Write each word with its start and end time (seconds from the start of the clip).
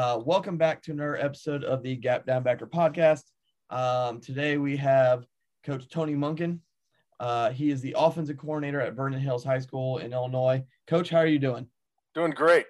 Uh, 0.00 0.16
welcome 0.16 0.56
back 0.56 0.80
to 0.80 0.92
another 0.92 1.18
episode 1.18 1.62
of 1.62 1.82
the 1.82 1.94
Gap 1.94 2.24
Down 2.24 2.42
Backer 2.42 2.66
podcast. 2.66 3.24
Um, 3.68 4.18
today 4.18 4.56
we 4.56 4.74
have 4.78 5.26
Coach 5.62 5.90
Tony 5.90 6.14
Monken. 6.14 6.60
Uh, 7.20 7.50
he 7.50 7.68
is 7.70 7.82
the 7.82 7.94
offensive 7.98 8.38
coordinator 8.38 8.80
at 8.80 8.94
Vernon 8.94 9.20
Hills 9.20 9.44
High 9.44 9.58
School 9.58 9.98
in 9.98 10.14
Illinois. 10.14 10.64
Coach, 10.86 11.10
how 11.10 11.18
are 11.18 11.26
you 11.26 11.38
doing? 11.38 11.66
Doing 12.14 12.30
great. 12.30 12.64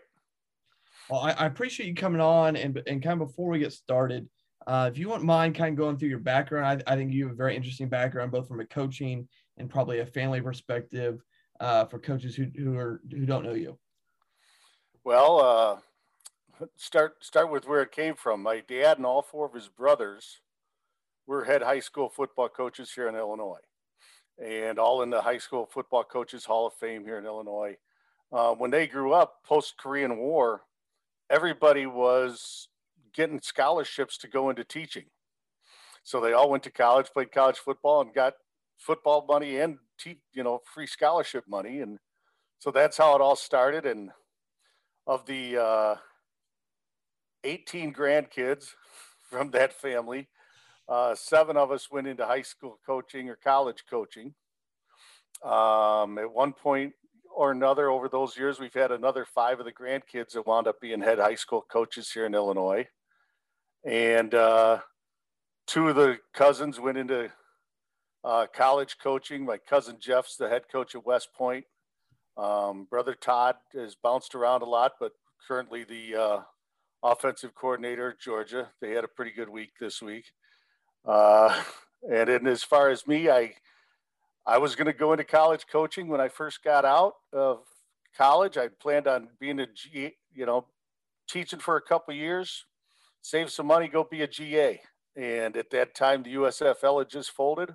Well, 1.08 1.20
I, 1.20 1.30
I 1.30 1.46
appreciate 1.46 1.86
you 1.86 1.94
coming 1.94 2.20
on. 2.20 2.56
And, 2.56 2.82
and 2.88 3.00
kind 3.00 3.22
of 3.22 3.28
before 3.28 3.48
we 3.48 3.60
get 3.60 3.72
started, 3.72 4.28
uh, 4.66 4.90
if 4.92 4.98
you 4.98 5.06
wouldn't 5.06 5.24
mind 5.24 5.54
kind 5.54 5.72
of 5.72 5.78
going 5.78 5.98
through 5.98 6.08
your 6.08 6.18
background, 6.18 6.82
I, 6.84 6.92
I, 6.92 6.96
think 6.96 7.12
you 7.12 7.26
have 7.26 7.34
a 7.34 7.36
very 7.36 7.54
interesting 7.54 7.88
background, 7.88 8.32
both 8.32 8.48
from 8.48 8.58
a 8.58 8.66
coaching 8.66 9.28
and 9.56 9.70
probably 9.70 10.00
a 10.00 10.06
family 10.06 10.40
perspective 10.40 11.22
uh, 11.60 11.84
for 11.84 12.00
coaches 12.00 12.34
who, 12.34 12.46
who, 12.56 12.76
are, 12.76 13.00
who 13.08 13.24
don't 13.24 13.44
know 13.44 13.54
you. 13.54 13.78
Well, 15.04 15.40
uh, 15.40 15.80
start 16.76 17.24
start 17.24 17.50
with 17.50 17.66
where 17.66 17.82
it 17.82 17.92
came 17.92 18.14
from. 18.14 18.42
My 18.42 18.60
dad 18.60 18.98
and 18.98 19.06
all 19.06 19.22
four 19.22 19.46
of 19.46 19.54
his 19.54 19.68
brothers 19.68 20.40
were 21.26 21.44
head 21.44 21.62
high 21.62 21.80
school 21.80 22.08
football 22.08 22.48
coaches 22.48 22.92
here 22.94 23.08
in 23.08 23.14
Illinois, 23.14 23.60
and 24.42 24.78
all 24.78 25.02
in 25.02 25.10
the 25.10 25.22
high 25.22 25.38
school 25.38 25.68
football 25.72 26.04
coaches 26.04 26.44
Hall 26.44 26.66
of 26.66 26.74
Fame 26.74 27.04
here 27.04 27.18
in 27.18 27.26
Illinois. 27.26 27.76
Uh, 28.32 28.54
when 28.54 28.70
they 28.70 28.86
grew 28.86 29.12
up 29.12 29.38
post 29.44 29.74
Korean 29.78 30.16
War, 30.18 30.62
everybody 31.28 31.86
was 31.86 32.68
getting 33.14 33.40
scholarships 33.40 34.16
to 34.18 34.28
go 34.28 34.50
into 34.50 34.64
teaching. 34.64 35.06
So 36.02 36.20
they 36.20 36.32
all 36.32 36.50
went 36.50 36.62
to 36.64 36.70
college, 36.70 37.06
played 37.12 37.32
college 37.32 37.58
football, 37.58 38.00
and 38.00 38.14
got 38.14 38.34
football 38.78 39.24
money 39.28 39.58
and 39.58 39.78
te- 39.98 40.22
you 40.32 40.42
know 40.42 40.60
free 40.72 40.86
scholarship 40.86 41.44
money, 41.48 41.80
and 41.80 41.98
so 42.58 42.70
that's 42.70 42.96
how 42.96 43.14
it 43.14 43.20
all 43.20 43.36
started. 43.36 43.86
And 43.86 44.10
of 45.06 45.26
the 45.26 45.56
uh, 45.56 45.94
18 47.44 47.92
grandkids 47.92 48.74
from 49.28 49.50
that 49.52 49.72
family. 49.72 50.28
Uh, 50.88 51.14
seven 51.14 51.56
of 51.56 51.70
us 51.70 51.90
went 51.90 52.06
into 52.06 52.26
high 52.26 52.42
school 52.42 52.78
coaching 52.84 53.28
or 53.28 53.36
college 53.36 53.84
coaching. 53.88 54.34
Um, 55.44 56.18
at 56.18 56.32
one 56.32 56.52
point 56.52 56.92
or 57.34 57.52
another, 57.52 57.90
over 57.90 58.08
those 58.08 58.36
years, 58.36 58.58
we've 58.58 58.74
had 58.74 58.90
another 58.90 59.24
five 59.24 59.60
of 59.60 59.64
the 59.64 59.72
grandkids 59.72 60.32
that 60.32 60.46
wound 60.46 60.66
up 60.66 60.80
being 60.80 61.00
head 61.00 61.18
high 61.18 61.36
school 61.36 61.64
coaches 61.70 62.10
here 62.10 62.26
in 62.26 62.34
Illinois. 62.34 62.86
And 63.84 64.34
uh, 64.34 64.80
two 65.66 65.88
of 65.88 65.96
the 65.96 66.18
cousins 66.34 66.80
went 66.80 66.98
into 66.98 67.30
uh, 68.24 68.46
college 68.52 68.96
coaching. 69.02 69.44
My 69.44 69.58
cousin 69.58 69.96
Jeff's 70.00 70.36
the 70.36 70.48
head 70.48 70.62
coach 70.70 70.94
at 70.94 71.06
West 71.06 71.28
Point. 71.36 71.64
Um, 72.36 72.86
brother 72.90 73.14
Todd 73.14 73.56
has 73.74 73.94
bounced 73.94 74.34
around 74.34 74.62
a 74.62 74.66
lot, 74.66 74.92
but 75.00 75.12
currently 75.46 75.84
the 75.84 76.16
uh, 76.16 76.40
offensive 77.02 77.54
coordinator 77.54 78.10
at 78.10 78.20
Georgia. 78.20 78.68
They 78.80 78.92
had 78.92 79.04
a 79.04 79.08
pretty 79.08 79.30
good 79.30 79.48
week 79.48 79.70
this 79.80 80.02
week. 80.02 80.32
Uh, 81.04 81.62
and 82.10 82.28
then 82.28 82.46
as 82.46 82.62
far 82.62 82.90
as 82.90 83.06
me, 83.06 83.30
I 83.30 83.54
I 84.46 84.58
was 84.58 84.74
going 84.74 84.86
to 84.86 84.92
go 84.92 85.12
into 85.12 85.24
college 85.24 85.66
coaching 85.70 86.08
when 86.08 86.20
I 86.20 86.28
first 86.28 86.64
got 86.64 86.84
out 86.84 87.14
of 87.32 87.60
college. 88.16 88.56
I 88.56 88.68
planned 88.68 89.06
on 89.06 89.28
being 89.38 89.60
a 89.60 89.66
G, 89.66 90.16
you 90.34 90.46
know, 90.46 90.66
teaching 91.28 91.60
for 91.60 91.76
a 91.76 91.82
couple 91.82 92.14
years, 92.14 92.64
save 93.22 93.50
some 93.50 93.66
money, 93.66 93.86
go 93.86 94.02
be 94.02 94.22
a 94.22 94.26
GA. 94.26 94.80
And 95.14 95.56
at 95.56 95.70
that 95.70 95.94
time, 95.94 96.22
the 96.22 96.34
USFL 96.34 97.00
had 97.00 97.10
just 97.10 97.30
folded. 97.30 97.74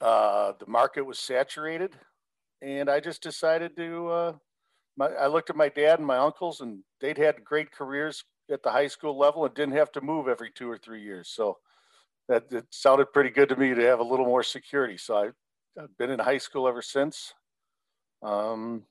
Uh, 0.00 0.52
the 0.58 0.66
market 0.66 1.02
was 1.02 1.18
saturated, 1.18 1.92
and 2.60 2.88
I 2.90 3.00
just 3.00 3.22
decided 3.22 3.76
to 3.76 4.08
uh, 4.08 4.32
my, 4.96 5.08
I 5.08 5.26
looked 5.26 5.50
at 5.50 5.56
my 5.56 5.68
dad 5.68 5.98
and 5.98 6.06
my 6.06 6.18
uncles, 6.18 6.60
and 6.60 6.80
they'd 7.00 7.18
had 7.18 7.44
great 7.44 7.72
careers 7.72 8.24
at 8.50 8.62
the 8.62 8.70
high 8.70 8.88
school 8.88 9.18
level 9.18 9.44
and 9.44 9.54
didn't 9.54 9.76
have 9.76 9.92
to 9.92 10.00
move 10.00 10.28
every 10.28 10.50
two 10.50 10.70
or 10.70 10.78
three 10.78 11.02
years. 11.02 11.28
So 11.28 11.58
that 12.28 12.44
it 12.50 12.66
sounded 12.70 13.12
pretty 13.12 13.30
good 13.30 13.48
to 13.50 13.56
me 13.56 13.74
to 13.74 13.82
have 13.82 14.00
a 14.00 14.04
little 14.04 14.26
more 14.26 14.42
security. 14.42 14.96
So 14.96 15.16
I, 15.16 15.30
have 15.80 15.96
been 15.98 16.10
in 16.10 16.20
high 16.20 16.38
school 16.38 16.68
ever 16.68 16.82
since. 16.82 17.34
Um, 18.22 18.84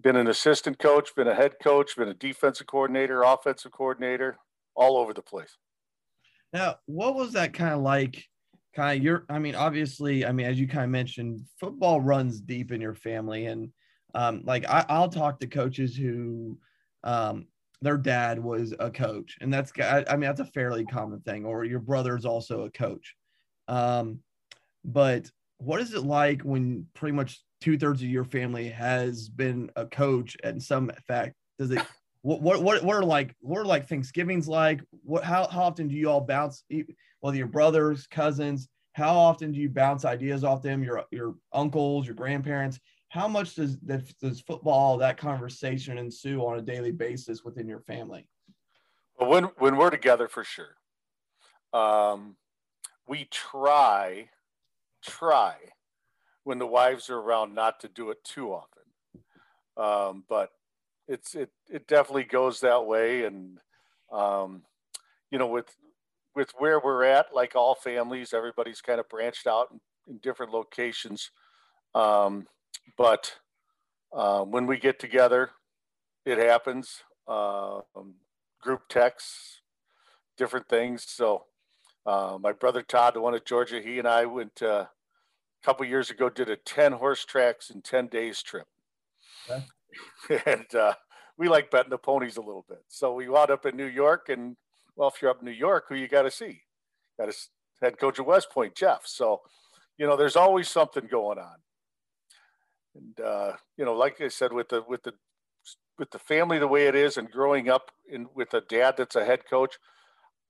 been 0.00 0.16
an 0.16 0.28
assistant 0.28 0.78
coach, 0.78 1.14
been 1.14 1.28
a 1.28 1.34
head 1.34 1.54
coach, 1.62 1.96
been 1.96 2.08
a 2.08 2.14
defensive 2.14 2.66
coordinator, 2.66 3.22
offensive 3.22 3.72
coordinator, 3.72 4.38
all 4.74 4.96
over 4.96 5.12
the 5.12 5.22
place. 5.22 5.56
Now, 6.52 6.76
what 6.86 7.14
was 7.14 7.32
that 7.32 7.52
kind 7.52 7.74
of 7.74 7.80
like? 7.80 8.24
Kind 8.74 8.98
of 8.98 9.04
your, 9.04 9.24
I 9.28 9.40
mean, 9.40 9.56
obviously, 9.56 10.24
I 10.24 10.30
mean, 10.30 10.46
as 10.46 10.58
you 10.58 10.68
kind 10.68 10.84
of 10.84 10.90
mentioned, 10.90 11.42
football 11.58 12.00
runs 12.00 12.40
deep 12.40 12.70
in 12.70 12.80
your 12.80 12.94
family, 12.94 13.46
and 13.46 13.72
um, 14.14 14.42
like 14.44 14.68
I, 14.68 14.84
I'll 14.88 15.08
talk 15.08 15.40
to 15.40 15.46
coaches 15.46 15.96
who 15.96 16.58
um, 17.04 17.46
their 17.82 17.96
dad 17.96 18.38
was 18.42 18.74
a 18.78 18.90
coach, 18.90 19.38
and 19.40 19.52
that's 19.52 19.72
I, 19.78 20.04
I 20.08 20.12
mean 20.12 20.28
that's 20.28 20.40
a 20.40 20.44
fairly 20.44 20.84
common 20.84 21.20
thing. 21.20 21.44
Or 21.44 21.64
your 21.64 21.80
brother's 21.80 22.24
also 22.24 22.62
a 22.62 22.70
coach. 22.70 23.14
Um, 23.68 24.20
but 24.84 25.30
what 25.58 25.80
is 25.80 25.94
it 25.94 26.04
like 26.04 26.42
when 26.42 26.86
pretty 26.94 27.14
much 27.14 27.42
two 27.60 27.78
thirds 27.78 28.02
of 28.02 28.08
your 28.08 28.24
family 28.24 28.68
has 28.68 29.28
been 29.28 29.70
a 29.76 29.86
coach 29.86 30.36
in 30.42 30.60
some 30.60 30.90
fact? 31.06 31.34
Does 31.58 31.70
it 31.70 31.82
what 32.22 32.42
what 32.42 32.62
what, 32.62 32.82
what 32.82 32.96
are 32.96 33.04
like 33.04 33.34
what 33.40 33.58
are 33.58 33.64
like 33.64 33.88
Thanksgivings 33.88 34.48
like? 34.48 34.80
What 35.02 35.24
how, 35.24 35.46
how 35.46 35.62
often 35.62 35.88
do 35.88 35.94
you 35.94 36.10
all 36.10 36.20
bounce 36.20 36.64
whether 37.20 37.36
your 37.36 37.46
brothers, 37.46 38.06
cousins? 38.06 38.68
How 38.92 39.14
often 39.14 39.52
do 39.52 39.58
you 39.58 39.68
bounce 39.68 40.04
ideas 40.04 40.44
off 40.44 40.62
them? 40.62 40.82
Your 40.82 41.04
your 41.10 41.34
uncles, 41.52 42.06
your 42.06 42.14
grandparents? 42.14 42.80
How 43.10 43.26
much 43.26 43.56
does 43.56 43.76
does 43.76 44.40
football 44.40 44.96
that 44.96 45.18
conversation 45.18 45.98
ensue 45.98 46.46
on 46.46 46.58
a 46.58 46.62
daily 46.62 46.92
basis 46.92 47.44
within 47.44 47.68
your 47.68 47.80
family? 47.80 48.26
Well, 49.18 49.28
when 49.28 49.44
when 49.58 49.76
we're 49.76 49.90
together 49.90 50.28
for 50.28 50.44
sure. 50.44 50.76
Um, 51.72 52.36
we 53.06 53.26
try 53.30 54.30
try 55.02 55.56
when 56.44 56.58
the 56.58 56.66
wives 56.66 57.10
are 57.10 57.18
around 57.18 57.54
not 57.54 57.80
to 57.80 57.88
do 57.88 58.10
it 58.10 58.22
too 58.24 58.52
often. 58.52 58.82
Um, 59.76 60.24
but 60.28 60.50
it's 61.08 61.34
it 61.34 61.50
it 61.68 61.88
definitely 61.88 62.24
goes 62.24 62.60
that 62.60 62.86
way. 62.86 63.24
And 63.24 63.58
um, 64.12 64.62
you 65.32 65.38
know 65.38 65.48
with 65.48 65.76
with 66.36 66.52
where 66.58 66.78
we're 66.78 67.04
at 67.04 67.34
like 67.34 67.56
all 67.56 67.74
families 67.74 68.32
everybody's 68.32 68.80
kind 68.80 69.00
of 69.00 69.08
branched 69.08 69.48
out 69.48 69.66
in, 69.72 69.80
in 70.06 70.18
different 70.18 70.52
locations. 70.52 71.32
Um, 71.92 72.46
but 72.96 73.34
uh, 74.12 74.42
when 74.42 74.66
we 74.66 74.78
get 74.78 74.98
together, 74.98 75.50
it 76.24 76.38
happens. 76.38 77.02
Uh, 77.26 77.80
group 78.60 78.88
texts, 78.88 79.60
different 80.36 80.68
things. 80.68 81.04
So 81.06 81.44
uh, 82.06 82.38
my 82.40 82.52
brother 82.52 82.82
Todd, 82.82 83.14
the 83.14 83.20
one 83.20 83.34
at 83.34 83.46
Georgia, 83.46 83.80
he 83.80 83.98
and 83.98 84.08
I 84.08 84.26
went 84.26 84.62
uh, 84.62 84.86
a 84.86 85.64
couple 85.64 85.86
years 85.86 86.10
ago, 86.10 86.28
did 86.28 86.50
a 86.50 86.56
10 86.56 86.92
horse 86.92 87.24
tracks 87.24 87.70
in 87.70 87.82
10 87.82 88.08
days 88.08 88.42
trip. 88.42 88.66
Okay. 89.48 89.62
and 90.46 90.74
uh, 90.74 90.94
we 91.36 91.48
like 91.48 91.70
betting 91.70 91.90
the 91.90 91.98
ponies 91.98 92.36
a 92.36 92.42
little 92.42 92.64
bit. 92.68 92.82
So 92.88 93.14
we 93.14 93.28
wound 93.28 93.50
up 93.50 93.66
in 93.66 93.76
New 93.76 93.86
York. 93.86 94.28
And 94.28 94.56
well, 94.96 95.08
if 95.08 95.22
you're 95.22 95.30
up 95.30 95.40
in 95.40 95.46
New 95.46 95.52
York, 95.52 95.86
who 95.88 95.94
you 95.94 96.08
got 96.08 96.22
to 96.22 96.30
see? 96.30 96.62
Got 97.18 97.32
to 97.32 97.36
head 97.80 97.98
coach 97.98 98.18
at 98.18 98.26
West 98.26 98.50
Point, 98.50 98.74
Jeff. 98.74 99.06
So, 99.06 99.40
you 99.96 100.06
know, 100.06 100.16
there's 100.16 100.36
always 100.36 100.68
something 100.68 101.06
going 101.06 101.38
on 101.38 101.56
and 102.94 103.20
uh, 103.20 103.52
you 103.76 103.84
know, 103.84 103.94
like 103.94 104.20
I 104.20 104.28
said, 104.28 104.52
with 104.52 104.68
the 104.68 104.82
with 104.88 105.02
the 105.02 105.12
with 105.98 106.10
the 106.10 106.18
family 106.18 106.58
the 106.58 106.66
way 106.66 106.86
it 106.86 106.94
is 106.94 107.16
and 107.16 107.30
growing 107.30 107.68
up 107.68 107.90
in 108.10 108.26
with 108.34 108.54
a 108.54 108.62
dad 108.62 108.94
that's 108.96 109.16
a 109.16 109.24
head 109.24 109.42
coach, 109.48 109.76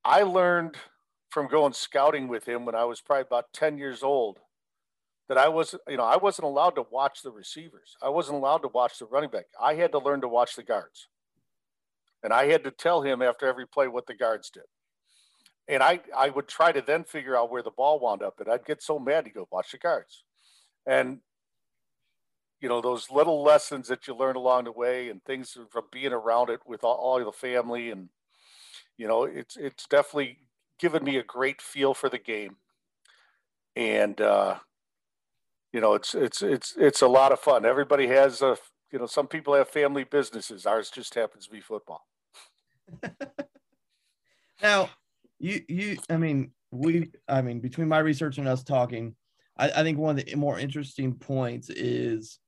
I 0.05 0.23
learned 0.23 0.77
from 1.31 1.49
going 1.49 1.73
scouting 1.73 2.29
with 2.29 2.47
him 2.47 2.65
when 2.65 2.75
I 2.75 2.85
was 2.85 3.01
probably 3.01 3.23
about 3.23 3.53
10 3.53 3.79
years 3.79 4.03
old 4.03 4.39
that 5.29 5.39
I 5.39 5.49
wasn't, 5.49 5.83
you 5.89 5.97
know, 5.97 6.05
I 6.05 6.17
wasn't 6.17 6.47
allowed 6.47 6.71
to 6.71 6.85
watch 6.91 7.23
the 7.23 7.31
receivers. 7.31 7.97
I 8.03 8.09
wasn't 8.09 8.39
allowed 8.39 8.59
to 8.59 8.69
watch 8.69 8.99
the 8.99 9.07
running 9.07 9.31
back. 9.31 9.47
I 9.61 9.75
had 9.75 9.93
to 9.93 9.99
learn 9.99 10.21
to 10.23 10.29
watch 10.29 10.57
the 10.57 10.65
guards. 10.65 11.09
And 12.23 12.33
I 12.33 12.47
had 12.47 12.65
to 12.65 12.71
tell 12.71 13.03
him 13.03 13.23
after 13.23 13.47
every 13.47 13.67
play 13.67 13.87
what 13.87 14.07
the 14.07 14.15
guards 14.15 14.51
did. 14.51 14.65
And 15.69 15.85
I, 15.85 16.01
I 16.17 16.31
would 16.31 16.49
try 16.49 16.73
to 16.73 16.83
then 16.83 17.05
figure 17.05 17.37
out 17.37 17.51
where 17.51 17.63
the 17.63 17.71
ball 17.71 18.01
wound 18.01 18.23
up. 18.23 18.41
And 18.41 18.49
I'd 18.49 18.65
get 18.67 18.83
so 18.83 18.99
mad 18.99 19.25
to 19.25 19.31
go 19.31 19.47
watch 19.53 19.71
the 19.71 19.79
guards. 19.79 20.25
And, 20.85 21.21
you 22.61 22.69
know, 22.69 22.81
those 22.81 23.11
little 23.11 23.43
lessons 23.43 23.89
that 23.89 24.07
you 24.07 24.15
learn 24.15 24.37
along 24.37 24.65
the 24.65 24.73
way 24.73 25.09
and 25.09 25.25
things 25.25 25.57
from 25.71 25.85
being 25.91 26.13
around 26.13 26.51
it 26.51 26.61
with 26.67 26.85
all, 26.85 26.97
all 26.97 27.25
the 27.25 27.33
family. 27.33 27.91
And, 27.91 28.11
you 28.97 29.09
know, 29.09 29.25
it's, 29.25 29.57
it's 29.57 29.87
definitely 29.87 30.39
given 30.79 31.05
me 31.05 31.17
a 31.17 31.23
great 31.23 31.63
feel 31.63 31.95
for 31.95 32.09
the 32.09 32.19
game. 32.19 32.57
And, 33.77 34.21
uh, 34.21 34.59
you 35.73 35.81
know, 35.81 35.95
it's 35.95 36.15
it's 36.15 36.43
it's 36.43 36.75
it's 36.77 37.01
a 37.01 37.07
lot 37.07 37.31
of 37.33 37.39
fun. 37.39 37.65
Everybody 37.65 38.09
has 38.09 38.43
a 38.43 38.57
you 38.91 38.99
know, 38.99 39.07
some 39.07 39.29
people 39.29 39.55
have 39.55 39.69
family 39.69 40.05
businesses. 40.05 40.67
Ours 40.67 40.91
just 40.91 41.15
happens 41.15 41.47
to 41.47 41.53
be 41.53 41.61
football. 41.61 42.07
now, 44.63 44.91
you 45.39 45.63
you 45.69 45.99
I 46.09 46.17
mean, 46.17 46.51
we 46.73 47.11
I 47.29 47.41
mean, 47.43 47.61
between 47.61 47.89
my 47.89 47.99
research 47.99 48.39
and 48.39 48.49
us 48.49 48.65
talking, 48.65 49.15
I, 49.57 49.71
I 49.71 49.83
think 49.83 49.99
one 49.99 50.19
of 50.19 50.25
the 50.25 50.35
more 50.35 50.59
interesting 50.59 51.15
points 51.15 51.71
is 51.71 52.41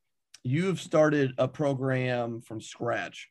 you 0.45 0.67
have 0.67 0.81
started 0.81 1.33
a 1.39 1.47
program 1.47 2.41
from 2.41 2.61
scratch, 2.61 3.29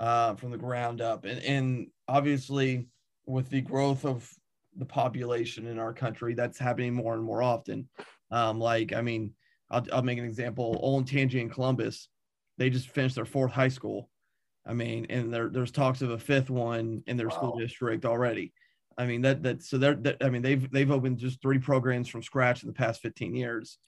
uh, 0.00 0.34
from 0.34 0.50
the 0.50 0.58
ground 0.58 1.00
up. 1.00 1.24
And 1.24 1.42
and 1.42 1.86
obviously 2.08 2.88
with 3.26 3.48
the 3.50 3.60
growth 3.60 4.04
of 4.04 4.28
the 4.76 4.86
population 4.86 5.66
in 5.66 5.78
our 5.78 5.92
country, 5.92 6.34
that's 6.34 6.58
happening 6.58 6.94
more 6.94 7.14
and 7.14 7.22
more 7.22 7.42
often. 7.42 7.88
Um, 8.30 8.58
like, 8.58 8.92
I 8.92 9.02
mean, 9.02 9.32
I'll, 9.70 9.86
I'll 9.92 10.02
make 10.02 10.18
an 10.18 10.24
example. 10.24 10.80
Olentangy 10.82 11.40
and 11.40 11.52
Columbus, 11.52 12.08
they 12.58 12.70
just 12.70 12.88
finished 12.88 13.14
their 13.14 13.24
fourth 13.24 13.52
high 13.52 13.68
school. 13.68 14.08
I 14.66 14.74
mean, 14.74 15.06
and 15.10 15.32
there, 15.32 15.48
there's 15.48 15.72
talks 15.72 16.02
of 16.02 16.10
a 16.10 16.18
fifth 16.18 16.50
one 16.50 17.02
in 17.06 17.16
their 17.16 17.28
wow. 17.28 17.36
school 17.36 17.58
district 17.58 18.04
already. 18.04 18.52
I 18.98 19.06
mean 19.06 19.22
that 19.22 19.42
that 19.42 19.62
so 19.62 19.78
they're 19.78 19.94
that, 19.94 20.18
I 20.20 20.28
mean 20.28 20.42
they've 20.42 20.70
they've 20.70 20.90
opened 20.90 21.18
just 21.18 21.40
three 21.40 21.58
programs 21.58 22.08
from 22.08 22.22
scratch 22.22 22.62
in 22.62 22.66
the 22.66 22.74
past 22.74 23.00
15 23.00 23.34
years. 23.34 23.78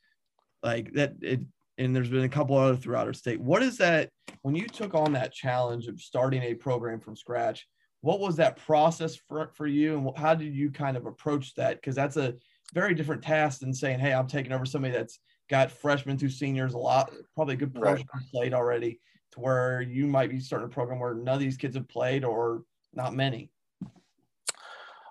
Like 0.63 0.93
that 0.95 1.15
it 1.21 1.41
and 1.79 1.95
there's 1.95 2.09
been 2.09 2.25
a 2.25 2.29
couple 2.29 2.57
other 2.57 2.77
throughout 2.77 3.07
our 3.07 3.13
state. 3.13 3.41
What 3.41 3.63
is 3.63 3.79
that 3.79 4.11
when 4.43 4.55
you 4.55 4.67
took 4.67 4.95
on 4.95 5.13
that 5.13 5.33
challenge 5.33 5.87
of 5.87 6.01
starting 6.01 6.43
a 6.43 6.55
program 6.55 7.01
from 7.01 7.17
scratch? 7.17 7.67
What 8.01 8.21
was 8.21 8.37
that 8.37 8.57
process 8.57 9.17
for, 9.17 9.51
for 9.55 9.67
you 9.67 9.97
and 9.97 10.19
how 10.19 10.35
did 10.35 10.55
you 10.55 10.71
kind 10.71 10.97
of 10.97 11.07
approach 11.07 11.55
that? 11.55 11.77
Because 11.77 11.95
that's 11.95 12.17
a 12.17 12.35
very 12.73 12.95
different 12.95 13.23
task 13.23 13.61
than 13.61 13.73
saying, 13.73 13.99
"Hey, 13.99 14.13
I'm 14.13 14.27
taking 14.27 14.53
over 14.53 14.67
somebody 14.67 14.93
that's 14.93 15.19
got 15.49 15.71
freshmen 15.71 16.19
through 16.19 16.31
seniors, 16.31 16.75
a 16.75 16.79
lot, 16.79 17.13
probably 17.35 17.55
a 17.55 17.59
good 17.59 17.75
portion 17.75 18.07
right. 18.15 18.25
played 18.31 18.55
already." 18.55 19.01
To 19.33 19.41
where 19.41 19.81
you 19.83 20.07
might 20.07 20.31
be 20.31 20.39
starting 20.39 20.67
a 20.67 20.71
program 20.71 21.01
where 21.01 21.15
none 21.15 21.35
of 21.35 21.41
these 21.41 21.57
kids 21.57 21.75
have 21.75 21.89
played 21.89 22.25
or 22.25 22.63
not 22.93 23.15
many. 23.15 23.51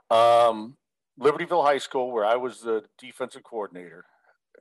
Um, 0.10 0.78
Libertyville 1.20 1.66
High 1.66 1.78
School, 1.80 2.12
where 2.12 2.26
I 2.26 2.36
was 2.36 2.62
the 2.62 2.84
defensive 2.98 3.44
coordinator, 3.44 4.06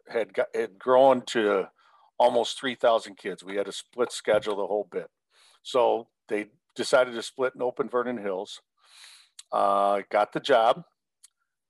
had 0.09 0.35
got, 0.35 0.49
had 0.55 0.79
grown 0.79 1.23
to 1.27 1.69
almost 2.23 2.61
3,000 2.61 3.17
kids. 3.17 3.43
We 3.43 3.57
had 3.57 3.67
a 3.67 3.73
split 3.73 4.13
schedule 4.13 4.55
the 4.55 4.67
whole 4.67 4.87
bit. 4.89 5.11
So 5.65 6.07
they 6.29 6.47
decided 6.77 7.15
to 7.15 7.23
split 7.23 7.55
and 7.55 7.63
open 7.65 7.89
Vernon 7.89 8.17
Hills. 8.17 8.61
Uh, 9.51 10.03
got 10.09 10.33
the 10.33 10.39
job. 10.39 10.85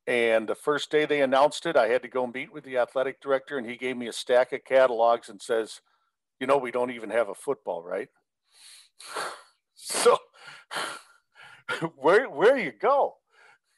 And 0.07 0.47
the 0.47 0.55
first 0.55 0.91
day 0.91 1.07
they 1.07 1.23
announced 1.23 1.65
it, 1.65 1.75
I 1.75 1.89
had 1.89 2.03
to 2.03 2.09
go 2.09 2.27
meet 2.27 2.53
with 2.53 2.65
the 2.65 2.77
athletic 2.77 3.23
director, 3.23 3.57
and 3.57 3.67
he 3.67 3.77
gave 3.77 3.97
me 3.97 4.09
a 4.09 4.13
stack 4.13 4.53
of 4.53 4.65
catalogs 4.65 5.29
and 5.29 5.41
says, 5.41 5.81
"You 6.41 6.47
know, 6.49 6.59
we 6.59 6.73
don't 6.73 6.91
even 6.91 7.11
have 7.11 7.29
a 7.29 7.35
football, 7.35 7.83
right?" 7.85 8.09
so, 9.75 10.19
where 11.97 12.29
where 12.29 12.59
you 12.59 12.73
go? 12.73 13.15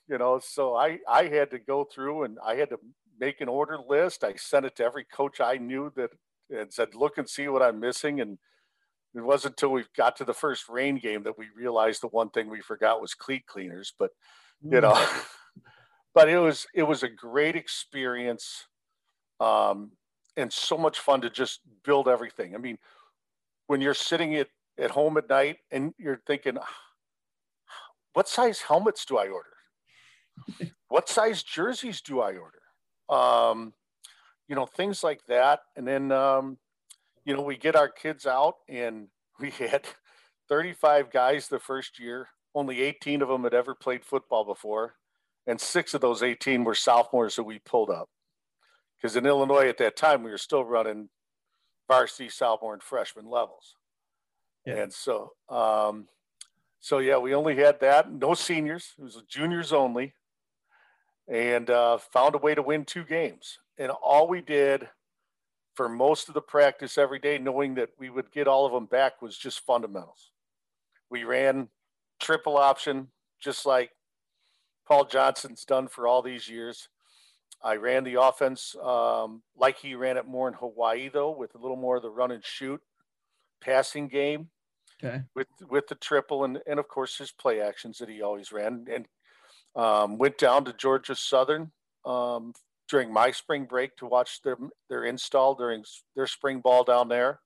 You 0.08 0.16
know, 0.16 0.40
so 0.42 0.74
I 0.74 0.98
I 1.06 1.24
had 1.26 1.50
to 1.50 1.58
go 1.58 1.84
through 1.84 2.24
and 2.24 2.38
I 2.44 2.54
had 2.54 2.70
to 2.70 2.78
make 3.20 3.42
an 3.42 3.48
order 3.48 3.78
list. 3.86 4.24
I 4.24 4.34
sent 4.36 4.64
it 4.64 4.76
to 4.76 4.84
every 4.84 5.04
coach 5.04 5.40
I 5.42 5.58
knew 5.58 5.92
that 5.94 6.10
and 6.50 6.72
said, 6.72 6.94
"Look 6.94 7.18
and 7.18 7.28
see 7.28 7.48
what 7.48 7.62
I'm 7.62 7.80
missing." 7.80 8.20
And 8.20 8.38
it 9.14 9.20
wasn't 9.20 9.52
until 9.52 9.70
we 9.70 9.84
got 9.96 10.16
to 10.16 10.24
the 10.24 10.34
first 10.34 10.68
rain 10.68 10.96
game 10.96 11.22
that 11.22 11.38
we 11.38 11.46
realized 11.56 12.02
the 12.02 12.08
one 12.08 12.30
thing 12.30 12.50
we 12.50 12.60
forgot 12.60 13.00
was 13.00 13.14
cleat 13.14 13.46
cleaners. 13.46 13.92
But 13.98 14.10
you 14.62 14.80
know. 14.80 14.92
Mm 14.92 15.24
but 16.14 16.28
it 16.28 16.38
was 16.38 16.66
it 16.74 16.84
was 16.84 17.02
a 17.02 17.08
great 17.08 17.56
experience 17.56 18.66
um, 19.40 19.90
and 20.36 20.52
so 20.52 20.78
much 20.78 21.00
fun 21.00 21.20
to 21.20 21.28
just 21.28 21.60
build 21.84 22.08
everything 22.08 22.54
i 22.54 22.58
mean 22.58 22.78
when 23.66 23.80
you're 23.80 23.94
sitting 23.94 24.36
at, 24.36 24.48
at 24.78 24.90
home 24.90 25.16
at 25.16 25.28
night 25.28 25.58
and 25.70 25.92
you're 25.98 26.20
thinking 26.26 26.56
what 28.14 28.28
size 28.28 28.60
helmets 28.60 29.04
do 29.04 29.18
i 29.18 29.28
order 29.28 29.50
what 30.88 31.08
size 31.08 31.42
jerseys 31.42 32.00
do 32.00 32.20
i 32.20 32.32
order 32.36 32.60
um, 33.10 33.74
you 34.48 34.54
know 34.54 34.66
things 34.66 35.02
like 35.02 35.24
that 35.26 35.60
and 35.76 35.86
then 35.86 36.12
um, 36.12 36.58
you 37.24 37.34
know 37.34 37.42
we 37.42 37.56
get 37.56 37.76
our 37.76 37.88
kids 37.88 38.26
out 38.26 38.56
and 38.68 39.08
we 39.40 39.50
had 39.50 39.84
35 40.48 41.10
guys 41.10 41.48
the 41.48 41.58
first 41.58 41.98
year 41.98 42.28
only 42.54 42.82
18 42.82 43.22
of 43.22 43.28
them 43.28 43.44
had 43.44 43.54
ever 43.54 43.74
played 43.74 44.04
football 44.04 44.44
before 44.44 44.94
and 45.46 45.60
six 45.60 45.94
of 45.94 46.00
those 46.00 46.22
18 46.22 46.64
were 46.64 46.74
sophomores 46.74 47.36
that 47.36 47.42
we 47.42 47.58
pulled 47.58 47.90
up. 47.90 48.08
Because 48.96 49.16
in 49.16 49.26
Illinois 49.26 49.68
at 49.68 49.78
that 49.78 49.96
time, 49.96 50.22
we 50.22 50.30
were 50.30 50.38
still 50.38 50.64
running 50.64 51.10
varsity, 51.88 52.30
sophomore, 52.30 52.72
and 52.72 52.82
freshman 52.82 53.28
levels. 53.28 53.76
Yeah. 54.64 54.76
And 54.76 54.92
so, 54.92 55.32
um, 55.50 56.08
so 56.80 56.98
yeah, 56.98 57.18
we 57.18 57.34
only 57.34 57.56
had 57.56 57.80
that. 57.80 58.10
No 58.10 58.32
seniors. 58.32 58.94
It 58.98 59.04
was 59.04 59.22
juniors 59.28 59.72
only, 59.72 60.14
and 61.28 61.70
uh, 61.70 61.98
found 61.98 62.34
a 62.34 62.38
way 62.38 62.54
to 62.54 62.62
win 62.62 62.84
two 62.84 63.04
games. 63.04 63.58
And 63.78 63.90
all 63.90 64.28
we 64.28 64.40
did 64.40 64.88
for 65.74 65.88
most 65.88 66.28
of 66.28 66.34
the 66.34 66.40
practice 66.40 66.98
every 66.98 67.18
day, 67.18 67.38
knowing 67.38 67.74
that 67.74 67.90
we 67.98 68.10
would 68.10 68.30
get 68.30 68.46
all 68.46 68.66
of 68.66 68.72
them 68.72 68.86
back, 68.86 69.20
was 69.20 69.36
just 69.36 69.64
fundamentals. 69.66 70.30
We 71.10 71.24
ran 71.24 71.68
triple 72.20 72.56
option, 72.56 73.08
just 73.40 73.66
like 73.66 73.90
Paul 74.86 75.06
Johnson's 75.06 75.64
done 75.64 75.88
for 75.88 76.06
all 76.06 76.22
these 76.22 76.48
years. 76.48 76.88
I 77.62 77.76
ran 77.76 78.04
the 78.04 78.20
offense 78.20 78.76
um, 78.82 79.42
like 79.56 79.78
he 79.78 79.94
ran 79.94 80.16
it 80.16 80.26
more 80.26 80.48
in 80.48 80.54
Hawaii, 80.54 81.08
though, 81.08 81.30
with 81.30 81.54
a 81.54 81.58
little 81.58 81.76
more 81.76 81.96
of 81.96 82.02
the 82.02 82.10
run 82.10 82.30
and 82.30 82.44
shoot 82.44 82.80
passing 83.60 84.08
game. 84.08 84.48
Okay. 85.02 85.22
With 85.34 85.48
with 85.68 85.88
the 85.88 85.96
triple 85.96 86.44
and 86.44 86.60
and 86.66 86.78
of 86.78 86.88
course 86.88 87.18
his 87.18 87.32
play 87.32 87.60
actions 87.60 87.98
that 87.98 88.08
he 88.08 88.22
always 88.22 88.52
ran 88.52 88.86
and 88.90 89.06
um, 89.76 90.18
went 90.18 90.38
down 90.38 90.64
to 90.64 90.72
Georgia 90.72 91.14
Southern 91.14 91.70
um, 92.04 92.52
during 92.88 93.12
my 93.12 93.30
spring 93.30 93.64
break 93.64 93.96
to 93.96 94.06
watch 94.06 94.42
their 94.42 94.56
their 94.88 95.04
install 95.04 95.54
during 95.54 95.84
their 96.14 96.26
spring 96.26 96.60
ball 96.60 96.84
down 96.84 97.08
there. 97.08 97.40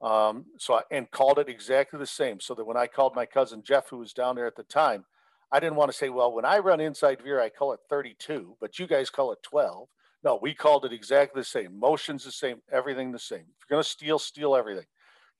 Um, 0.00 0.44
so 0.58 0.74
I, 0.74 0.82
and 0.90 1.10
called 1.10 1.38
it 1.38 1.48
exactly 1.48 1.98
the 1.98 2.06
same. 2.06 2.40
So 2.40 2.54
that 2.54 2.64
when 2.64 2.76
I 2.76 2.86
called 2.86 3.16
my 3.16 3.26
cousin 3.26 3.62
Jeff, 3.62 3.88
who 3.88 3.98
was 3.98 4.12
down 4.12 4.36
there 4.36 4.46
at 4.46 4.54
the 4.54 4.62
time, 4.62 5.04
I 5.50 5.60
didn't 5.60 5.76
want 5.76 5.90
to 5.90 5.96
say, 5.96 6.08
well, 6.08 6.32
when 6.32 6.44
I 6.44 6.58
run 6.58 6.80
inside 6.80 7.22
veer, 7.22 7.40
I 7.40 7.48
call 7.48 7.72
it 7.72 7.80
32, 7.88 8.56
but 8.60 8.78
you 8.78 8.86
guys 8.86 9.10
call 9.10 9.32
it 9.32 9.42
12. 9.42 9.88
No, 10.24 10.38
we 10.40 10.52
called 10.52 10.84
it 10.84 10.92
exactly 10.92 11.40
the 11.40 11.44
same. 11.44 11.78
Motion's 11.78 12.24
the 12.24 12.32
same, 12.32 12.60
everything 12.70 13.12
the 13.12 13.18
same. 13.18 13.44
If 13.60 13.70
you're 13.70 13.80
to 13.80 13.88
steal, 13.88 14.18
steal 14.18 14.54
everything, 14.54 14.86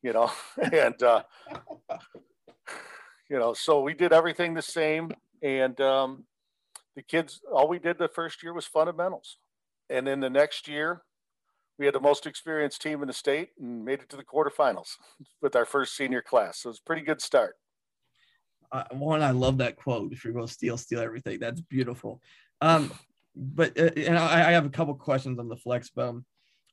you 0.03 0.13
know? 0.13 0.31
and, 0.73 1.03
uh, 1.03 1.23
you 3.29 3.39
know, 3.39 3.53
so 3.55 3.83
we 3.83 3.93
did 3.93 4.13
everything 4.13 4.55
the 4.55 4.63
same. 4.63 5.13
And 5.43 5.81
um, 5.81 6.25
the 6.97 7.03
kids, 7.03 7.41
all 7.53 7.69
we 7.69 7.79
did 7.79 7.99
the 7.99 8.09
first 8.09 8.43
year 8.43 8.53
was 8.53 8.67
fundamentals. 8.67 9.39
And 9.91 10.07
then 10.07 10.21
the 10.21 10.31
next 10.31 10.69
year, 10.69 11.03
we 11.79 11.87
had 11.87 11.95
the 11.95 12.01
most 12.01 12.27
experienced 12.27 12.83
team 12.83 13.03
in 13.03 13.09
the 13.09 13.15
state 13.15 13.51
and 13.59 13.85
made 13.85 14.01
it 14.01 14.09
to 14.11 14.17
the 14.17 14.25
quarterfinals 14.25 14.97
with 15.43 15.55
our 15.55 15.65
first 15.65 15.97
senior 15.97 16.23
class. 16.23 16.61
So 16.61 16.69
it 16.69 16.71
was 16.71 16.81
a 16.81 16.87
pretty 16.87 17.03
good 17.03 17.23
start 17.23 17.55
uh, 18.71 18.85
one, 18.93 19.23
I 19.23 19.31
love 19.31 19.59
that 19.59 19.77
quote. 19.77 20.13
If 20.13 20.25
you're 20.25 20.35
going 20.35 20.47
to 20.47 20.53
steal, 20.53 20.77
steal 20.77 21.01
everything. 21.01 21.39
That's 21.41 21.61
beautiful. 21.61 22.21
Um, 22.61 22.93
but 23.35 23.79
uh, 23.79 23.91
and 23.97 24.19
I, 24.19 24.49
I, 24.49 24.53
have 24.53 24.67
a 24.67 24.71
couple 24.71 24.95
questions 24.95 25.39
on 25.39 25.49
the 25.49 25.57
flex 25.57 25.91
bone. 25.91 26.25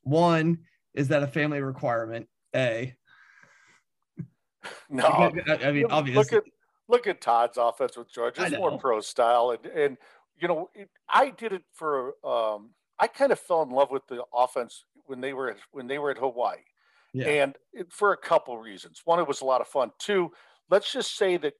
One 0.02 0.58
is 0.94 1.08
that 1.08 1.22
a 1.22 1.28
family 1.28 1.60
requirement? 1.60 2.28
A. 2.54 2.94
No, 4.90 5.04
I, 5.04 5.30
I 5.62 5.70
mean 5.70 5.86
obviously. 5.90 6.16
Look 6.16 6.32
at 6.32 6.42
look 6.88 7.06
at 7.06 7.20
Todd's 7.20 7.58
offense 7.58 7.96
with 7.96 8.12
Georgia. 8.12 8.44
It's 8.44 8.56
more 8.56 8.78
pro 8.78 9.00
style, 9.00 9.50
and 9.50 9.72
and 9.72 9.96
you 10.40 10.48
know 10.48 10.70
it, 10.74 10.90
I 11.08 11.30
did 11.30 11.52
it 11.52 11.62
for. 11.72 12.14
Um, 12.24 12.70
I 12.98 13.06
kind 13.08 13.30
of 13.30 13.38
fell 13.38 13.62
in 13.62 13.70
love 13.70 13.90
with 13.90 14.06
the 14.06 14.24
offense 14.34 14.84
when 15.06 15.20
they 15.20 15.32
were 15.32 15.56
when 15.72 15.86
they 15.86 15.98
were 15.98 16.10
at 16.10 16.18
Hawaii, 16.18 16.58
Yeah. 17.12 17.26
And 17.26 17.56
it, 17.72 17.92
for 17.92 18.12
a 18.12 18.16
couple 18.16 18.58
reasons. 18.58 19.02
One, 19.04 19.18
it 19.18 19.28
was 19.28 19.40
a 19.40 19.44
lot 19.44 19.60
of 19.60 19.68
fun. 19.68 19.90
Two, 19.98 20.32
let's 20.70 20.92
just 20.92 21.16
say 21.16 21.36
that 21.38 21.54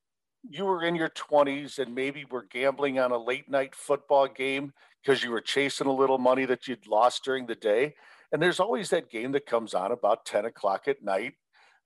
you 0.49 0.64
were 0.64 0.83
in 0.83 0.95
your 0.95 1.11
20s 1.11 1.78
and 1.78 1.95
maybe 1.95 2.25
were 2.30 2.47
gambling 2.50 2.99
on 2.99 3.12
a 3.12 3.18
late 3.18 3.50
night 3.50 3.75
football 3.75 4.28
game 4.28 4.73
because 5.02 5.23
you 5.23 5.30
were 5.30 5.40
chasing 5.40 5.87
a 5.87 5.92
little 5.92 6.18
money 6.18 6.45
that 6.45 6.68
you'd 6.68 6.87
lost 6.87 7.25
during 7.25 7.47
the 7.47 7.54
day. 7.54 7.95
And 8.33 8.42
there's 8.42 8.61
always 8.61 8.90
that 8.90 9.11
game 9.11 9.33
that 9.33 9.47
comes 9.47 9.75
on 9.75 9.92
about 9.92 10.25
10 10.25 10.45
o'clock 10.45 10.88
at 10.88 11.02
night, 11.02 11.35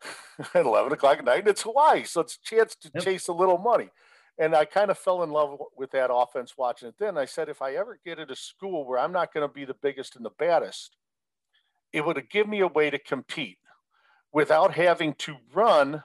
at 0.54 0.64
11 0.66 0.92
o'clock 0.92 1.19
at 1.19 1.25
night, 1.25 1.40
and 1.40 1.49
it's 1.49 1.62
Hawaii. 1.62 2.04
So 2.04 2.21
it's 2.21 2.37
a 2.42 2.49
chance 2.49 2.75
to 2.76 2.90
yep. 2.95 3.04
chase 3.04 3.28
a 3.28 3.33
little 3.33 3.59
money. 3.59 3.90
And 4.38 4.54
I 4.54 4.64
kind 4.64 4.90
of 4.90 4.99
fell 4.99 5.23
in 5.23 5.30
love 5.30 5.61
with 5.76 5.90
that 5.90 6.12
offense 6.12 6.57
watching 6.57 6.88
it 6.88 6.95
then. 6.99 7.19
I 7.19 7.26
said, 7.26 7.49
if 7.49 7.61
I 7.61 7.75
ever 7.75 7.99
get 8.04 8.19
at 8.19 8.30
a 8.30 8.37
school 8.37 8.87
where 8.87 8.99
I'm 8.99 9.12
not 9.12 9.35
going 9.35 9.47
to 9.47 9.52
be 9.52 9.64
the 9.64 9.75
biggest 9.75 10.16
and 10.16 10.25
the 10.25 10.30
baddest, 10.38 10.97
it 11.92 12.04
would 12.04 12.30
give 12.30 12.49
me 12.49 12.61
a 12.61 12.66
way 12.66 12.88
to 12.88 12.99
compete 12.99 13.59
without 14.33 14.75
having 14.75 15.14
to 15.14 15.37
run 15.52 16.02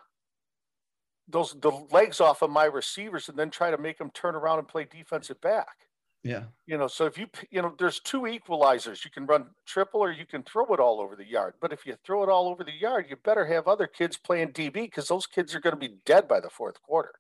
those 1.28 1.56
the 1.60 1.72
legs 1.92 2.22
off 2.22 2.42
of 2.42 2.52
my 2.52 2.66
receivers 2.66 3.30
and 3.30 3.38
then 3.38 3.50
try 3.50 3.72
to 3.72 3.78
make 3.78 3.98
them 3.98 4.12
turn 4.12 4.36
around 4.36 4.60
and 4.60 4.68
play 4.68 4.86
defensive 4.86 5.40
back. 5.42 5.85
Yeah. 6.26 6.46
You 6.66 6.80
know, 6.80 6.88
so 6.88 7.06
if 7.06 7.20
you, 7.20 7.28
you 7.52 7.62
know, 7.62 7.76
there's 7.78 8.00
two 8.00 8.22
equalizers. 8.22 9.06
You 9.06 9.12
can 9.12 9.28
run 9.28 9.46
triple 9.68 10.02
or 10.02 10.12
you 10.12 10.26
can 10.26 10.42
throw 10.42 10.66
it 10.74 10.80
all 10.80 11.00
over 11.00 11.16
the 11.16 11.24
yard. 11.24 11.54
But 11.62 11.72
if 11.72 11.86
you 11.86 11.96
throw 12.04 12.24
it 12.24 12.30
all 12.30 12.48
over 12.48 12.64
the 12.64 12.74
yard, 12.74 13.06
you 13.10 13.16
better 13.16 13.46
have 13.46 13.68
other 13.68 13.86
kids 13.86 14.18
playing 14.18 14.50
DB 14.50 14.74
because 14.74 15.08
those 15.08 15.28
kids 15.28 15.54
are 15.54 15.60
going 15.60 15.76
to 15.76 15.80
be 15.80 15.98
dead 16.04 16.28
by 16.28 16.40
the 16.40 16.50
fourth 16.50 16.82
quarter. 16.82 17.12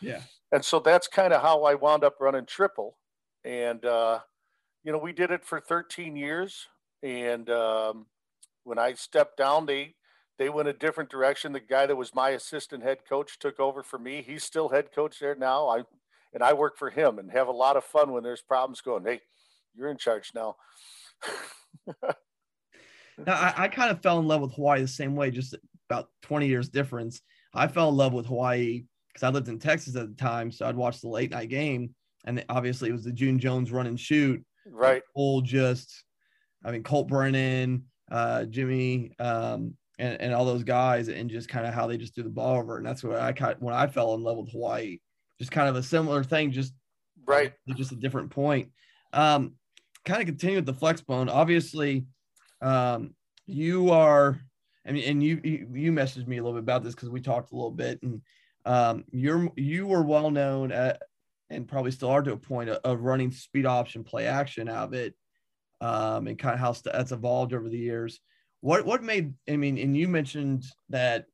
Yeah. 0.00 0.22
And 0.50 0.64
so 0.64 0.80
that's 0.80 1.06
kind 1.08 1.34
of 1.34 1.42
how 1.42 1.64
I 1.64 1.74
wound 1.74 2.04
up 2.04 2.16
running 2.20 2.46
triple. 2.46 2.96
And, 3.44 3.84
uh, 3.84 4.20
you 4.82 4.92
know, 4.92 4.98
we 4.98 5.12
did 5.12 5.30
it 5.30 5.44
for 5.44 5.60
13 5.60 6.16
years. 6.16 6.66
And 7.02 7.50
um, 7.50 8.06
when 8.62 8.78
I 8.78 8.94
stepped 8.94 9.36
down, 9.36 9.66
they, 9.66 9.94
they 10.38 10.48
went 10.48 10.68
a 10.68 10.72
different 10.72 11.10
direction. 11.10 11.52
The 11.52 11.60
guy 11.60 11.84
that 11.84 11.96
was 11.96 12.14
my 12.14 12.30
assistant 12.30 12.82
head 12.82 13.00
coach 13.06 13.38
took 13.38 13.60
over 13.60 13.82
for 13.82 13.98
me. 13.98 14.24
He's 14.26 14.42
still 14.42 14.70
head 14.70 14.90
coach 14.90 15.20
there 15.20 15.34
now. 15.34 15.68
I 15.68 15.82
and 16.34 16.42
I 16.42 16.52
work 16.52 16.76
for 16.76 16.90
him 16.90 17.18
and 17.18 17.30
have 17.30 17.48
a 17.48 17.52
lot 17.52 17.76
of 17.76 17.84
fun 17.84 18.12
when 18.12 18.22
there's 18.22 18.42
problems 18.42 18.80
going. 18.80 19.04
Hey, 19.04 19.20
you're 19.74 19.88
in 19.88 19.96
charge 19.96 20.32
now. 20.34 20.56
now 21.86 23.34
I, 23.34 23.54
I, 23.56 23.68
kind 23.68 23.90
of 23.90 24.02
fell 24.02 24.18
in 24.18 24.26
love 24.26 24.40
with 24.40 24.52
Hawaii 24.54 24.82
the 24.82 24.88
same 24.88 25.14
way, 25.14 25.30
just 25.30 25.54
about 25.88 26.08
20 26.22 26.48
years 26.48 26.68
difference. 26.68 27.20
I 27.54 27.68
fell 27.68 27.88
in 27.88 27.96
love 27.96 28.12
with 28.12 28.26
Hawaii 28.26 28.84
because 29.08 29.22
I 29.22 29.30
lived 29.30 29.48
in 29.48 29.60
Texas 29.60 29.94
at 29.96 30.08
the 30.08 30.16
time, 30.16 30.50
so 30.50 30.66
I'd 30.66 30.76
watch 30.76 31.00
the 31.00 31.08
late 31.08 31.30
night 31.30 31.48
game, 31.48 31.94
and 32.26 32.44
obviously 32.48 32.90
it 32.90 32.92
was 32.92 33.04
the 33.04 33.12
June 33.12 33.38
Jones 33.38 33.70
run 33.70 33.86
and 33.86 33.98
shoot. 33.98 34.44
Right. 34.66 35.02
All 35.14 35.40
just, 35.40 36.04
I 36.64 36.72
mean 36.72 36.82
Colt 36.82 37.06
Brennan, 37.06 37.84
uh, 38.10 38.44
Jimmy, 38.46 39.12
um, 39.20 39.76
and, 40.00 40.20
and 40.20 40.34
all 40.34 40.44
those 40.44 40.64
guys, 40.64 41.08
and 41.08 41.30
just 41.30 41.48
kind 41.48 41.66
of 41.66 41.72
how 41.72 41.86
they 41.86 41.96
just 41.96 42.14
threw 42.16 42.24
the 42.24 42.30
ball 42.30 42.58
over, 42.58 42.76
and 42.76 42.86
that's 42.86 43.04
what 43.04 43.20
I 43.20 43.32
kind 43.32 43.56
when 43.60 43.74
I 43.74 43.86
fell 43.86 44.14
in 44.14 44.22
love 44.22 44.38
with 44.38 44.50
Hawaii 44.50 44.98
just 45.38 45.50
kind 45.50 45.68
of 45.68 45.76
a 45.76 45.82
similar 45.82 46.22
thing, 46.22 46.52
just 46.52 46.74
right, 47.26 47.52
just 47.76 47.92
a 47.92 47.96
different 47.96 48.30
point. 48.30 48.70
Um, 49.12 49.54
kind 50.04 50.20
of 50.20 50.26
continue 50.26 50.56
with 50.56 50.66
the 50.66 50.74
flex 50.74 51.00
bone. 51.00 51.28
Obviously, 51.28 52.06
um, 52.60 53.14
you 53.46 53.90
are. 53.90 54.38
I 54.86 54.92
mean, 54.92 55.04
and 55.04 55.22
you 55.22 55.40
you, 55.42 55.68
you 55.72 55.92
messaged 55.92 56.26
me 56.26 56.38
a 56.38 56.42
little 56.42 56.58
bit 56.58 56.64
about 56.64 56.84
this 56.84 56.94
because 56.94 57.10
we 57.10 57.20
talked 57.20 57.52
a 57.52 57.56
little 57.56 57.70
bit, 57.70 58.02
and 58.02 58.20
um, 58.64 59.04
you're 59.10 59.50
you 59.56 59.86
were 59.86 60.02
well 60.02 60.30
known 60.30 60.72
at, 60.72 61.02
and 61.50 61.68
probably 61.68 61.90
still 61.90 62.10
are 62.10 62.22
to 62.22 62.32
a 62.32 62.36
point 62.36 62.70
of, 62.70 62.78
of 62.84 63.02
running 63.02 63.30
speed 63.30 63.66
option 63.66 64.04
play 64.04 64.26
action 64.26 64.68
out 64.68 64.88
of 64.88 64.94
it, 64.94 65.14
um, 65.80 66.26
and 66.26 66.38
kind 66.38 66.54
of 66.54 66.60
how 66.60 66.72
that's 66.72 67.12
evolved 67.12 67.54
over 67.54 67.68
the 67.68 67.78
years. 67.78 68.20
What 68.60 68.84
what 68.84 69.02
made 69.02 69.34
I 69.48 69.56
mean, 69.56 69.78
and 69.78 69.96
you 69.96 70.08
mentioned 70.08 70.64
that 70.90 71.26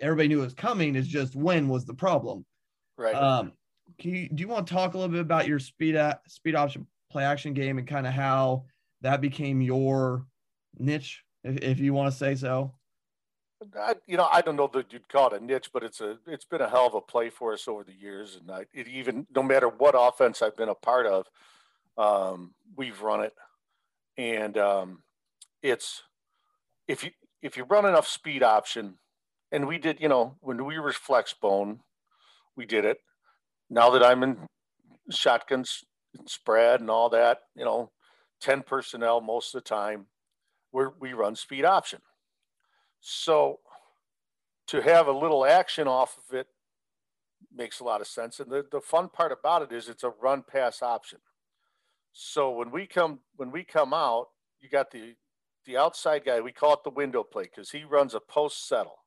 everybody 0.00 0.28
knew 0.28 0.40
it 0.40 0.44
was 0.44 0.54
coming. 0.54 0.96
Is 0.96 1.08
just 1.08 1.36
when 1.36 1.68
was 1.68 1.84
the 1.84 1.94
problem? 1.94 2.46
Right. 2.98 3.14
Um, 3.14 3.52
can 3.98 4.14
you, 4.14 4.28
do 4.28 4.40
you 4.42 4.48
want 4.48 4.66
to 4.66 4.74
talk 4.74 4.94
a 4.94 4.98
little 4.98 5.12
bit 5.12 5.20
about 5.20 5.46
your 5.46 5.60
speed 5.60 5.94
at, 5.94 6.20
speed 6.30 6.54
option 6.54 6.86
play 7.10 7.24
action 7.24 7.54
game 7.54 7.78
and 7.78 7.86
kind 7.86 8.06
of 8.06 8.12
how 8.12 8.64
that 9.00 9.20
became 9.20 9.62
your 9.62 10.26
niche, 10.78 11.24
if, 11.44 11.56
if 11.58 11.78
you 11.78 11.94
want 11.94 12.12
to 12.12 12.18
say 12.18 12.34
so? 12.34 12.74
I, 13.76 13.94
you 14.06 14.16
know, 14.16 14.28
I 14.30 14.40
don't 14.40 14.56
know 14.56 14.70
that 14.74 14.92
you'd 14.92 15.08
call 15.08 15.32
it 15.32 15.40
a 15.40 15.44
niche, 15.44 15.70
but 15.72 15.82
it's 15.82 16.00
a 16.00 16.18
it's 16.26 16.44
been 16.44 16.60
a 16.60 16.68
hell 16.68 16.86
of 16.86 16.94
a 16.94 17.00
play 17.00 17.28
for 17.28 17.52
us 17.52 17.66
over 17.66 17.82
the 17.82 17.92
years, 17.92 18.36
and 18.36 18.50
I, 18.50 18.66
it 18.72 18.86
even 18.86 19.26
no 19.34 19.42
matter 19.42 19.68
what 19.68 19.96
offense 19.98 20.42
I've 20.42 20.56
been 20.56 20.68
a 20.68 20.74
part 20.74 21.06
of, 21.06 21.26
um, 21.96 22.54
we've 22.76 23.00
run 23.02 23.22
it, 23.22 23.34
and 24.16 24.56
um, 24.58 25.02
it's 25.60 26.02
if 26.86 27.02
you 27.02 27.10
if 27.42 27.56
you 27.56 27.64
run 27.64 27.84
enough 27.84 28.06
speed 28.06 28.44
option, 28.44 28.94
and 29.50 29.66
we 29.66 29.78
did, 29.78 30.00
you 30.00 30.08
know, 30.08 30.36
when 30.40 30.64
we 30.64 30.78
were 30.78 30.92
flex 30.92 31.34
bone, 31.34 31.80
we 32.58 32.66
did 32.66 32.84
it. 32.84 32.98
Now 33.70 33.88
that 33.90 34.04
I'm 34.04 34.22
in 34.24 34.36
shotguns, 35.10 35.84
spread, 36.26 36.80
and 36.80 36.90
all 36.90 37.08
that, 37.10 37.38
you 37.54 37.64
know, 37.64 37.92
10 38.42 38.62
personnel 38.62 39.20
most 39.20 39.54
of 39.54 39.62
the 39.62 39.68
time, 39.68 40.06
we 40.72 40.84
we 41.00 41.12
run 41.14 41.36
speed 41.36 41.64
option. 41.64 42.00
So 43.00 43.60
to 44.66 44.82
have 44.82 45.06
a 45.06 45.12
little 45.12 45.46
action 45.46 45.86
off 45.86 46.18
of 46.18 46.34
it 46.34 46.48
makes 47.54 47.80
a 47.80 47.84
lot 47.84 48.00
of 48.00 48.06
sense. 48.06 48.40
And 48.40 48.50
the, 48.50 48.66
the 48.70 48.80
fun 48.80 49.08
part 49.08 49.32
about 49.32 49.62
it 49.62 49.72
is 49.72 49.88
it's 49.88 50.04
a 50.04 50.12
run 50.20 50.42
pass 50.42 50.82
option. 50.82 51.20
So 52.12 52.50
when 52.50 52.70
we 52.70 52.86
come 52.86 53.20
when 53.36 53.52
we 53.52 53.62
come 53.62 53.94
out, 53.94 54.26
you 54.60 54.68
got 54.68 54.90
the 54.90 55.14
the 55.64 55.76
outside 55.76 56.24
guy, 56.24 56.40
we 56.40 56.52
call 56.52 56.74
it 56.74 56.80
the 56.82 56.90
window 56.90 57.22
play 57.22 57.44
because 57.44 57.70
he 57.70 57.84
runs 57.84 58.14
a 58.14 58.20
post 58.20 58.66
settle 58.66 58.97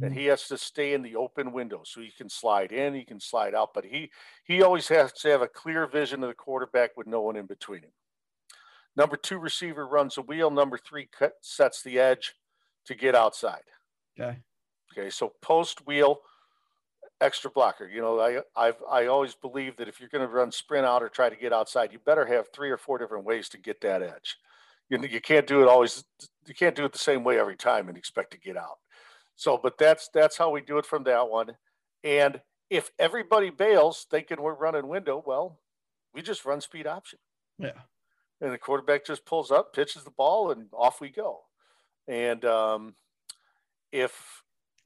and 0.00 0.10
mm-hmm. 0.10 0.18
he 0.20 0.26
has 0.26 0.46
to 0.48 0.56
stay 0.56 0.94
in 0.94 1.02
the 1.02 1.16
open 1.16 1.52
window 1.52 1.82
so 1.84 2.00
he 2.00 2.10
can 2.16 2.28
slide 2.28 2.72
in, 2.72 2.94
he 2.94 3.04
can 3.04 3.20
slide 3.20 3.54
out, 3.54 3.70
but 3.74 3.84
he 3.84 4.10
he 4.44 4.62
always 4.62 4.88
has 4.88 5.12
to 5.12 5.28
have 5.28 5.42
a 5.42 5.48
clear 5.48 5.86
vision 5.86 6.22
of 6.22 6.28
the 6.28 6.34
quarterback 6.34 6.96
with 6.96 7.06
no 7.06 7.20
one 7.20 7.36
in 7.36 7.46
between 7.46 7.82
him. 7.82 7.92
Number 8.96 9.16
two 9.16 9.38
receiver 9.38 9.86
runs 9.86 10.18
a 10.18 10.22
wheel. 10.22 10.50
Number 10.50 10.78
three 10.78 11.08
cut, 11.16 11.32
sets 11.40 11.82
the 11.82 11.98
edge 11.98 12.34
to 12.86 12.94
get 12.94 13.14
outside. 13.14 13.62
Okay. 14.18 14.38
Okay. 14.92 15.10
So 15.10 15.32
post 15.40 15.86
wheel, 15.86 16.20
extra 17.20 17.50
blocker. 17.50 17.88
You 17.88 18.00
know, 18.00 18.20
I 18.20 18.40
I've 18.56 18.82
I 18.90 19.06
always 19.06 19.34
believe 19.34 19.76
that 19.76 19.88
if 19.88 20.00
you're 20.00 20.08
going 20.08 20.26
to 20.26 20.32
run 20.32 20.52
sprint 20.52 20.86
out 20.86 21.02
or 21.02 21.08
try 21.08 21.28
to 21.28 21.36
get 21.36 21.52
outside, 21.52 21.92
you 21.92 21.98
better 21.98 22.26
have 22.26 22.46
three 22.52 22.70
or 22.70 22.78
four 22.78 22.98
different 22.98 23.24
ways 23.24 23.48
to 23.50 23.58
get 23.58 23.80
that 23.82 24.02
edge. 24.02 24.36
You 24.88 24.98
you 25.06 25.20
can't 25.20 25.46
do 25.46 25.62
it 25.62 25.68
always. 25.68 26.04
You 26.46 26.54
can't 26.54 26.74
do 26.74 26.84
it 26.84 26.92
the 26.92 26.98
same 26.98 27.24
way 27.24 27.38
every 27.38 27.56
time 27.56 27.88
and 27.88 27.96
expect 27.96 28.32
to 28.32 28.38
get 28.38 28.56
out. 28.56 28.78
So, 29.36 29.58
but 29.60 29.78
that's 29.78 30.08
that's 30.12 30.36
how 30.36 30.50
we 30.50 30.60
do 30.60 30.78
it 30.78 30.86
from 30.86 31.04
that 31.04 31.28
one. 31.28 31.56
And 32.04 32.40
if 32.70 32.90
everybody 32.98 33.50
bails 33.50 34.06
thinking 34.10 34.40
we're 34.40 34.54
running 34.54 34.88
window, 34.88 35.22
well, 35.26 35.58
we 36.14 36.22
just 36.22 36.44
run 36.44 36.60
speed 36.60 36.86
option. 36.86 37.18
Yeah. 37.58 37.80
And 38.40 38.52
the 38.52 38.58
quarterback 38.58 39.04
just 39.06 39.24
pulls 39.24 39.50
up, 39.50 39.72
pitches 39.72 40.04
the 40.04 40.10
ball, 40.10 40.50
and 40.50 40.66
off 40.72 41.00
we 41.00 41.10
go. 41.10 41.40
And 42.08 42.44
um, 42.44 42.94
if 43.92 44.42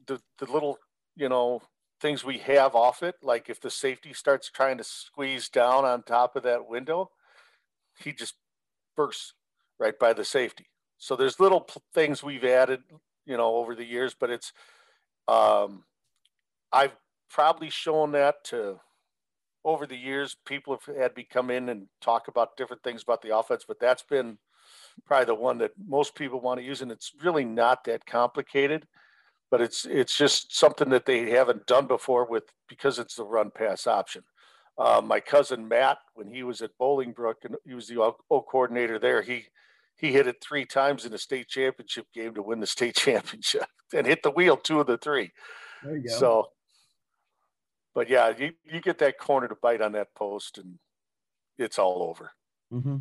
the 0.06 0.20
the 0.38 0.50
little 0.50 0.78
you 1.16 1.28
know 1.28 1.62
things 2.00 2.24
we 2.24 2.38
have 2.38 2.74
off 2.74 3.02
it, 3.02 3.14
like 3.22 3.48
if 3.48 3.60
the 3.60 3.70
safety 3.70 4.12
starts 4.12 4.50
trying 4.50 4.78
to 4.78 4.84
squeeze 4.84 5.48
down 5.48 5.84
on 5.84 6.02
top 6.02 6.36
of 6.36 6.42
that 6.42 6.68
window, 6.68 7.10
he 7.98 8.12
just 8.12 8.34
bursts 8.96 9.32
right 9.78 9.98
by 9.98 10.12
the 10.12 10.24
safety. 10.24 10.66
So 10.98 11.16
there's 11.16 11.40
little 11.40 11.68
things 11.94 12.22
we've 12.22 12.44
added, 12.44 12.80
you 13.26 13.36
know, 13.36 13.56
over 13.56 13.74
the 13.74 13.84
years, 13.84 14.14
but 14.18 14.30
it's, 14.30 14.52
um, 15.28 15.84
I've 16.72 16.96
probably 17.30 17.70
shown 17.70 18.12
that 18.12 18.44
to 18.44 18.80
over 19.64 19.86
the 19.86 19.96
years. 19.96 20.36
People 20.46 20.78
have 20.78 20.96
had 20.96 21.16
me 21.16 21.26
come 21.28 21.50
in 21.50 21.68
and 21.68 21.88
talk 22.00 22.28
about 22.28 22.56
different 22.56 22.82
things 22.82 23.02
about 23.02 23.22
the 23.22 23.36
offense, 23.36 23.64
but 23.66 23.80
that's 23.80 24.04
been 24.04 24.38
probably 25.04 25.26
the 25.26 25.34
one 25.34 25.58
that 25.58 25.72
most 25.86 26.14
people 26.14 26.40
want 26.40 26.60
to 26.60 26.66
use, 26.66 26.82
and 26.82 26.92
it's 26.92 27.12
really 27.22 27.44
not 27.44 27.84
that 27.84 28.06
complicated. 28.06 28.86
But 29.50 29.60
it's 29.60 29.84
it's 29.84 30.16
just 30.16 30.56
something 30.56 30.88
that 30.90 31.06
they 31.06 31.30
haven't 31.30 31.66
done 31.66 31.86
before 31.86 32.26
with 32.28 32.44
because 32.68 32.98
it's 32.98 33.14
the 33.14 33.24
run 33.24 33.52
pass 33.52 33.86
option. 33.86 34.24
Uh, 34.76 35.00
my 35.02 35.20
cousin 35.20 35.68
Matt, 35.68 35.98
when 36.14 36.28
he 36.28 36.42
was 36.42 36.60
at 36.62 36.76
Bolingbrook 36.80 37.44
and 37.44 37.54
he 37.64 37.74
was 37.74 37.86
the 37.86 38.00
O 38.00 38.42
coordinator 38.42 38.98
there, 38.98 39.22
he 39.22 39.44
he 39.96 40.12
hit 40.12 40.26
it 40.26 40.36
three 40.42 40.64
times 40.64 41.04
in 41.04 41.12
a 41.14 41.18
state 41.18 41.48
championship 41.48 42.06
game 42.14 42.34
to 42.34 42.42
win 42.42 42.60
the 42.60 42.66
state 42.66 42.94
championship 42.96 43.66
and 43.94 44.06
hit 44.06 44.22
the 44.22 44.30
wheel 44.30 44.56
two 44.56 44.80
of 44.80 44.86
the 44.86 44.98
three. 44.98 45.32
There 45.82 45.96
you 45.96 46.08
go. 46.08 46.14
So, 46.14 46.48
but 47.94 48.08
yeah, 48.08 48.32
you, 48.36 48.52
you 48.64 48.80
get 48.80 48.98
that 48.98 49.18
corner 49.18 49.48
to 49.48 49.56
bite 49.60 49.80
on 49.80 49.92
that 49.92 50.14
post 50.14 50.58
and 50.58 50.78
it's 51.58 51.78
all 51.78 52.02
over. 52.02 52.30
Mm-hmm. 52.72 52.96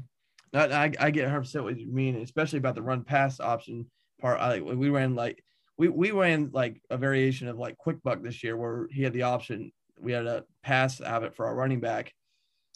I, 0.54 0.92
I 1.00 1.12
get 1.12 1.28
100% 1.28 1.64
what 1.64 1.78
you 1.78 1.92
mean, 1.92 2.16
especially 2.22 2.60
about 2.60 2.76
the 2.76 2.82
run 2.82 3.04
pass 3.04 3.42
option 3.42 3.88
part. 4.22 4.40
I, 4.40 4.62
we 4.62 4.90
ran 4.90 5.16
like, 5.16 5.44
we, 5.78 5.90
we 5.90 6.12
ran 6.12 6.50
like 6.54 6.82
a 6.90 6.98
variation 6.98 7.50
of 7.50 7.58
like 7.58 7.78
quick 7.78 8.02
buck 8.04 8.24
this 8.24 8.42
year 8.42 8.56
where 8.56 8.88
he 8.90 9.04
had 9.04 9.12
the 9.12 9.24
option. 9.24 9.74
We 10.00 10.14
had 10.14 10.26
a 10.26 10.46
pass 10.64 11.02
of 11.02 11.24
it 11.24 11.36
for 11.36 11.46
our 11.46 11.56
running 11.56 11.82
back. 11.82 12.14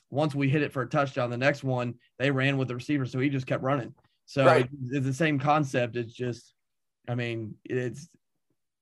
Once 0.09 0.35
we 0.35 0.49
hit 0.49 0.63
it 0.63 0.73
for 0.73 0.81
a 0.81 0.89
touchdown, 0.89 1.29
the 1.29 1.37
next 1.37 1.63
one 1.63 1.93
they 2.17 2.31
ran 2.31 2.57
with 2.57 2.67
the 2.67 2.75
receiver, 2.75 3.05
so 3.05 3.19
he 3.19 3.29
just 3.29 3.45
kept 3.45 3.63
running. 3.63 3.93
So 4.29 4.45
right. 4.45 4.69
it's 4.91 5.07
the 5.07 5.11
same 5.13 5.39
concept. 5.39 5.95
It's 5.95 6.13
just 6.13 6.53
I 7.07 7.15
mean, 7.15 7.55
it's 7.65 8.07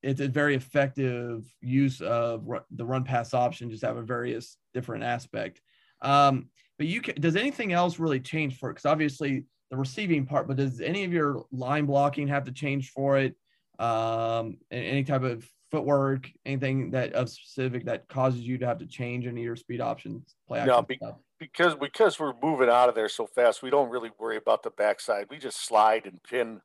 it's 0.03 0.19
a 0.19 0.27
very 0.27 0.55
effective 0.55 1.45
use 1.61 2.01
of 2.01 2.45
the 2.69 2.85
run 2.85 3.05
pass 3.05 3.33
option, 3.33 3.71
just 3.71 3.85
have 3.85 3.95
a 3.95 4.01
various 4.01 4.57
different 4.73 5.05
aspect. 5.05 5.61
Um, 6.01 6.49
but 6.77 6.87
you 6.87 6.99
can, 6.99 7.19
does 7.21 7.37
anything 7.37 7.71
else 7.71 7.97
really 7.97 8.19
change 8.19 8.57
for 8.57 8.69
it? 8.69 8.73
Because 8.73 8.85
obviously 8.85 9.45
the 9.71 9.77
receiving 9.77 10.25
part, 10.25 10.49
but 10.49 10.57
does 10.57 10.81
any 10.81 11.05
of 11.05 11.13
your 11.13 11.45
line 11.53 11.85
blocking 11.85 12.27
have 12.27 12.43
to 12.43 12.51
change 12.51 12.91
for 12.91 13.17
it? 13.17 13.33
Um, 13.79 14.57
any 14.69 15.05
type 15.05 15.23
of 15.23 15.49
footwork, 15.71 16.29
anything 16.45 16.91
that 16.91 17.13
of 17.13 17.29
specific 17.29 17.85
that 17.85 18.09
causes 18.09 18.41
you 18.41 18.57
to 18.57 18.67
have 18.67 18.79
to 18.79 18.85
change 18.85 19.25
any 19.25 19.39
of 19.39 19.45
your 19.45 19.55
speed 19.55 19.79
options, 19.79 20.35
play 20.45 20.65
no, 20.65 20.81
be, 20.81 20.99
because 21.39 21.75
because 21.75 22.19
we're 22.19 22.33
moving 22.41 22.69
out 22.69 22.89
of 22.89 22.95
there 22.95 23.09
so 23.09 23.27
fast, 23.27 23.61
we 23.61 23.69
don't 23.69 23.89
really 23.89 24.11
worry 24.19 24.37
about 24.37 24.63
the 24.63 24.71
backside. 24.71 25.27
We 25.29 25.37
just 25.37 25.65
slide 25.65 26.05
and 26.05 26.21
pin 26.23 26.61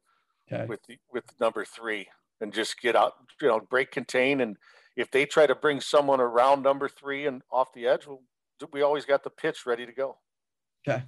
okay. 0.50 0.66
with 0.66 0.80
the, 0.88 0.98
with 1.12 1.24
number 1.40 1.64
three 1.64 2.08
and 2.40 2.52
just 2.52 2.80
get 2.80 2.96
out, 2.96 3.14
you 3.40 3.48
know, 3.48 3.60
break 3.60 3.90
contain. 3.90 4.40
And 4.40 4.56
if 4.96 5.10
they 5.10 5.26
try 5.26 5.46
to 5.46 5.54
bring 5.54 5.80
someone 5.80 6.20
around 6.20 6.62
number 6.62 6.88
three 6.88 7.26
and 7.26 7.42
off 7.50 7.72
the 7.72 7.86
edge, 7.86 8.06
well, 8.06 8.22
we 8.72 8.82
always 8.82 9.04
got 9.04 9.24
the 9.24 9.30
pitch 9.30 9.66
ready 9.66 9.86
to 9.86 9.92
go. 9.92 10.18
Okay. 10.86 11.04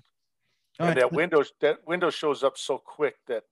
All 0.80 0.87
and 0.87 0.97
right. 0.97 1.02
that 1.02 1.12
window 1.12 1.42
that 1.61 1.87
window 1.87 2.11
shows 2.11 2.42
up 2.42 2.59
so 2.59 2.78
quick 2.78 3.16
that 3.28 3.44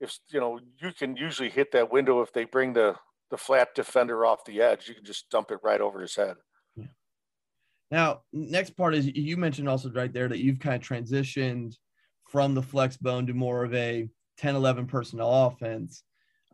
if 0.00 0.18
you 0.28 0.40
know 0.40 0.58
you 0.80 0.92
can 0.92 1.16
usually 1.16 1.50
hit 1.50 1.72
that 1.72 1.92
window 1.92 2.20
if 2.22 2.32
they 2.32 2.44
bring 2.44 2.72
the 2.72 2.96
the 3.30 3.36
flat 3.36 3.74
defender 3.74 4.24
off 4.24 4.44
the 4.44 4.60
edge, 4.60 4.88
you 4.88 4.94
can 4.94 5.04
just 5.04 5.30
dump 5.30 5.50
it 5.50 5.58
right 5.62 5.80
over 5.80 6.00
his 6.00 6.14
head. 6.14 6.36
Now, 7.90 8.22
next 8.32 8.70
part 8.70 8.94
is 8.94 9.06
you 9.06 9.36
mentioned 9.36 9.68
also 9.68 9.90
right 9.90 10.12
there 10.12 10.28
that 10.28 10.40
you've 10.40 10.58
kind 10.58 10.80
of 10.80 10.86
transitioned 10.86 11.76
from 12.28 12.54
the 12.54 12.62
flex 12.62 12.96
bone 12.96 13.26
to 13.26 13.34
more 13.34 13.64
of 13.64 13.72
a 13.74 14.08
10 14.38 14.56
11 14.56 14.86
personnel 14.86 15.46
offense. 15.46 16.02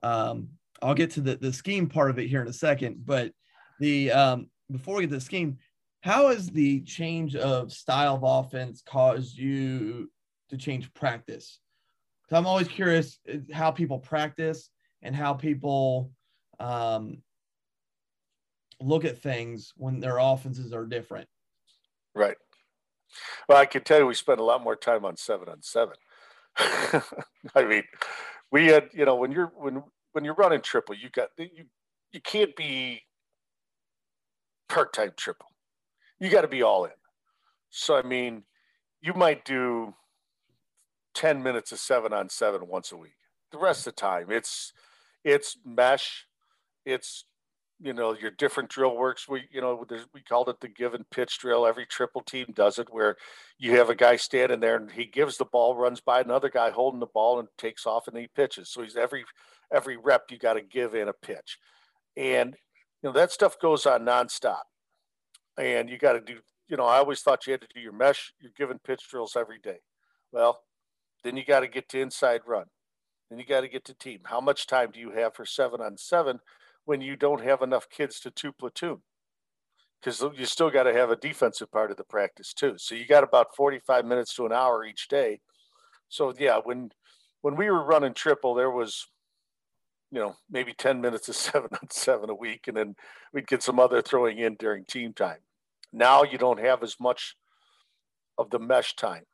Um, 0.03 0.49
I'll 0.83 0.95
get 0.95 1.13
to 1.13 1.21
the, 1.21 1.37
the 1.37 1.53
scheme 1.53 1.89
part 1.89 2.11
of 2.11 2.19
it 2.19 2.29
here 2.29 2.43
in 2.43 2.49
a 2.49 2.53
second, 2.53 3.07
but 3.07 3.33
the 3.81 4.13
um, 4.13 4.51
before 4.71 4.97
we 4.97 5.03
get 5.03 5.11
to 5.11 5.17
the 5.17 5.21
scheme, 5.21 5.59
how 6.03 6.29
has 6.29 6.49
the 6.49 6.81
change 6.81 7.37
of 7.37 7.73
style 7.73 8.17
of 8.17 8.23
offense 8.25 8.83
caused 8.85 9.37
you 9.37 10.11
to 10.51 10.57
change 10.57 10.93
practice? 10.95 11.61
So 12.29 12.37
I'm 12.37 12.47
always 12.47 12.69
curious 12.69 13.19
uh, 13.33 13.39
how 13.53 13.71
people 13.71 13.99
practice 13.99 14.69
and 15.03 15.15
how 15.15 15.35
people 15.35 16.11
um, 16.59 17.19
look 18.83 19.05
at 19.05 19.19
things 19.19 19.73
when 19.77 20.01
their 20.01 20.19
offenses 20.19 20.73
are 20.73 20.87
different. 20.87 21.29
Right. 22.15 22.37
Well, 23.49 23.59
I 23.59 23.67
can 23.67 23.83
tell 23.83 23.99
you 23.99 24.07
we 24.07 24.15
spent 24.15 24.41
a 24.41 24.45
lot 24.45 24.63
more 24.63 24.77
time 24.77 25.05
on 25.05 25.17
seven 25.17 25.49
on 25.49 25.63
seven. 25.63 25.95
I 26.57 27.65
mean, 27.65 27.85
we 28.51 28.67
had, 28.67 28.91
you 28.93 29.05
know, 29.05 29.17
when 29.17 29.33
you're 29.33 29.53
when 29.57 29.83
when 30.13 30.25
you're 30.25 30.35
running 30.35 30.61
triple, 30.61 30.95
you 30.95 31.09
got 31.11 31.31
you 31.39 31.65
you 32.13 32.21
can't 32.21 32.55
be 32.57 33.03
part 34.69 34.93
time 34.93 35.13
triple 35.17 35.49
you 36.23 36.31
got 36.31 36.43
to 36.43 36.49
be 36.49 36.63
all 36.63 36.85
in. 36.85 36.93
So, 37.71 37.97
I 37.97 38.03
mean, 38.03 38.45
you 39.01 39.13
might 39.13 39.45
do 39.45 39.93
10 41.15 41.43
minutes 41.43 41.73
of 41.73 41.81
seven 41.81 42.13
on 42.13 42.29
seven 42.29 42.69
once 42.69 42.93
a 42.93 42.97
week. 42.97 43.17
The 43.51 43.59
rest 43.59 43.89
of 43.89 43.97
the 43.97 44.01
time, 44.01 44.31
it's, 44.31 44.73
it's 45.25 45.59
mesh. 45.67 46.27
It's, 46.87 47.25
you 47.83 47.93
know, 47.93 48.15
your 48.15 48.31
different 48.31 48.71
drill 48.71 48.97
works. 48.97 49.29
We, 49.29 49.45
you 49.51 49.61
know, 49.61 49.85
we 50.15 50.21
called 50.21 50.49
it 50.49 50.61
the 50.61 50.69
give 50.69 50.95
and 50.95 51.09
pitch 51.11 51.39
drill. 51.39 51.67
Every 51.67 51.87
triple 51.87 52.23
team 52.23 52.47
does 52.55 52.79
it 52.79 52.89
where 52.91 53.17
you 53.59 53.77
have 53.77 53.91
a 53.91 53.95
guy 53.95 54.17
standing 54.17 54.61
there 54.61 54.77
and 54.77 54.91
he 54.91 55.05
gives 55.05 55.37
the 55.37 55.45
ball, 55.45 55.75
runs 55.75 56.01
by 56.01 56.21
another 56.21 56.49
guy 56.49 56.71
holding 56.71 57.01
the 57.01 57.07
ball 57.07 57.41
and 57.41 57.49
takes 57.59 57.87
off 57.87 58.07
and 58.07 58.17
he 58.17 58.29
pitches. 58.29 58.71
So 58.71 58.83
he's 58.83 58.97
every, 58.97 59.25
every 59.73 59.97
rep 59.97 60.31
you 60.31 60.39
got 60.39 60.55
to 60.55 60.63
give 60.63 60.95
in 60.95 61.09
a 61.09 61.13
pitch. 61.13 61.59
And, 62.17 62.57
you 63.03 63.09
know, 63.09 63.13
that 63.13 63.33
stuff 63.33 63.59
goes 63.59 63.85
on 63.85 64.03
nonstop 64.03 64.63
and 65.59 65.89
you 65.89 65.99
got 65.99 66.13
to 66.13 66.21
do 66.21 66.39
you 66.69 66.77
know 66.77 66.85
i 66.85 66.99
always 66.99 67.21
thought 67.21 67.47
you 67.47 67.53
had 67.53 67.61
to 67.61 67.69
do 67.75 67.81
your 67.81 67.93
mesh 67.93 68.33
you're 68.41 68.53
given 68.57 68.79
pitch 68.85 69.07
drills 69.09 69.37
every 69.37 69.59
day 69.59 69.79
well 70.33 70.61
then 71.25 71.37
you 71.37 71.45
got 71.45 71.61
to 71.61 71.69
get 71.69 71.89
to 71.89 72.01
inside 72.01 72.41
run 72.47 72.67
then 73.31 73.39
you 73.39 73.45
got 73.45 73.61
to 73.61 73.69
get 73.69 73.85
to 73.85 73.95
team 73.95 74.21
how 74.25 74.41
much 74.41 74.67
time 74.67 74.91
do 74.93 75.01
you 75.01 75.11
have 75.11 75.35
for 75.35 75.45
seven 75.45 75.81
on 75.81 75.97
seven 75.97 76.39
when 76.85 77.01
you 77.01 77.17
don't 77.17 77.43
have 77.43 77.63
enough 77.63 77.89
kids 77.89 78.21
to 78.21 78.31
two 78.31 78.53
platoon 78.53 79.03
because 80.01 80.25
you 80.37 80.45
still 80.45 80.71
got 80.71 80.83
to 80.85 80.93
have 80.93 81.11
a 81.11 81.17
defensive 81.17 81.71
part 81.71 81.91
of 81.91 81.97
the 81.97 82.05
practice 82.05 82.53
too 82.53 82.75
so 82.77 82.95
you 82.95 83.07
got 83.07 83.25
about 83.25 83.55
45 83.57 84.05
minutes 84.05 84.35
to 84.35 84.47
an 84.47 84.53
hour 84.53 84.85
each 84.85 85.09
day 85.09 85.41
so 86.09 86.33
yeah 86.39 86.61
when 86.63 86.91
when 87.43 87.57
we 87.57 87.71
were 87.71 87.85
running 87.85 88.15
triple 88.15 88.55
there 88.55 88.71
was 88.71 89.07
you 90.13 90.19
know, 90.19 90.37
maybe 90.51 90.75
10 90.75 91.01
minutes 91.01 91.29
of 91.29 91.35
seven 91.37 91.71
on 91.73 91.91
seven 91.91 92.31
a 92.31 92.35
week, 92.35 92.69
and 92.69 92.77
then 92.77 92.95
we'd 93.33 93.49
get 93.49 93.63
some 93.63 93.81
other 93.81 94.03
throwing 94.03 94.39
in 94.39 94.55
during 94.57 94.85
team 94.85 95.13
time. 95.13 95.39
Now 95.93 96.23
you 96.23 96.39
don't 96.39 96.61
have 96.61 96.83
as 96.83 96.97
much 97.01 97.35
of 98.39 98.51
the 98.51 98.59
mesh 98.59 98.95
time 98.95 99.25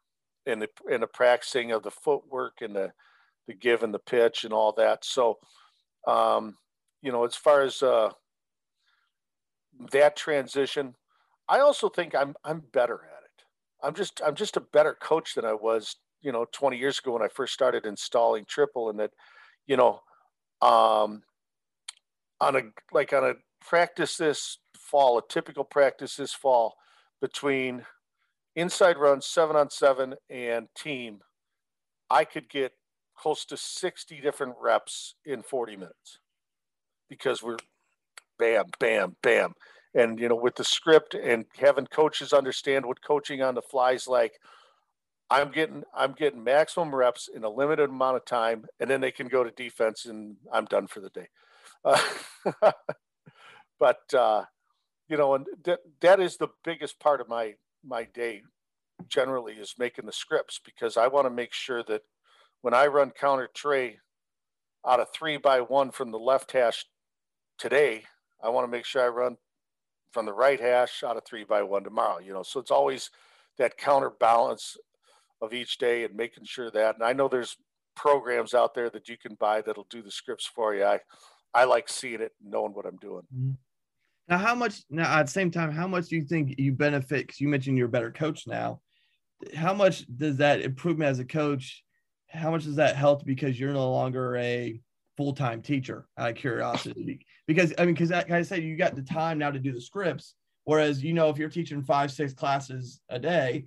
and 0.46 0.62
the 0.62 0.68
and 0.90 1.02
the 1.02 1.06
practicing 1.06 1.72
of 1.72 1.82
the 1.82 1.90
footwork 1.90 2.62
and 2.62 2.74
the 2.74 2.92
the 3.46 3.54
give 3.54 3.82
and 3.82 3.92
the 3.92 3.98
pitch 3.98 4.44
and 4.44 4.52
all 4.52 4.72
that. 4.72 5.04
So, 5.04 5.38
um, 6.06 6.56
you 7.02 7.12
know, 7.12 7.24
as 7.24 7.34
far 7.34 7.62
as 7.62 7.82
uh, 7.82 8.10
that 9.92 10.16
transition, 10.16 10.94
I 11.48 11.60
also 11.60 11.88
think 11.88 12.14
I'm 12.14 12.34
I'm 12.44 12.62
better 12.72 12.94
at 12.94 13.24
it. 13.24 13.44
I'm 13.82 13.94
just 13.94 14.20
I'm 14.24 14.34
just 14.34 14.56
a 14.56 14.60
better 14.60 14.96
coach 15.00 15.34
than 15.34 15.44
I 15.44 15.54
was, 15.54 15.96
you 16.20 16.32
know, 16.32 16.46
20 16.52 16.76
years 16.76 16.98
ago 16.98 17.12
when 17.12 17.22
I 17.22 17.28
first 17.28 17.54
started 17.54 17.86
installing 17.86 18.44
triple, 18.46 18.90
and 18.90 18.98
that, 18.98 19.12
you 19.66 19.76
know, 19.76 20.00
um, 20.60 21.22
on 22.40 22.56
a 22.56 22.62
like 22.92 23.12
on 23.12 23.24
a 23.24 23.34
practice 23.60 24.16
this 24.16 24.58
fall, 24.76 25.18
a 25.18 25.22
typical 25.28 25.64
practice 25.64 26.16
this 26.16 26.32
fall 26.32 26.74
between 27.20 27.84
inside 28.56 28.96
runs, 28.98 29.26
seven 29.26 29.56
on 29.56 29.70
seven, 29.70 30.14
and 30.28 30.68
team, 30.76 31.20
I 32.10 32.24
could 32.24 32.48
get 32.48 32.72
close 33.16 33.44
to 33.46 33.56
60 33.56 34.20
different 34.20 34.54
reps 34.60 35.16
in 35.24 35.42
40 35.42 35.76
minutes 35.76 36.20
because 37.08 37.42
we're 37.42 37.56
bam, 38.38 38.66
bam, 38.78 39.16
bam. 39.22 39.54
And, 39.94 40.18
you 40.18 40.28
know, 40.28 40.36
with 40.36 40.56
the 40.56 40.64
script 40.64 41.14
and 41.14 41.46
having 41.58 41.86
coaches 41.86 42.32
understand 42.32 42.86
what 42.86 43.02
coaching 43.02 43.42
on 43.42 43.54
the 43.54 43.62
fly 43.62 43.92
is 43.92 44.06
like, 44.06 44.34
I'm 45.30 45.50
getting 45.50 45.84
I'm 45.94 46.12
getting 46.12 46.42
maximum 46.42 46.94
reps 46.94 47.28
in 47.32 47.44
a 47.44 47.50
limited 47.50 47.90
amount 47.90 48.16
of 48.16 48.24
time, 48.24 48.64
and 48.80 48.88
then 48.88 49.00
they 49.00 49.10
can 49.10 49.28
go 49.28 49.44
to 49.44 49.50
defense, 49.50 50.06
and 50.06 50.36
I'm 50.52 50.64
done 50.64 50.86
for 50.86 51.00
the 51.00 51.10
day. 51.10 51.28
Uh, 51.84 52.00
but 53.78 54.14
uh, 54.14 54.44
you 55.08 55.16
know, 55.16 55.34
and 55.34 55.46
that 55.64 55.80
that 56.00 56.20
is 56.20 56.36
the 56.36 56.48
biggest 56.64 56.98
part 56.98 57.20
of 57.20 57.28
my 57.28 57.54
my 57.84 58.04
day. 58.04 58.42
Generally, 59.06 59.54
is 59.54 59.74
making 59.78 60.06
the 60.06 60.12
scripts 60.12 60.60
because 60.64 60.96
I 60.96 61.06
want 61.06 61.26
to 61.26 61.30
make 61.30 61.52
sure 61.52 61.84
that 61.84 62.02
when 62.62 62.74
I 62.74 62.86
run 62.86 63.10
counter 63.10 63.48
tray 63.54 63.98
out 64.84 64.98
of 64.98 65.08
three 65.12 65.36
by 65.36 65.60
one 65.60 65.92
from 65.92 66.10
the 66.10 66.18
left 66.18 66.50
hash 66.52 66.84
today, 67.58 68.04
I 68.42 68.48
want 68.50 68.66
to 68.66 68.70
make 68.70 68.84
sure 68.84 69.02
I 69.02 69.08
run 69.08 69.36
from 70.12 70.26
the 70.26 70.32
right 70.32 70.60
hash 70.60 71.02
out 71.04 71.16
of 71.16 71.24
three 71.24 71.44
by 71.44 71.62
one 71.62 71.84
tomorrow. 71.84 72.18
You 72.18 72.32
know, 72.32 72.42
so 72.42 72.60
it's 72.60 72.70
always 72.70 73.10
that 73.58 73.76
counterbalance 73.76 74.76
of 75.40 75.52
each 75.52 75.78
day 75.78 76.04
and 76.04 76.14
making 76.14 76.44
sure 76.44 76.70
that. 76.70 76.94
And 76.94 77.04
I 77.04 77.12
know 77.12 77.28
there's 77.28 77.56
programs 77.94 78.54
out 78.54 78.74
there 78.74 78.90
that 78.90 79.08
you 79.08 79.16
can 79.16 79.34
buy 79.34 79.60
that'll 79.60 79.86
do 79.90 80.02
the 80.02 80.10
scripts 80.10 80.46
for 80.46 80.74
you. 80.74 80.84
I 80.84 81.00
I 81.54 81.64
like 81.64 81.88
seeing 81.88 82.20
it, 82.20 82.32
knowing 82.44 82.72
what 82.72 82.86
I'm 82.86 82.96
doing. 82.96 83.22
Mm-hmm. 83.34 83.52
Now, 84.28 84.38
how 84.38 84.54
much? 84.54 84.82
Now, 84.90 85.18
at 85.18 85.26
the 85.26 85.32
same 85.32 85.50
time, 85.50 85.72
how 85.72 85.88
much 85.88 86.08
do 86.08 86.16
you 86.16 86.24
think 86.24 86.54
you 86.58 86.72
benefit? 86.72 87.26
Because 87.26 87.40
you 87.40 87.48
mentioned 87.48 87.78
you're 87.78 87.86
a 87.86 87.90
better 87.90 88.12
coach 88.12 88.46
now. 88.46 88.80
How 89.54 89.72
much 89.72 90.04
does 90.16 90.36
that 90.38 90.60
improvement 90.60 91.10
as 91.10 91.18
a 91.18 91.24
coach? 91.24 91.82
How 92.28 92.50
much 92.50 92.64
does 92.64 92.76
that 92.76 92.96
help 92.96 93.24
because 93.24 93.58
you're 93.58 93.72
no 93.72 93.90
longer 93.90 94.36
a 94.36 94.80
full 95.16 95.32
time 95.32 95.62
teacher? 95.62 96.06
Out 96.18 96.30
of 96.30 96.36
curiosity, 96.36 97.24
because 97.48 97.72
I 97.78 97.86
mean, 97.86 97.94
because 97.94 98.10
like 98.10 98.30
I 98.30 98.42
said, 98.42 98.62
you 98.62 98.76
got 98.76 98.94
the 98.94 99.02
time 99.02 99.38
now 99.38 99.50
to 99.50 99.58
do 99.58 99.72
the 99.72 99.80
scripts. 99.80 100.34
Whereas, 100.64 101.02
you 101.02 101.14
know, 101.14 101.30
if 101.30 101.38
you're 101.38 101.48
teaching 101.48 101.82
five, 101.82 102.12
six 102.12 102.34
classes 102.34 103.00
a 103.08 103.18
day, 103.18 103.64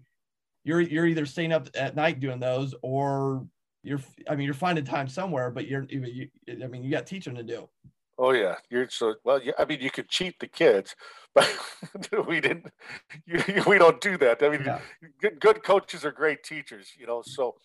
you're 0.64 0.80
you're 0.80 1.08
either 1.08 1.26
staying 1.26 1.52
up 1.52 1.68
at 1.74 1.96
night 1.96 2.20
doing 2.20 2.40
those 2.40 2.76
or 2.84 3.46
you're 3.84 4.00
I 4.30 4.36
mean 4.36 4.46
you're 4.46 4.54
finding 4.54 4.86
time 4.86 5.08
somewhere, 5.08 5.50
but 5.50 5.68
you're 5.68 5.86
you, 5.90 6.28
I 6.48 6.68
mean 6.68 6.84
you 6.84 6.92
got 6.92 7.08
teaching 7.08 7.34
to 7.36 7.44
do. 7.44 7.68
Oh 8.20 8.34
yeah, 8.34 8.58
you're 8.70 8.88
so 8.88 9.16
well. 9.24 9.42
Yeah, 9.44 9.54
I 9.58 9.66
mean 9.66 9.82
you 9.82 9.90
could 9.90 10.10
cheat 10.10 10.40
the 10.40 10.46
kids, 10.46 10.96
but 11.34 11.50
we 12.28 12.40
didn't. 12.40 12.68
You, 13.26 13.64
we 13.66 13.78
don't 13.78 14.02
do 14.02 14.18
that. 14.18 14.44
I 14.44 14.50
mean, 14.50 14.64
yeah. 14.66 14.80
good, 15.22 15.40
good 15.40 15.64
coaches 15.64 16.04
are 16.04 16.12
great 16.12 16.44
teachers, 16.44 16.92
you 17.00 17.08
know. 17.08 17.22
So 17.26 17.56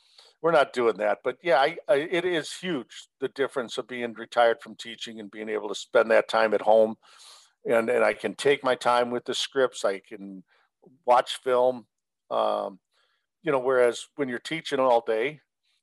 we're 0.43 0.53
not 0.53 0.73
doing 0.73 0.97
that. 0.99 1.19
But 1.25 1.39
yeah, 1.43 1.59
I, 1.59 1.77
I, 1.89 1.95
it 1.97 2.25
is 2.25 2.53
huge 2.53 3.09
the 3.21 3.29
difference 3.29 3.79
of 3.79 3.89
being 3.89 4.13
retired 4.15 4.59
from 4.61 4.77
teaching 4.77 5.21
and 5.21 5.31
being 5.31 5.49
able 5.49 5.69
to 5.69 5.75
spend 5.75 6.11
that 6.11 6.29
time 6.29 6.55
at 6.55 6.63
home, 6.63 6.97
and 7.65 7.89
and 7.89 8.05
I 8.05 8.13
can 8.13 8.35
take 8.35 8.63
my 8.63 8.75
time 8.75 9.11
with 9.11 9.25
the 9.25 9.35
scripts. 9.35 9.85
I 9.85 10.01
can 10.01 10.45
watch 11.05 11.41
film. 11.43 11.87
Um, 12.31 12.79
you 13.43 13.53
know, 13.53 13.59
whereas 13.59 14.07
when 14.17 14.29
you're 14.29 14.39
teaching 14.39 14.81
all 14.81 15.03
day, 15.07 15.41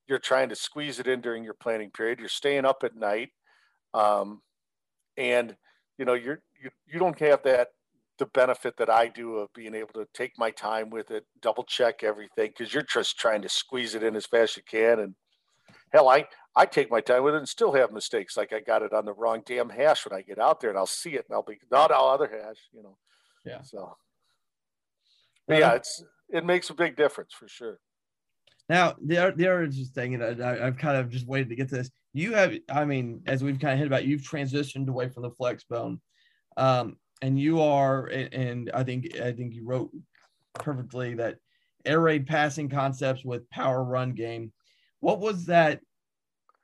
you're 0.07 0.19
trying 0.19 0.49
to 0.49 0.55
squeeze 0.55 0.99
it 0.99 1.07
in 1.07 1.21
during 1.21 1.43
your 1.43 1.53
planning 1.53 1.91
period. 1.91 2.19
You're 2.19 2.29
staying 2.29 2.65
up 2.65 2.83
at 2.83 2.95
night, 2.95 3.29
um, 3.93 4.41
and 5.17 5.55
you 5.97 6.05
know 6.05 6.13
you're 6.13 6.41
you, 6.61 6.69
you 6.87 6.99
don't 6.99 7.19
have 7.19 7.43
that 7.43 7.69
the 8.23 8.29
benefit 8.39 8.77
that 8.77 8.89
I 8.89 9.07
do 9.09 9.35
of 9.35 9.53
being 9.53 9.75
able 9.75 9.91
to 9.95 10.07
take 10.13 10.31
my 10.37 10.49
time 10.49 10.89
with 10.89 11.11
it, 11.11 11.25
double 11.41 11.65
check 11.65 12.03
everything 12.03 12.53
because 12.57 12.73
you're 12.73 12.83
just 12.83 13.19
trying 13.19 13.41
to 13.41 13.49
squeeze 13.49 13.95
it 13.95 14.03
in 14.03 14.15
as 14.15 14.25
fast 14.25 14.53
as 14.53 14.57
you 14.57 14.63
can. 14.69 14.99
And 14.99 15.15
hell, 15.91 16.07
I 16.07 16.25
I 16.55 16.65
take 16.65 16.89
my 16.89 17.01
time 17.01 17.23
with 17.23 17.35
it 17.35 17.39
and 17.39 17.49
still 17.49 17.73
have 17.73 17.91
mistakes. 17.91 18.37
Like 18.37 18.53
I 18.53 18.61
got 18.61 18.81
it 18.81 18.93
on 18.93 19.03
the 19.03 19.13
wrong 19.13 19.43
damn 19.45 19.69
hash 19.69 20.05
when 20.05 20.17
I 20.17 20.21
get 20.21 20.39
out 20.39 20.61
there 20.61 20.69
and 20.69 20.79
I'll 20.79 20.85
see 20.85 21.15
it 21.15 21.25
and 21.27 21.35
I'll 21.35 21.43
be 21.43 21.57
not 21.69 21.91
all 21.91 22.11
other 22.11 22.29
hash, 22.29 22.61
you 22.71 22.81
know. 22.81 22.97
Yeah. 23.45 23.61
So 23.61 23.97
yeah, 25.49 25.73
it's 25.73 26.01
it 26.29 26.45
makes 26.45 26.69
a 26.69 26.73
big 26.73 26.95
difference 26.95 27.33
for 27.33 27.49
sure. 27.49 27.79
Now, 28.69 28.95
the 29.05 29.17
other, 29.17 29.31
the 29.35 29.47
other 29.47 29.63
interesting 29.63 29.93
thing, 29.93 30.13
and 30.15 30.41
I, 30.41 30.65
I've 30.65 30.77
kind 30.77 30.95
of 30.95 31.09
just 31.09 31.27
waited 31.27 31.49
to 31.49 31.55
get 31.55 31.67
to 31.69 31.75
this. 31.75 31.91
You 32.13 32.33
have, 32.33 32.53
I 32.69 32.85
mean, 32.85 33.21
as 33.27 33.43
we've 33.43 33.59
kind 33.59 33.73
of 33.73 33.79
hit 33.79 33.87
about, 33.87 34.05
you've 34.05 34.21
transitioned 34.21 34.87
away 34.87 35.09
from 35.09 35.23
the 35.23 35.31
flex 35.31 35.65
bone, 35.65 35.99
um, 36.55 36.95
and 37.23 37.39
you 37.39 37.61
are, 37.61 38.07
and 38.07 38.69
I 38.73 38.83
think 38.83 39.17
I 39.17 39.31
think 39.31 39.53
you 39.53 39.65
wrote 39.65 39.91
perfectly 40.55 41.15
that 41.15 41.37
air 41.85 42.01
raid 42.01 42.27
passing 42.27 42.67
concepts 42.67 43.23
with 43.23 43.49
power 43.49 43.81
run 43.81 44.11
game. 44.11 44.51
What 44.99 45.21
was 45.21 45.45
that? 45.45 45.79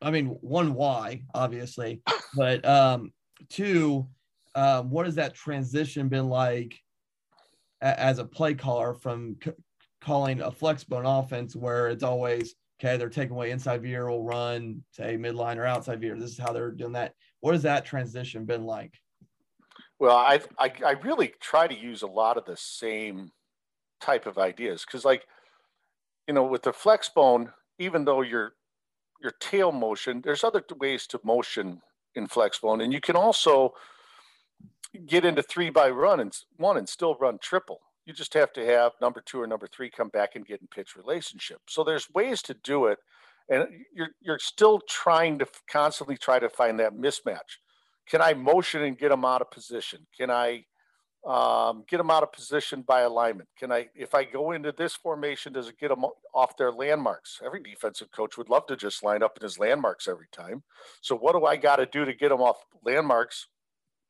I 0.02 0.12
mean, 0.12 0.28
one, 0.42 0.74
why, 0.74 1.24
obviously, 1.34 2.02
but 2.36 2.66
um, 2.66 3.14
two, 3.50 4.10
um, 4.54 4.90
what 4.90 5.06
has 5.06 5.16
that 5.16 5.34
transition 5.34 6.10
been 6.10 6.28
like 6.28 6.78
as 7.82 8.20
a 8.20 8.26
play 8.26 8.54
caller 8.54 8.94
from 8.94 9.38
c- 9.42 9.52
calling 10.02 10.42
a 10.42 10.52
flex 10.52 10.84
bone 10.84 11.06
offense 11.06 11.56
where 11.56 11.88
it's 11.88 12.04
always 12.04 12.56
okay, 12.82 12.98
they're 12.98 13.08
taking 13.08 13.32
away 13.32 13.52
inside 13.52 13.82
veer 13.82 14.10
will 14.10 14.26
run, 14.26 14.84
say 14.92 15.16
midline 15.16 15.56
or 15.56 15.66
outside 15.66 16.02
veer. 16.02 16.18
This 16.20 16.32
is 16.32 16.38
how 16.38 16.52
they're 16.52 16.72
doing 16.72 16.94
that. 16.94 17.14
What 17.40 17.54
has 17.54 17.64
that 17.64 17.86
transition 17.86 18.44
been 18.44 18.66
like? 18.66 18.94
Well, 20.00 20.16
I 20.16 20.42
I, 20.58 20.72
I 20.86 20.92
really 20.92 21.34
try 21.42 21.68
to 21.68 21.76
use 21.78 22.02
a 22.02 22.08
lot 22.08 22.38
of 22.38 22.46
the 22.46 22.58
same 22.58 23.32
type 24.02 24.26
of 24.26 24.38
ideas 24.38 24.86
because, 24.86 25.06
like, 25.06 25.26
you 26.28 26.34
know, 26.34 26.44
with 26.44 26.64
the 26.64 26.74
flex 26.74 27.10
bone, 27.10 27.52
even 27.80 28.06
though 28.06 28.22
your 28.22 28.54
your 29.22 29.34
tail 29.40 29.72
motion, 29.72 30.22
there's 30.24 30.44
other 30.44 30.64
ways 30.80 31.08
to 31.08 31.20
motion 31.24 31.82
in 32.16 32.28
flex 32.28 32.60
bone, 32.60 32.82
and 32.82 32.94
you 32.94 33.02
can 33.02 33.16
also 33.16 33.74
get 35.06 35.26
into 35.26 35.44
three 35.44 35.70
by 35.70 35.90
run 35.90 36.20
and 36.20 36.36
one 36.58 36.78
and 36.78 36.90
still 36.90 37.16
run 37.20 37.38
triple. 37.42 37.80
You 38.06 38.14
just 38.14 38.34
have 38.34 38.52
to 38.54 38.66
have 38.66 38.94
number 39.02 39.22
two 39.22 39.42
or 39.42 39.48
number 39.48 39.68
three 39.68 39.90
come 39.90 40.10
back 40.10 40.36
and 40.36 40.46
get 40.46 40.62
in 40.62 40.68
pitch 40.68 40.96
relationship. 40.96 41.60
So 41.68 41.84
there's 41.84 42.10
ways 42.12 42.42
to 42.44 42.56
do 42.56 42.86
it, 42.88 43.00
and 43.50 43.68
you're 43.94 44.10
you're 44.22 44.40
still 44.40 44.82
trying 44.90 45.40
to 45.40 45.48
constantly 45.70 46.18
try 46.18 46.40
to 46.40 46.50
find 46.50 46.80
that 46.80 46.94
mismatch. 46.94 47.60
Can 48.10 48.22
I 48.22 48.34
motion 48.34 48.84
and 48.84 48.98
get 48.98 49.10
them 49.10 49.26
out 49.26 49.42
of 49.42 49.52
position? 49.52 50.06
Can 50.18 50.32
I 50.32 50.66
um, 51.26 51.84
get 51.88 51.98
them 51.98 52.10
out 52.10 52.24
of 52.24 52.32
position 52.32 52.82
by 52.82 53.02
alignment? 53.02 53.50
Can 53.58 53.72
I, 53.72 53.88
if 53.94 54.16
I 54.16 54.24
go 54.24 54.52
into 54.52 54.72
this 54.72 54.96
formation, 54.96 55.54
does 55.54 55.68
it 55.68 55.78
get 55.78 55.90
them 55.90 56.06
off 56.34 56.58
their 56.58 56.72
landmarks? 56.72 57.40
Every 57.46 57.62
defensive 57.62 58.12
coach 58.12 58.38
would 58.38 58.50
love 58.50 58.66
to 58.68 58.76
just 58.76 59.04
line 59.04 59.22
up 59.22 59.38
in 59.38 59.44
his 59.44 59.60
landmarks 59.60 60.08
every 60.08 60.28
time. 60.32 60.64
So 61.02 61.16
what 61.16 61.34
do 61.34 61.46
I 61.46 61.58
got 61.58 61.76
to 61.76 61.86
do 61.86 62.06
to 62.06 62.14
get 62.14 62.30
them 62.30 62.42
off 62.42 62.58
landmarks 62.84 63.48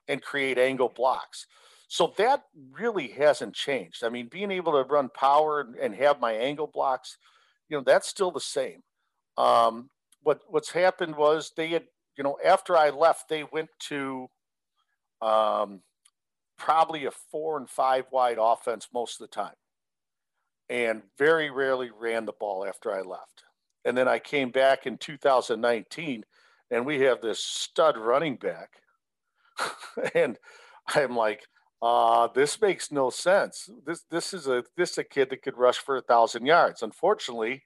and 0.10 0.22
create 0.22 0.58
angle 0.58 0.92
blocks. 0.94 1.46
So 1.88 2.14
that 2.18 2.44
really 2.72 3.08
hasn't 3.08 3.56
changed. 3.56 4.04
I 4.04 4.10
mean, 4.10 4.28
being 4.30 4.52
able 4.52 4.74
to 4.74 4.84
run 4.84 5.10
power 5.10 5.66
and 5.82 5.96
have 5.96 6.20
my 6.20 6.34
angle 6.34 6.68
blocks, 6.68 7.18
you 7.70 7.78
know, 7.78 7.84
that's 7.86 8.08
still 8.08 8.32
the 8.32 8.40
same. 8.42 8.82
Um, 9.38 9.90
what 10.22 10.42
what's 10.48 10.72
happened 10.72 11.16
was 11.16 11.52
they 11.56 11.70
had, 11.70 11.86
you 12.20 12.24
know, 12.24 12.38
after 12.46 12.78
I 12.78 12.92
left, 12.92 13.30
they 13.30 13.46
went 13.46 13.70
to 13.88 14.28
um, 15.24 15.82
probably 16.58 17.06
a 17.06 17.12
four 17.12 17.58
and 17.58 17.68
five 17.68 18.06
wide 18.12 18.38
offense 18.40 18.90
most 18.94 19.20
of 19.20 19.28
the 19.28 19.36
time, 19.36 19.56
and 20.70 21.02
very 21.18 21.50
rarely 21.50 21.90
ran 21.98 22.26
the 22.26 22.34
ball 22.40 22.64
after 22.64 22.94
I 22.94 23.02
left. 23.02 23.44
And 23.84 23.98
then 23.98 24.08
I 24.08 24.20
came 24.20 24.52
back 24.52 24.86
in 24.86 24.98
2019, 25.00 26.26
and 26.70 26.86
we 26.86 27.00
have 27.02 27.22
this 27.22 27.40
stud 27.44 27.98
running 27.98 28.36
back 28.36 28.82
and 30.16 30.38
I'm 30.88 31.16
like, 31.16 31.48
uh, 31.82 32.28
this 32.36 32.60
makes 32.62 32.92
no 32.92 33.10
sense. 33.10 33.70
This 33.86 34.04
this 34.12 34.34
is 34.34 34.48
a 34.48 34.64
this 34.76 34.92
is 34.92 34.98
a 34.98 35.04
kid 35.04 35.30
that 35.30 35.42
could 35.42 35.58
rush 35.58 35.78
for 35.78 35.98
a 35.98 36.02
thousand 36.02 36.46
yards. 36.46 36.84
Unfortunately, 36.84 37.64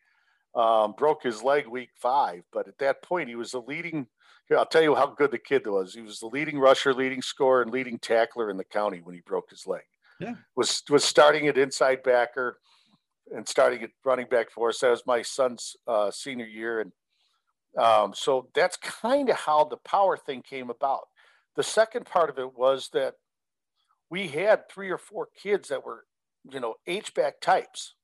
um, 0.56 0.94
broke 0.98 1.24
his 1.24 1.42
leg 1.42 1.68
week 1.68 1.89
five, 1.96 2.44
but 2.52 2.68
at 2.68 2.78
that 2.78 3.02
point 3.02 3.30
he 3.30 3.36
was 3.36 3.52
the 3.52 3.62
leading. 3.62 4.08
Here, 4.49 4.58
I'll 4.58 4.65
tell 4.65 4.82
you 4.82 4.95
how 4.95 5.08
good 5.08 5.32
the 5.32 5.38
kid 5.38 5.65
was. 5.65 5.93
He 5.93 6.01
was 6.01 6.19
the 6.19 6.27
leading 6.27 6.60
rusher, 6.60 6.93
leading 6.93 7.21
scorer, 7.21 7.62
and 7.62 7.71
leading 7.71 7.97
tackler 7.97 8.49
in 8.49 8.58
the 8.58 8.63
county 8.63 9.01
when 9.01 9.15
he 9.15 9.21
broke 9.21 9.49
his 9.49 9.65
leg. 9.65 9.84
Yeah, 10.19 10.36
was 10.56 10.84
was 10.89 11.03
starting 11.03 11.47
at 11.47 11.58
inside 11.58 12.03
backer 12.03 12.60
and 13.34 13.47
starting 13.47 13.82
at 13.84 13.91
running 14.06 14.27
back 14.29 14.51
for 14.51 14.69
us. 14.69 14.79
That 14.79 14.91
was 14.91 15.03
my 15.08 15.21
son's 15.21 15.75
uh, 15.88 16.12
senior 16.12 16.45
year, 16.45 16.82
and 16.82 16.91
um, 17.77 18.13
so 18.13 18.49
that's 18.53 18.77
kind 18.77 19.29
of 19.29 19.38
how 19.38 19.63
the 19.63 19.77
power 19.77 20.17
thing 20.17 20.41
came 20.41 20.69
about. 20.69 21.08
The 21.56 21.63
second 21.63 22.06
part 22.06 22.29
of 22.29 22.38
it 22.38 22.58
was 22.58 22.89
that 22.93 23.15
we 24.10 24.27
had 24.27 24.69
three 24.69 24.89
or 24.89 24.97
four 24.97 25.27
kids 25.41 25.69
that 25.69 25.86
were, 25.86 26.06
you 26.51 26.60
know, 26.60 26.75
H-back 26.86 27.41
types. 27.41 27.95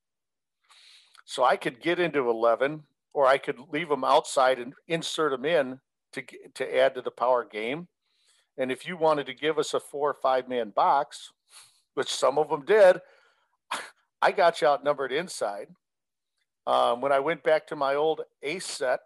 So 1.25 1.43
I 1.43 1.55
could 1.55 1.81
get 1.81 1.99
into 1.99 2.29
11 2.29 2.83
or 3.13 3.27
I 3.27 3.37
could 3.37 3.59
leave 3.71 3.89
them 3.89 4.03
outside 4.03 4.57
and 4.59 4.73
insert 4.87 5.31
them 5.31 5.45
in 5.45 5.79
to, 6.13 6.23
to 6.55 6.77
add 6.77 6.95
to 6.95 7.01
the 7.01 7.11
power 7.11 7.45
game. 7.49 7.87
And 8.57 8.71
if 8.71 8.87
you 8.87 8.97
wanted 8.97 9.25
to 9.27 9.33
give 9.33 9.57
us 9.57 9.73
a 9.73 9.79
four 9.79 10.09
or 10.09 10.15
five 10.15 10.49
man 10.49 10.71
box, 10.71 11.31
which 11.93 12.09
some 12.09 12.37
of 12.37 12.49
them 12.49 12.65
did, 12.65 12.99
I 14.21 14.31
got 14.31 14.61
you 14.61 14.67
outnumbered 14.67 15.11
inside. 15.11 15.67
Um, 16.67 17.01
when 17.01 17.11
I 17.11 17.19
went 17.19 17.43
back 17.43 17.65
to 17.67 17.75
my 17.75 17.95
old 17.95 18.21
ace 18.43 18.65
set 18.65 18.99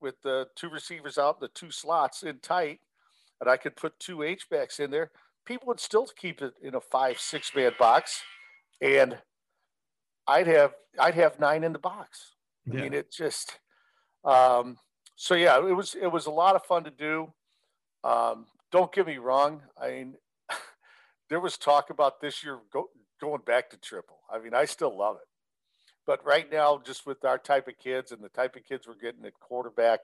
with 0.00 0.20
the 0.22 0.46
two 0.54 0.68
receivers 0.68 1.18
out, 1.18 1.40
the 1.40 1.48
two 1.48 1.70
slots 1.70 2.22
in 2.22 2.38
tight, 2.38 2.80
and 3.40 3.48
I 3.48 3.56
could 3.56 3.74
put 3.74 3.98
two 3.98 4.22
H 4.22 4.48
backs 4.50 4.78
in 4.78 4.90
there, 4.90 5.10
people 5.44 5.66
would 5.68 5.80
still 5.80 6.06
keep 6.06 6.42
it 6.42 6.54
in 6.62 6.74
a 6.74 6.80
five, 6.80 7.18
six 7.18 7.54
man 7.54 7.72
box. 7.78 8.22
And 8.80 9.18
I'd 10.26 10.46
have 10.46 10.74
I'd 10.98 11.14
have 11.14 11.40
nine 11.40 11.64
in 11.64 11.72
the 11.72 11.78
box. 11.78 12.34
Yeah. 12.66 12.78
I 12.78 12.82
mean, 12.82 12.94
it 12.94 13.10
just 13.10 13.58
um, 14.24 14.76
so 15.16 15.34
yeah, 15.34 15.56
it 15.58 15.74
was 15.74 15.94
it 15.94 16.08
was 16.08 16.26
a 16.26 16.30
lot 16.30 16.56
of 16.56 16.64
fun 16.64 16.84
to 16.84 16.90
do. 16.90 17.32
Um, 18.02 18.46
don't 18.70 18.92
get 18.92 19.06
me 19.06 19.18
wrong. 19.18 19.62
I 19.80 19.90
mean, 19.90 20.14
there 21.28 21.40
was 21.40 21.56
talk 21.56 21.90
about 21.90 22.20
this 22.20 22.44
year 22.44 22.58
go, 22.72 22.88
going 23.20 23.42
back 23.46 23.70
to 23.70 23.76
triple. 23.76 24.20
I 24.32 24.38
mean, 24.38 24.54
I 24.54 24.64
still 24.64 24.96
love 24.96 25.16
it, 25.16 25.28
but 26.06 26.24
right 26.24 26.50
now, 26.50 26.80
just 26.84 27.06
with 27.06 27.24
our 27.24 27.38
type 27.38 27.68
of 27.68 27.78
kids 27.78 28.12
and 28.12 28.22
the 28.22 28.28
type 28.28 28.56
of 28.56 28.64
kids 28.64 28.86
we're 28.86 28.94
getting 28.94 29.24
at 29.24 29.38
quarterback, 29.40 30.00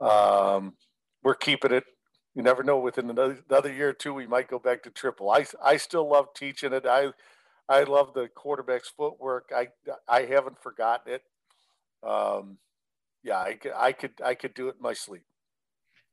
um, 0.00 0.74
we're 1.22 1.34
keeping 1.34 1.72
it 1.72 1.84
you 2.34 2.42
never 2.42 2.62
know. 2.62 2.78
Within 2.78 3.08
another, 3.10 3.38
another 3.48 3.72
year 3.72 3.90
or 3.90 3.92
two, 3.92 4.12
we 4.12 4.26
might 4.26 4.48
go 4.48 4.58
back 4.58 4.82
to 4.82 4.90
triple. 4.90 5.30
I 5.30 5.46
I 5.62 5.76
still 5.76 6.08
love 6.08 6.34
teaching 6.34 6.72
it. 6.72 6.84
I 6.84 7.12
I 7.68 7.84
love 7.84 8.12
the 8.12 8.28
quarterback's 8.28 8.88
footwork. 8.88 9.50
I 9.54 9.68
I 10.08 10.22
haven't 10.22 10.60
forgotten 10.60 11.14
it. 11.14 11.22
Um, 12.02 12.58
yeah, 13.24 13.40
I 13.40 13.54
could 13.54 13.72
I 13.76 13.92
could 13.92 14.12
I 14.24 14.34
could 14.34 14.54
do 14.54 14.68
it 14.68 14.76
in 14.76 14.82
my 14.82 14.92
sleep. 14.92 15.22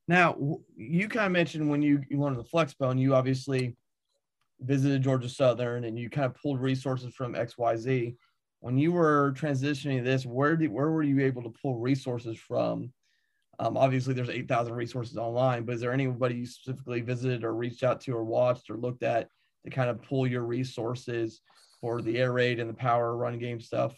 Now, 0.07 0.35
you 0.75 1.07
kind 1.07 1.27
of 1.27 1.31
mentioned 1.31 1.69
when 1.69 1.81
you 1.81 2.01
you 2.09 2.17
wanted 2.17 2.39
the 2.39 2.45
flex 2.45 2.73
bone, 2.73 2.97
you 2.97 3.13
obviously 3.13 3.75
visited 4.59 5.03
Georgia 5.03 5.29
Southern 5.29 5.83
and 5.85 5.97
you 5.97 6.09
kind 6.09 6.25
of 6.25 6.35
pulled 6.35 6.59
resources 6.59 7.13
from 7.13 7.33
XYZ. 7.33 8.15
When 8.59 8.77
you 8.77 8.91
were 8.91 9.33
transitioning 9.35 10.03
this, 10.03 10.25
where 10.25 10.55
did 10.55 10.71
where 10.71 10.89
were 10.89 11.03
you 11.03 11.19
able 11.21 11.43
to 11.43 11.53
pull 11.61 11.77
resources 11.77 12.37
from 12.37 12.91
um, 13.61 13.77
obviously, 13.77 14.15
there's 14.15 14.29
8,000 14.29 14.73
resources 14.73 15.17
online, 15.17 15.65
but 15.65 15.75
is 15.75 15.81
there 15.81 15.93
anybody 15.93 16.33
you 16.33 16.47
specifically 16.47 17.01
visited 17.01 17.43
or 17.43 17.53
reached 17.53 17.83
out 17.83 18.01
to 18.01 18.15
or 18.15 18.23
watched 18.23 18.71
or 18.71 18.75
looked 18.75 19.03
at 19.03 19.29
to 19.63 19.69
kind 19.69 19.87
of 19.87 20.01
pull 20.01 20.25
your 20.25 20.41
resources 20.41 21.41
for 21.79 22.01
the 22.01 22.17
air 22.17 22.33
raid 22.33 22.59
and 22.59 22.67
the 22.67 22.73
power 22.73 23.15
run 23.15 23.37
game 23.37 23.59
stuff? 23.59 23.95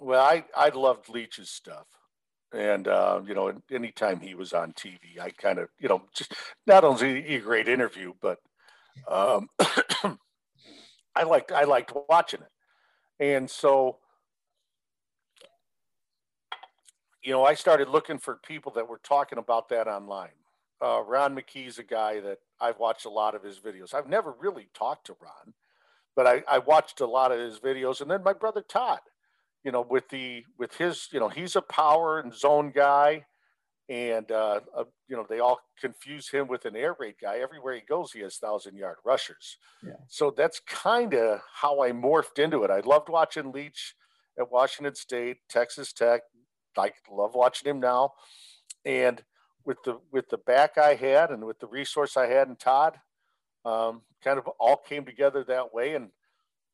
Well, 0.00 0.20
I, 0.20 0.44
I 0.56 0.70
loved 0.70 1.08
Leach's 1.08 1.48
stuff. 1.48 1.86
And, 2.54 2.86
uh, 2.86 3.20
you 3.26 3.34
know, 3.34 3.52
anytime 3.70 4.20
he 4.20 4.34
was 4.34 4.52
on 4.52 4.72
TV, 4.72 5.18
I 5.20 5.30
kind 5.30 5.58
of, 5.58 5.68
you 5.78 5.88
know, 5.88 6.02
just 6.14 6.32
not 6.66 6.84
only 6.84 7.34
a 7.34 7.40
great 7.40 7.68
interview, 7.68 8.12
but 8.20 8.38
um, 9.08 9.48
I 11.16 11.24
liked, 11.24 11.50
I 11.52 11.64
liked 11.64 11.92
watching 12.08 12.40
it. 12.40 13.24
And 13.24 13.50
so 13.50 13.98
you 17.24 17.32
know, 17.32 17.44
I 17.44 17.54
started 17.54 17.88
looking 17.88 18.18
for 18.18 18.36
people 18.36 18.70
that 18.72 18.86
were 18.86 19.00
talking 19.02 19.38
about 19.38 19.70
that 19.70 19.88
online. 19.88 20.28
Uh, 20.84 21.02
Ron 21.02 21.34
McKee's 21.34 21.78
a 21.78 21.82
guy 21.82 22.20
that 22.20 22.38
I've 22.60 22.78
watched 22.78 23.06
a 23.06 23.10
lot 23.10 23.34
of 23.34 23.42
his 23.42 23.58
videos. 23.58 23.94
I've 23.94 24.08
never 24.08 24.34
really 24.38 24.68
talked 24.74 25.06
to 25.06 25.16
Ron, 25.20 25.54
but 26.14 26.26
I, 26.26 26.42
I 26.46 26.58
watched 26.58 27.00
a 27.00 27.06
lot 27.06 27.32
of 27.32 27.40
his 27.40 27.58
videos. 27.58 28.02
And 28.02 28.10
then 28.10 28.22
my 28.22 28.34
brother 28.34 28.60
Todd, 28.60 29.00
you 29.64 29.72
know, 29.72 29.80
with 29.80 30.08
the 30.10 30.44
with 30.58 30.74
his, 30.76 31.08
you 31.10 31.18
know, 31.18 31.28
he's 31.28 31.56
a 31.56 31.62
power 31.62 32.20
and 32.20 32.32
zone 32.32 32.70
guy, 32.74 33.24
and 33.88 34.30
uh, 34.30 34.60
uh, 34.76 34.84
you 35.08 35.16
know 35.16 35.26
they 35.28 35.40
all 35.40 35.58
confuse 35.80 36.28
him 36.28 36.46
with 36.48 36.66
an 36.66 36.76
air 36.76 36.94
raid 36.98 37.14
guy. 37.20 37.38
Everywhere 37.38 37.74
he 37.74 37.80
goes, 37.80 38.12
he 38.12 38.20
has 38.20 38.36
thousand 38.36 38.76
yard 38.76 38.96
rushers. 39.04 39.56
Yeah. 39.82 39.94
So 40.08 40.32
that's 40.36 40.60
kind 40.60 41.14
of 41.14 41.40
how 41.52 41.82
I 41.82 41.92
morphed 41.92 42.38
into 42.38 42.62
it. 42.62 42.70
I 42.70 42.80
loved 42.80 43.08
watching 43.08 43.52
Leach 43.52 43.94
at 44.38 44.52
Washington 44.52 44.94
State, 44.94 45.38
Texas 45.48 45.92
Tech. 45.92 46.22
I 46.76 46.92
love 47.10 47.34
watching 47.34 47.70
him 47.70 47.80
now, 47.80 48.12
and 48.84 49.22
with 49.64 49.78
the 49.84 49.98
with 50.12 50.28
the 50.28 50.38
back 50.38 50.76
I 50.76 50.94
had 50.94 51.30
and 51.30 51.44
with 51.44 51.58
the 51.58 51.66
resource 51.68 52.16
I 52.18 52.26
had 52.26 52.48
in 52.48 52.56
Todd, 52.56 52.98
um, 53.64 54.02
kind 54.22 54.38
of 54.38 54.46
all 54.58 54.76
came 54.76 55.06
together 55.06 55.42
that 55.44 55.72
way. 55.72 55.94
And 55.94 56.10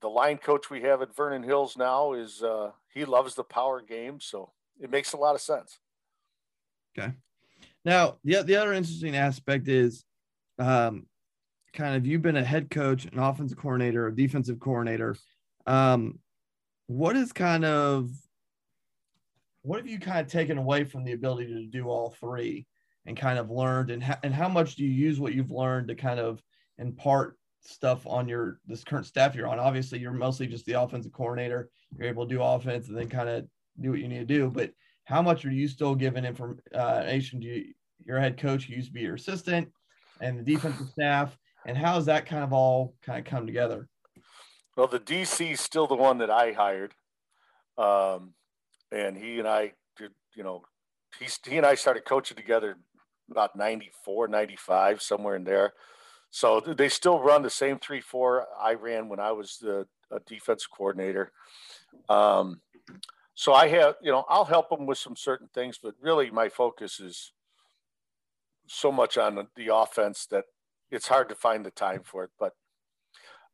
the 0.01 0.09
line 0.09 0.39
coach 0.39 0.71
we 0.71 0.83
have 0.83 1.03
at 1.03 1.15
Vernon 1.15 1.43
Hills 1.43 1.77
now 1.77 2.13
is 2.13 2.43
uh, 2.43 2.71
he 2.93 3.05
loves 3.05 3.35
the 3.35 3.45
power 3.45 3.81
game, 3.81 4.21
so 4.21 4.53
it 4.81 4.91
makes 4.91 5.13
a 5.13 5.17
lot 5.17 5.35
of 5.35 5.41
sense. 5.41 5.79
Okay. 6.99 7.13
Now 7.85 8.17
the 8.25 8.43
the 8.43 8.57
other 8.57 8.73
interesting 8.73 9.17
aspect 9.17 9.69
is, 9.69 10.05
um, 10.59 11.07
kind 11.73 11.97
of 11.97 12.07
you've 12.07 12.23
been 12.23 12.37
a 12.37 12.45
head 12.45 12.71
coach, 12.71 13.05
an 13.07 13.19
offensive 13.19 13.59
coordinator, 13.59 14.07
a 14.07 14.15
defensive 14.15 14.59
coordinator. 14.59 15.17
Um, 15.67 16.19
what 16.87 17.17
is 17.17 17.33
kind 17.33 17.65
of 17.65 18.11
what 19.63 19.79
have 19.79 19.87
you 19.87 19.99
kind 19.99 20.21
of 20.21 20.27
taken 20.27 20.59
away 20.59 20.85
from 20.85 21.05
the 21.05 21.13
ability 21.13 21.47
to 21.47 21.67
do 21.67 21.89
all 21.89 22.15
three 22.19 22.67
and 23.07 23.17
kind 23.17 23.39
of 23.39 23.51
learned 23.51 23.91
and, 23.91 24.03
ha- 24.03 24.19
and 24.23 24.35
how 24.35 24.49
much 24.49 24.77
do 24.77 24.85
you 24.85 24.91
use 24.91 25.21
what 25.21 25.35
you've 25.35 25.51
learned 25.51 25.89
to 25.89 25.95
kind 25.95 26.19
of 26.19 26.43
impart 26.79 27.37
stuff 27.63 28.07
on 28.07 28.29
your 28.29 28.59
this 28.67 28.85
current 28.85 29.07
staff 29.07 29.35
you're 29.35 29.49
on. 29.49 29.59
Obviously 29.59 29.99
you're 29.99 30.13
mostly 30.13 30.47
just 30.47 30.67
the 30.67 30.81
offensive 30.81 31.13
coordinator. 31.13 31.69
You're 31.97 32.09
able 32.09 32.27
to 32.27 32.35
do 32.35 32.43
offense 32.43 32.89
and 32.89 32.97
then 32.97 33.09
kind 33.09 33.29
of 33.29 33.47
do 33.81 33.91
what 33.91 34.01
you 34.01 34.09
need 34.09 34.19
to 34.19 34.25
do. 34.25 34.51
But 34.51 34.73
how 35.05 35.23
much 35.23 35.45
are 35.45 35.51
you 35.51 35.69
still 35.69 35.95
giving 35.95 36.25
information 36.25 37.41
to 37.41 37.47
you, 37.47 37.75
your 38.05 38.21
head 38.21 38.39
coach 38.39 38.65
who 38.65 38.75
used 38.75 38.89
to 38.89 38.93
be 38.93 39.03
your 39.03 39.17
assistant 39.17 39.69
and 40.21 40.39
the 40.39 40.43
defensive 40.43 40.89
staff? 40.89 41.37
And 41.67 41.77
how 41.77 42.01
that 42.01 42.25
kind 42.25 42.43
of 42.43 42.53
all 42.55 42.95
kind 43.03 43.19
of 43.19 43.27
come 43.27 43.47
together? 43.47 43.87
Well, 44.77 44.87
the 44.87 45.01
DC 45.01 45.53
is 45.53 45.61
still 45.61 45.87
the 45.87 45.95
one 45.95 46.19
that 46.19 46.31
I 46.31 46.53
hired, 46.53 46.95
um, 47.77 48.33
and 48.91 49.17
he 49.17 49.39
and 49.39 49.47
I 49.47 49.73
did. 49.99 50.13
You 50.35 50.43
know, 50.43 50.63
he 51.19 51.27
he 51.47 51.59
and 51.59 51.67
I 51.67 51.75
started 51.75 52.07
coaching 52.07 52.37
together 52.37 52.79
about 53.31 53.57
94, 53.57 54.29
95, 54.29 55.03
somewhere 55.03 55.37
in 55.37 55.45
there. 55.45 55.75
So 56.31 56.61
they 56.61 56.89
still 56.89 57.19
run 57.21 57.43
the 57.43 57.51
same 57.51 57.79
three 57.79 58.01
four 58.01 58.47
I 58.61 58.75
ran 58.75 59.09
when 59.09 59.21
I 59.21 59.33
was 59.33 59.59
the 59.59 59.87
defense 60.27 60.67
coordinator. 60.67 61.33
Um, 62.09 62.61
so 63.35 63.53
I 63.53 63.69
have, 63.69 63.97
you 64.03 64.13
know, 64.13 64.25
I'll 64.29 64.45
help 64.45 64.69
them 64.69 64.87
with 64.87 64.99
some 64.99 65.17
certain 65.17 65.49
things, 65.55 65.79
but 65.83 65.95
really 66.01 66.31
my 66.31 66.49
focus 66.49 67.01
is 67.01 67.33
so 68.67 68.93
much 68.93 69.19
on 69.19 69.49
the 69.57 69.75
offense 69.75 70.27
that 70.27 70.45
it's 70.91 71.09
hard 71.09 71.29
to 71.31 71.35
find 71.35 71.65
the 71.65 71.71
time 71.71 72.03
for 72.05 72.25
it. 72.25 72.31
But 72.39 72.53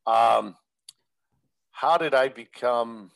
um, 0.05 0.55
how 1.71 1.97
did 1.97 2.13
I 2.13 2.27
become 2.27 3.11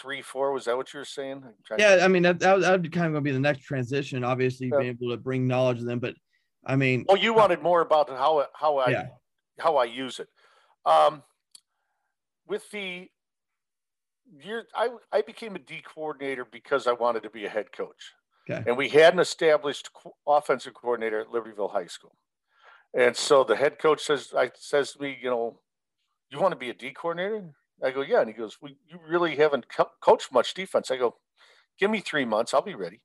three, 0.00 0.20
four? 0.20 0.52
Was 0.52 0.66
that 0.66 0.76
what 0.76 0.92
you 0.92 0.98
were 0.98 1.04
saying? 1.04 1.44
Yeah, 1.78 2.00
I 2.02 2.08
mean 2.08 2.22
that 2.22 2.40
that, 2.40 2.58
would 2.58 2.92
kind 2.92 3.06
of 3.06 3.12
going 3.12 3.14
to 3.14 3.20
be 3.20 3.32
the 3.32 3.38
next 3.38 3.62
transition. 3.62 4.24
Obviously, 4.24 4.68
yeah. 4.68 4.78
being 4.78 4.90
able 4.90 5.10
to 5.10 5.16
bring 5.16 5.46
knowledge 5.46 5.78
to 5.78 5.84
them, 5.84 5.98
but 5.98 6.14
I 6.64 6.76
mean, 6.76 7.06
oh, 7.08 7.16
you 7.16 7.34
wanted 7.34 7.62
more 7.62 7.80
about 7.80 8.08
how 8.08 8.46
how 8.54 8.78
I 8.78 8.90
yeah. 8.90 9.06
how 9.58 9.76
I 9.76 9.84
use 9.84 10.20
it. 10.20 10.28
Um, 10.84 11.22
with 12.46 12.70
the 12.70 13.08
year, 14.44 14.64
I 14.74 14.90
I 15.12 15.22
became 15.22 15.56
a 15.56 15.58
D 15.58 15.82
coordinator 15.82 16.44
because 16.44 16.86
I 16.86 16.92
wanted 16.92 17.22
to 17.24 17.30
be 17.30 17.44
a 17.44 17.48
head 17.48 17.72
coach. 17.72 18.12
Okay. 18.50 18.62
And 18.66 18.76
we 18.76 18.88
had 18.88 19.14
an 19.14 19.20
established 19.20 19.90
offensive 20.26 20.74
coordinator 20.74 21.20
at 21.20 21.28
Libertyville 21.28 21.72
High 21.72 21.86
School. 21.86 22.16
And 22.92 23.16
so 23.16 23.44
the 23.44 23.56
head 23.56 23.78
coach 23.78 24.02
says, 24.02 24.32
I 24.36 24.50
says 24.54 24.92
to 24.92 25.02
me, 25.02 25.16
you 25.22 25.30
know, 25.30 25.60
you 26.30 26.40
want 26.40 26.52
to 26.52 26.58
be 26.58 26.70
a 26.70 26.74
D 26.74 26.90
coordinator? 26.90 27.54
I 27.82 27.90
go, 27.90 28.02
yeah. 28.02 28.20
And 28.20 28.28
he 28.28 28.34
goes, 28.34 28.58
well, 28.60 28.72
you 28.88 28.98
really 29.08 29.36
haven't 29.36 29.68
co- 29.68 29.90
coached 30.00 30.32
much 30.32 30.54
defense. 30.54 30.90
I 30.90 30.96
go, 30.96 31.16
give 31.78 31.90
me 31.90 32.00
three 32.00 32.24
months. 32.24 32.52
I'll 32.52 32.62
be 32.62 32.74
ready. 32.74 33.00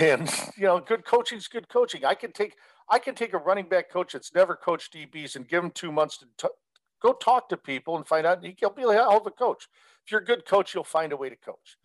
And, 0.00 0.30
you 0.56 0.64
know, 0.64 0.80
good 0.80 1.04
coaching 1.04 1.38
is 1.38 1.48
good 1.48 1.68
coaching. 1.68 2.04
I 2.04 2.14
can 2.14 2.32
take, 2.32 2.54
I 2.88 2.98
can 2.98 3.14
take 3.14 3.32
a 3.32 3.38
running 3.38 3.68
back 3.68 3.90
coach 3.90 4.12
that's 4.12 4.34
never 4.34 4.56
coached 4.56 4.94
DBs 4.94 5.36
and 5.36 5.48
give 5.48 5.62
him 5.62 5.70
two 5.70 5.92
months 5.92 6.18
to 6.18 6.26
t- 6.36 6.54
go 7.00 7.12
talk 7.12 7.48
to 7.48 7.56
people 7.56 7.96
and 7.96 8.06
find 8.06 8.26
out 8.26 8.44
he'll 8.58 8.70
be 8.70 8.82
a 8.82 8.92
hell 8.92 9.16
of 9.16 9.26
a 9.26 9.30
coach. 9.30 9.68
If 10.04 10.12
you're 10.12 10.20
a 10.20 10.24
good 10.24 10.46
coach, 10.46 10.74
you'll 10.74 10.84
find 10.84 11.12
a 11.12 11.16
way 11.16 11.28
to 11.28 11.36
coach. 11.36 11.76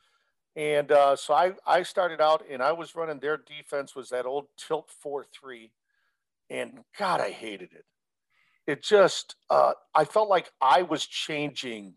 And 0.55 0.91
uh, 0.91 1.15
so 1.15 1.33
I, 1.33 1.53
I 1.65 1.83
started 1.83 2.21
out 2.21 2.43
and 2.49 2.61
I 2.61 2.73
was 2.73 2.95
running 2.95 3.19
their 3.19 3.37
defense 3.37 3.95
was 3.95 4.09
that 4.09 4.25
old 4.25 4.45
tilt 4.55 4.91
four 5.01 5.25
three, 5.33 5.71
and 6.49 6.81
God, 6.97 7.21
I 7.21 7.31
hated 7.31 7.73
it 7.73 7.85
it 8.67 8.81
just 8.81 9.35
uh, 9.49 9.73
i 9.95 10.05
felt 10.05 10.29
like 10.29 10.51
i 10.61 10.81
was 10.81 11.05
changing 11.05 11.93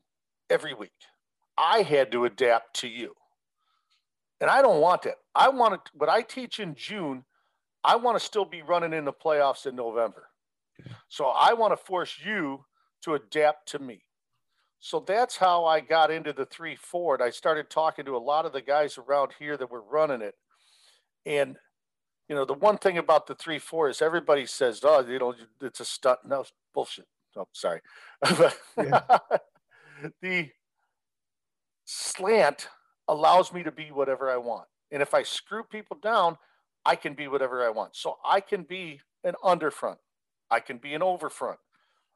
every 0.50 0.74
week 0.74 0.92
i 1.56 1.82
had 1.82 2.10
to 2.12 2.24
adapt 2.24 2.74
to 2.74 2.88
you 2.88 3.14
and 4.40 4.50
i 4.50 4.62
don't 4.62 4.80
want 4.80 5.02
that 5.02 5.16
i 5.34 5.48
want 5.48 5.84
to 5.84 5.90
what 5.94 6.08
i 6.08 6.22
teach 6.22 6.60
in 6.60 6.74
june 6.74 7.24
i 7.84 7.96
want 7.96 8.18
to 8.18 8.24
still 8.24 8.44
be 8.44 8.62
running 8.62 8.92
in 8.92 9.04
the 9.04 9.12
playoffs 9.12 9.66
in 9.66 9.76
november 9.76 10.28
so 11.08 11.26
i 11.26 11.52
want 11.52 11.72
to 11.72 11.76
force 11.76 12.16
you 12.24 12.64
to 13.02 13.14
adapt 13.14 13.68
to 13.68 13.78
me 13.78 14.02
so 14.80 15.00
that's 15.00 15.36
how 15.36 15.64
i 15.64 15.80
got 15.80 16.10
into 16.10 16.32
the 16.32 16.46
three 16.46 16.76
four 16.76 17.14
and 17.14 17.22
i 17.22 17.30
started 17.30 17.70
talking 17.70 18.04
to 18.04 18.16
a 18.16 18.18
lot 18.18 18.46
of 18.46 18.52
the 18.52 18.62
guys 18.62 18.98
around 18.98 19.32
here 19.38 19.56
that 19.56 19.70
were 19.70 19.82
running 19.82 20.22
it 20.22 20.34
and 21.24 21.56
you 22.28 22.34
know, 22.34 22.44
the 22.44 22.54
one 22.54 22.78
thing 22.78 22.98
about 22.98 23.26
the 23.26 23.34
three 23.34 23.58
four 23.58 23.88
is 23.88 24.02
everybody 24.02 24.46
says, 24.46 24.80
"Oh, 24.82 25.00
you 25.06 25.18
know, 25.18 25.34
it's 25.60 25.80
a 25.80 25.84
stunt." 25.84 26.20
No, 26.24 26.44
bullshit. 26.74 27.06
Oh, 27.36 27.46
sorry. 27.52 27.80
the 30.20 30.50
slant 31.84 32.68
allows 33.08 33.52
me 33.52 33.62
to 33.62 33.72
be 33.72 33.90
whatever 33.90 34.30
I 34.30 34.36
want, 34.36 34.66
and 34.90 35.02
if 35.02 35.14
I 35.14 35.22
screw 35.22 35.62
people 35.62 35.96
down, 36.02 36.38
I 36.84 36.96
can 36.96 37.14
be 37.14 37.28
whatever 37.28 37.64
I 37.64 37.70
want. 37.70 37.96
So 37.96 38.16
I 38.24 38.40
can 38.40 38.62
be 38.62 39.00
an 39.24 39.34
underfront, 39.42 39.98
I 40.50 40.60
can 40.60 40.78
be 40.78 40.94
an 40.94 41.02
overfront, 41.02 41.58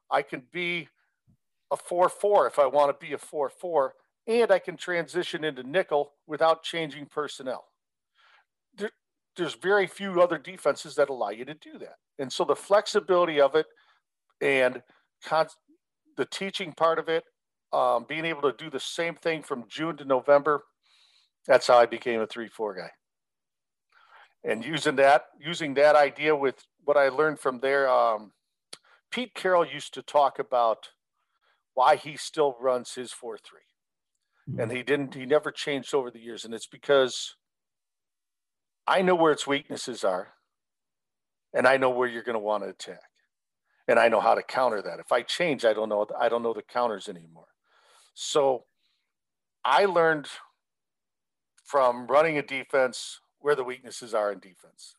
I 0.09 0.21
can 0.21 0.43
be 0.51 0.87
a 1.71 1.77
four 1.77 2.09
four 2.09 2.47
if 2.47 2.59
I 2.59 2.65
want 2.67 2.97
to 2.97 3.05
be 3.05 3.13
a 3.13 3.17
four 3.17 3.49
four, 3.49 3.95
and 4.27 4.51
I 4.51 4.59
can 4.59 4.77
transition 4.77 5.43
into 5.43 5.63
nickel 5.63 6.13
without 6.27 6.63
changing 6.63 7.07
personnel 7.07 7.65
there's 9.35 9.55
very 9.55 9.87
few 9.87 10.21
other 10.21 10.37
defenses 10.37 10.95
that 10.95 11.09
allow 11.09 11.29
you 11.29 11.45
to 11.45 11.53
do 11.53 11.77
that. 11.79 11.95
And 12.19 12.31
so 12.31 12.43
the 12.43 12.55
flexibility 12.55 13.39
of 13.39 13.55
it 13.55 13.65
and 14.41 14.81
con- 15.23 15.47
the 16.17 16.25
teaching 16.25 16.73
part 16.73 16.99
of 16.99 17.09
it, 17.09 17.23
um, 17.73 18.05
being 18.07 18.25
able 18.25 18.41
to 18.41 18.53
do 18.57 18.69
the 18.69 18.79
same 18.79 19.15
thing 19.15 19.41
from 19.41 19.63
June 19.69 19.95
to 19.97 20.05
November, 20.05 20.63
that's 21.47 21.67
how 21.67 21.77
I 21.77 21.85
became 21.85 22.21
a 22.21 22.27
three 22.27 22.47
four 22.47 22.75
guy. 22.75 22.91
And 24.43 24.65
using 24.65 24.95
that, 24.95 25.25
using 25.39 25.75
that 25.75 25.95
idea 25.95 26.35
with 26.35 26.65
what 26.83 26.97
I 26.97 27.09
learned 27.09 27.39
from 27.39 27.59
there, 27.59 27.89
um, 27.89 28.31
Pete 29.11 29.33
Carroll 29.35 29.65
used 29.65 29.93
to 29.93 30.01
talk 30.01 30.39
about 30.39 30.89
why 31.73 31.95
he 31.95 32.17
still 32.17 32.55
runs 32.59 32.95
his 32.95 33.11
four 33.11 33.37
three, 33.37 33.59
mm-hmm. 34.49 34.59
and 34.59 34.71
he 34.71 34.83
didn't. 34.83 35.13
He 35.13 35.25
never 35.25 35.51
changed 35.51 35.93
over 35.93 36.09
the 36.09 36.19
years, 36.19 36.45
and 36.45 36.53
it's 36.53 36.67
because 36.67 37.35
I 38.87 39.01
know 39.01 39.15
where 39.15 39.31
its 39.31 39.45
weaknesses 39.45 40.03
are, 40.03 40.33
and 41.53 41.67
I 41.67 41.77
know 41.77 41.89
where 41.89 42.07
you're 42.07 42.23
going 42.23 42.33
to 42.33 42.39
want 42.39 42.63
to 42.63 42.69
attack, 42.69 43.09
and 43.87 43.99
I 43.99 44.09
know 44.09 44.21
how 44.21 44.33
to 44.33 44.43
counter 44.43 44.81
that. 44.81 44.99
If 44.99 45.11
I 45.11 45.21
change, 45.21 45.65
I 45.65 45.73
don't 45.73 45.89
know. 45.89 46.07
I 46.19 46.29
don't 46.29 46.43
know 46.43 46.53
the 46.53 46.63
counters 46.63 47.07
anymore. 47.07 47.47
So 48.13 48.65
I 49.63 49.85
learned 49.85 50.27
from 51.71 52.07
running 52.07 52.37
a 52.37 52.41
defense 52.41 53.21
where 53.39 53.55
the 53.55 53.63
weaknesses 53.63 54.13
are 54.13 54.31
in 54.31 54.39
defense, 54.39 54.95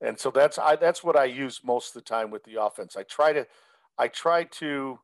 and 0.00 0.18
so 0.18 0.30
that's 0.30 0.58
I 0.58 0.76
that's 0.76 1.04
what 1.04 1.16
I 1.16 1.24
use 1.24 1.60
most 1.62 1.88
of 1.88 2.02
the 2.02 2.08
time 2.08 2.30
with 2.30 2.44
the 2.44 2.62
offense. 2.62 2.96
I 2.96 3.02
try 3.02 3.32
to 3.32 3.46
I 3.98 4.08
try 4.08 4.44
to 4.44 4.98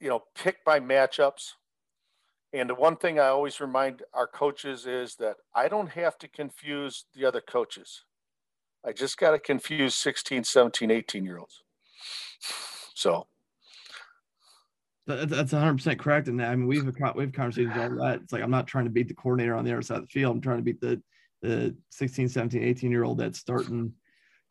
you 0.00 0.08
know 0.08 0.22
pick 0.34 0.58
my 0.66 0.78
matchups 0.78 1.54
and 2.52 2.70
the 2.70 2.74
one 2.74 2.96
thing 2.96 3.18
I 3.18 3.26
always 3.26 3.60
remind 3.60 4.02
our 4.14 4.26
coaches 4.26 4.86
is 4.86 5.16
that 5.16 5.36
I 5.54 5.68
don't 5.68 5.90
have 5.90 6.16
to 6.18 6.28
confuse 6.28 7.04
the 7.14 7.26
other 7.26 7.42
coaches. 7.42 8.04
I 8.82 8.92
just 8.92 9.18
got 9.18 9.32
to 9.32 9.38
confuse 9.38 9.94
16, 9.94 10.44
17, 10.44 10.90
18 10.90 11.24
year 11.24 11.38
olds. 11.38 11.62
So 12.94 13.26
that's 15.06 15.52
100% 15.52 15.98
correct. 15.98 16.28
And 16.28 16.42
I 16.42 16.54
mean, 16.56 16.66
we've, 16.66 16.84
we've 16.84 17.32
conversations 17.32 17.76
all 17.76 18.04
that. 18.04 18.20
It's 18.22 18.32
like, 18.32 18.42
I'm 18.42 18.50
not 18.50 18.66
trying 18.66 18.84
to 18.84 18.90
beat 18.90 19.08
the 19.08 19.14
coordinator 19.14 19.54
on 19.54 19.64
the 19.64 19.72
other 19.72 19.82
side 19.82 19.98
of 19.98 20.02
the 20.02 20.08
field. 20.08 20.34
I'm 20.34 20.40
trying 20.40 20.58
to 20.58 20.62
beat 20.62 20.80
the, 20.80 21.00
the 21.42 21.76
16, 21.90 22.28
17, 22.28 22.62
18 22.62 22.90
year 22.90 23.04
old 23.04 23.18
that's 23.18 23.38
starting 23.38 23.92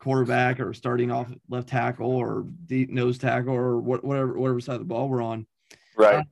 quarterback 0.00 0.60
or 0.60 0.72
starting 0.72 1.10
off 1.10 1.32
left 1.48 1.68
tackle 1.68 2.10
or 2.10 2.46
deep 2.66 2.90
nose 2.90 3.18
tackle 3.18 3.54
or 3.54 3.78
whatever, 3.78 4.38
whatever 4.38 4.60
side 4.60 4.74
of 4.74 4.80
the 4.80 4.86
ball 4.86 5.08
we're 5.08 5.22
on. 5.22 5.46
Right. 5.96 6.16
Um, 6.16 6.24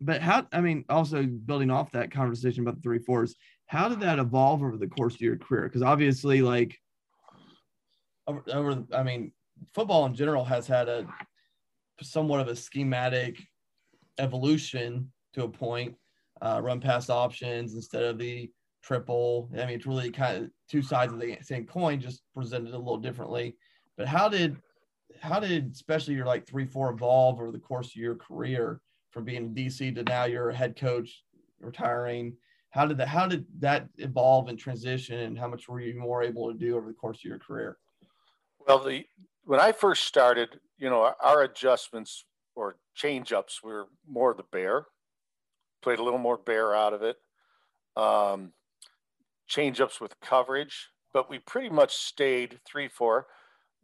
but 0.00 0.22
how? 0.22 0.46
I 0.52 0.60
mean, 0.60 0.84
also 0.88 1.22
building 1.22 1.70
off 1.70 1.92
that 1.92 2.10
conversation 2.10 2.62
about 2.62 2.76
the 2.76 2.82
three 2.82 3.00
fours, 3.00 3.34
how 3.66 3.88
did 3.88 4.00
that 4.00 4.18
evolve 4.18 4.62
over 4.62 4.76
the 4.76 4.86
course 4.86 5.14
of 5.14 5.20
your 5.20 5.36
career? 5.36 5.64
Because 5.64 5.82
obviously, 5.82 6.40
like 6.40 6.76
over, 8.26 8.42
over, 8.52 8.84
I 8.94 9.02
mean, 9.02 9.32
football 9.74 10.06
in 10.06 10.14
general 10.14 10.44
has 10.44 10.66
had 10.66 10.88
a 10.88 11.06
somewhat 12.00 12.40
of 12.40 12.48
a 12.48 12.56
schematic 12.56 13.38
evolution 14.20 15.10
to 15.34 15.44
a 15.44 15.48
point. 15.48 15.94
Uh, 16.42 16.60
run 16.62 16.80
past 16.80 17.10
options 17.10 17.74
instead 17.74 18.02
of 18.02 18.18
the 18.18 18.50
triple. 18.82 19.50
I 19.54 19.66
mean, 19.66 19.76
it's 19.76 19.86
really 19.86 20.10
kind 20.10 20.44
of 20.44 20.50
two 20.68 20.82
sides 20.82 21.12
of 21.12 21.20
the 21.20 21.36
same 21.42 21.66
coin, 21.66 22.00
just 22.00 22.22
presented 22.34 22.74
a 22.74 22.78
little 22.78 22.96
differently. 22.96 23.56
But 23.96 24.06
how 24.06 24.28
did 24.28 24.56
how 25.20 25.40
did 25.40 25.70
especially 25.72 26.14
your 26.14 26.26
like 26.26 26.46
three 26.46 26.64
four 26.64 26.90
evolve 26.90 27.40
over 27.40 27.50
the 27.50 27.58
course 27.58 27.88
of 27.88 27.96
your 27.96 28.14
career 28.14 28.80
from 29.10 29.24
being 29.24 29.54
DC 29.54 29.94
to 29.94 30.02
now 30.04 30.24
you're 30.24 30.50
a 30.50 30.56
head 30.56 30.76
coach 30.76 31.22
retiring? 31.60 32.36
How 32.70 32.86
did 32.86 32.98
that 32.98 33.08
how 33.08 33.26
did 33.26 33.44
that 33.58 33.88
evolve 33.98 34.48
and 34.48 34.58
transition 34.58 35.18
and 35.18 35.38
how 35.38 35.48
much 35.48 35.68
were 35.68 35.80
you 35.80 35.98
more 35.98 36.22
able 36.22 36.50
to 36.50 36.58
do 36.58 36.76
over 36.76 36.86
the 36.86 36.94
course 36.94 37.18
of 37.18 37.24
your 37.24 37.38
career? 37.38 37.76
Well, 38.66 38.78
the 38.78 39.04
when 39.44 39.60
I 39.60 39.72
first 39.72 40.04
started, 40.04 40.60
you 40.78 40.88
know, 40.88 41.12
our 41.20 41.42
adjustments 41.42 42.24
or 42.60 42.76
change 42.94 43.32
ups 43.32 43.62
were 43.62 43.86
more 44.06 44.34
the 44.34 44.44
bear, 44.52 44.86
played 45.82 45.98
a 45.98 46.02
little 46.02 46.18
more 46.18 46.36
bear 46.36 46.74
out 46.74 46.92
of 46.92 47.02
it. 47.02 47.16
Um, 47.96 48.52
change 49.48 49.80
ups 49.80 49.98
with 49.98 50.20
coverage, 50.20 50.90
but 51.14 51.30
we 51.30 51.38
pretty 51.38 51.70
much 51.70 51.94
stayed 51.94 52.60
three, 52.70 52.88
four. 52.88 53.26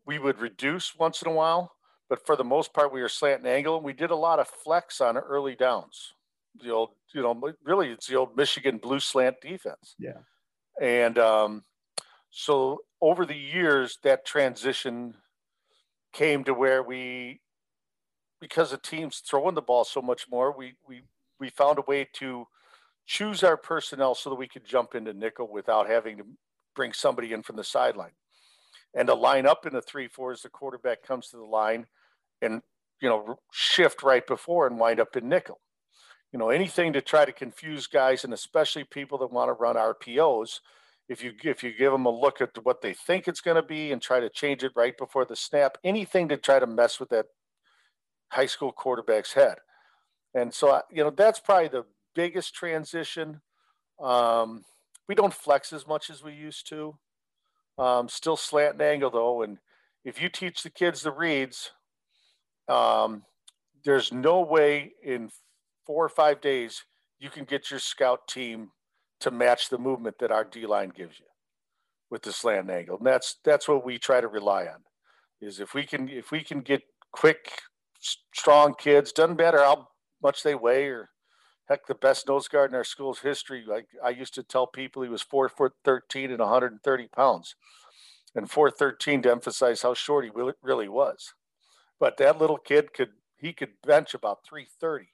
We 0.06 0.18
would 0.18 0.38
reduce 0.38 0.94
once 0.94 1.22
in 1.22 1.28
a 1.28 1.34
while, 1.34 1.72
but 2.10 2.24
for 2.26 2.36
the 2.36 2.44
most 2.44 2.74
part, 2.74 2.92
we 2.92 3.00
were 3.00 3.08
slant 3.08 3.40
and 3.40 3.48
angle. 3.48 3.76
And 3.76 3.84
we 3.84 3.94
did 3.94 4.10
a 4.10 4.16
lot 4.16 4.38
of 4.38 4.46
flex 4.46 5.00
on 5.00 5.16
early 5.16 5.56
downs. 5.56 6.12
The 6.62 6.70
old, 6.70 6.90
you 7.14 7.22
know, 7.22 7.52
really 7.64 7.90
it's 7.90 8.06
the 8.06 8.16
old 8.16 8.36
Michigan 8.36 8.76
blue 8.76 9.00
slant 9.00 9.36
defense. 9.40 9.94
Yeah. 9.98 10.20
And 10.80 11.18
um, 11.18 11.64
so 12.30 12.80
over 13.00 13.24
the 13.24 13.36
years, 13.36 13.98
that 14.02 14.26
transition 14.26 15.14
came 16.12 16.44
to 16.44 16.54
where 16.54 16.82
we, 16.82 17.40
because 18.40 18.70
the 18.70 18.78
team's 18.78 19.18
throwing 19.18 19.54
the 19.54 19.62
ball 19.62 19.84
so 19.84 20.02
much 20.02 20.26
more, 20.30 20.56
we 20.56 20.74
we 20.86 21.02
we 21.38 21.50
found 21.50 21.78
a 21.78 21.82
way 21.82 22.08
to 22.14 22.46
choose 23.06 23.44
our 23.44 23.56
personnel 23.56 24.14
so 24.14 24.30
that 24.30 24.36
we 24.36 24.48
could 24.48 24.64
jump 24.64 24.94
into 24.94 25.12
nickel 25.12 25.50
without 25.50 25.88
having 25.88 26.16
to 26.18 26.24
bring 26.74 26.92
somebody 26.92 27.32
in 27.32 27.42
from 27.42 27.56
the 27.56 27.64
sideline. 27.64 28.12
And 28.94 29.08
to 29.08 29.14
line 29.14 29.46
up 29.46 29.66
in 29.66 29.72
the 29.72 29.82
three 29.82 30.08
four 30.08 30.32
as 30.32 30.42
the 30.42 30.48
quarterback 30.48 31.02
comes 31.02 31.28
to 31.28 31.36
the 31.36 31.44
line 31.44 31.86
and 32.42 32.62
you 33.00 33.08
know 33.08 33.38
shift 33.52 34.02
right 34.02 34.26
before 34.26 34.66
and 34.66 34.78
wind 34.78 35.00
up 35.00 35.16
in 35.16 35.28
nickel. 35.28 35.60
You 36.32 36.38
know, 36.38 36.50
anything 36.50 36.92
to 36.92 37.00
try 37.00 37.24
to 37.24 37.32
confuse 37.32 37.86
guys 37.86 38.24
and 38.24 38.34
especially 38.34 38.84
people 38.84 39.18
that 39.18 39.32
want 39.32 39.48
to 39.48 39.52
run 39.52 39.76
RPOs 39.76 40.60
if 41.08 41.22
you 41.22 41.32
if 41.44 41.62
you 41.62 41.72
give 41.72 41.92
them 41.92 42.06
a 42.06 42.10
look 42.10 42.40
at 42.40 42.50
what 42.64 42.82
they 42.82 42.92
think 42.92 43.28
it's 43.28 43.40
going 43.40 43.56
to 43.56 43.62
be 43.62 43.92
and 43.92 44.02
try 44.02 44.20
to 44.20 44.28
change 44.28 44.64
it 44.64 44.72
right 44.74 44.96
before 44.98 45.24
the 45.24 45.36
snap, 45.36 45.78
anything 45.84 46.28
to 46.28 46.36
try 46.36 46.58
to 46.58 46.66
mess 46.66 46.98
with 46.98 47.10
that 47.10 47.26
high 48.28 48.46
school 48.46 48.72
quarterback's 48.72 49.32
head. 49.32 49.56
And 50.34 50.52
so, 50.52 50.80
you 50.90 51.02
know, 51.02 51.10
that's 51.10 51.40
probably 51.40 51.68
the 51.68 51.84
biggest 52.14 52.54
transition. 52.54 53.40
Um, 54.02 54.64
we 55.08 55.14
don't 55.14 55.32
flex 55.32 55.72
as 55.72 55.86
much 55.86 56.10
as 56.10 56.22
we 56.22 56.32
used 56.32 56.68
to. 56.68 56.96
Um, 57.78 58.08
still 58.08 58.36
slant 58.36 58.74
and 58.74 58.82
angle 58.82 59.10
though, 59.10 59.42
and 59.42 59.58
if 60.04 60.22
you 60.22 60.28
teach 60.28 60.62
the 60.62 60.70
kids 60.70 61.02
the 61.02 61.10
reads, 61.10 61.72
um, 62.68 63.24
there's 63.84 64.12
no 64.12 64.40
way 64.40 64.92
in 65.02 65.30
four 65.84 66.04
or 66.04 66.08
five 66.08 66.40
days 66.40 66.84
you 67.18 67.30
can 67.30 67.44
get 67.44 67.70
your 67.70 67.80
scout 67.80 68.26
team 68.28 68.70
to 69.20 69.30
match 69.30 69.68
the 69.68 69.78
movement 69.78 70.16
that 70.20 70.30
our 70.30 70.44
D 70.44 70.66
line 70.66 70.92
gives 70.94 71.18
you 71.18 71.26
with 72.10 72.22
the 72.22 72.32
slant 72.32 72.70
angle. 72.70 72.98
And 72.98 73.06
that's 73.06 73.36
that's 73.44 73.68
what 73.68 73.84
we 73.84 73.98
try 73.98 74.20
to 74.20 74.28
rely 74.28 74.66
on. 74.66 74.82
Is 75.40 75.60
if 75.60 75.74
we 75.74 75.84
can 75.84 76.08
if 76.08 76.30
we 76.30 76.42
can 76.42 76.60
get 76.60 76.82
quick, 77.12 77.52
strong 78.34 78.74
kids, 78.74 79.12
doesn't 79.12 79.38
matter 79.38 79.58
how 79.58 79.88
much 80.22 80.42
they 80.42 80.54
weigh 80.54 80.86
or 80.86 81.10
heck 81.68 81.86
the 81.86 81.94
best 81.94 82.28
nose 82.28 82.48
guard 82.48 82.70
in 82.70 82.76
our 82.76 82.84
school's 82.84 83.20
history. 83.20 83.64
Like 83.66 83.86
I 84.04 84.10
used 84.10 84.34
to 84.34 84.42
tell 84.42 84.66
people 84.66 85.02
he 85.02 85.08
was 85.08 85.22
four 85.22 85.48
foot 85.48 85.72
thirteen 85.84 86.30
and 86.30 86.40
130 86.40 87.08
pounds. 87.08 87.54
And 88.34 88.50
413 88.50 89.22
to 89.22 89.30
emphasize 89.30 89.80
how 89.80 89.94
short 89.94 90.26
he 90.26 90.30
really 90.62 90.88
was. 90.88 91.32
But 91.98 92.18
that 92.18 92.38
little 92.38 92.58
kid 92.58 92.92
could 92.92 93.12
he 93.38 93.54
could 93.54 93.70
bench 93.82 94.12
about 94.12 94.40
330 94.46 95.08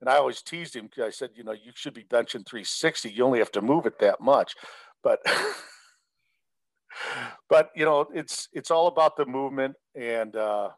and 0.00 0.08
I 0.08 0.16
always 0.16 0.42
teased 0.42 0.76
him 0.76 0.86
because 0.86 1.04
I 1.04 1.10
said, 1.10 1.30
you 1.34 1.42
know, 1.42 1.52
you 1.52 1.72
should 1.74 1.94
be 1.94 2.04
benching 2.04 2.46
360. 2.46 3.10
You 3.10 3.24
only 3.24 3.40
have 3.40 3.52
to 3.52 3.62
move 3.62 3.86
it 3.86 3.98
that 3.98 4.20
much. 4.20 4.54
But 5.02 5.20
but 7.48 7.70
you 7.74 7.84
know, 7.84 8.06
it's 8.14 8.48
it's 8.52 8.70
all 8.70 8.86
about 8.86 9.16
the 9.16 9.26
movement 9.26 9.74
and 9.94 10.36
uh, 10.36 10.70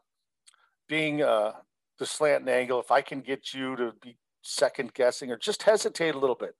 being 0.91 1.21
uh, 1.21 1.53
the 1.99 2.05
slant 2.05 2.41
and 2.41 2.49
angle. 2.49 2.81
If 2.81 2.91
I 2.91 3.01
can 3.01 3.21
get 3.21 3.53
you 3.53 3.77
to 3.77 3.93
be 4.03 4.17
second 4.41 4.93
guessing 4.93 5.31
or 5.31 5.37
just 5.37 5.63
hesitate 5.63 6.13
a 6.13 6.19
little 6.19 6.35
bit, 6.35 6.53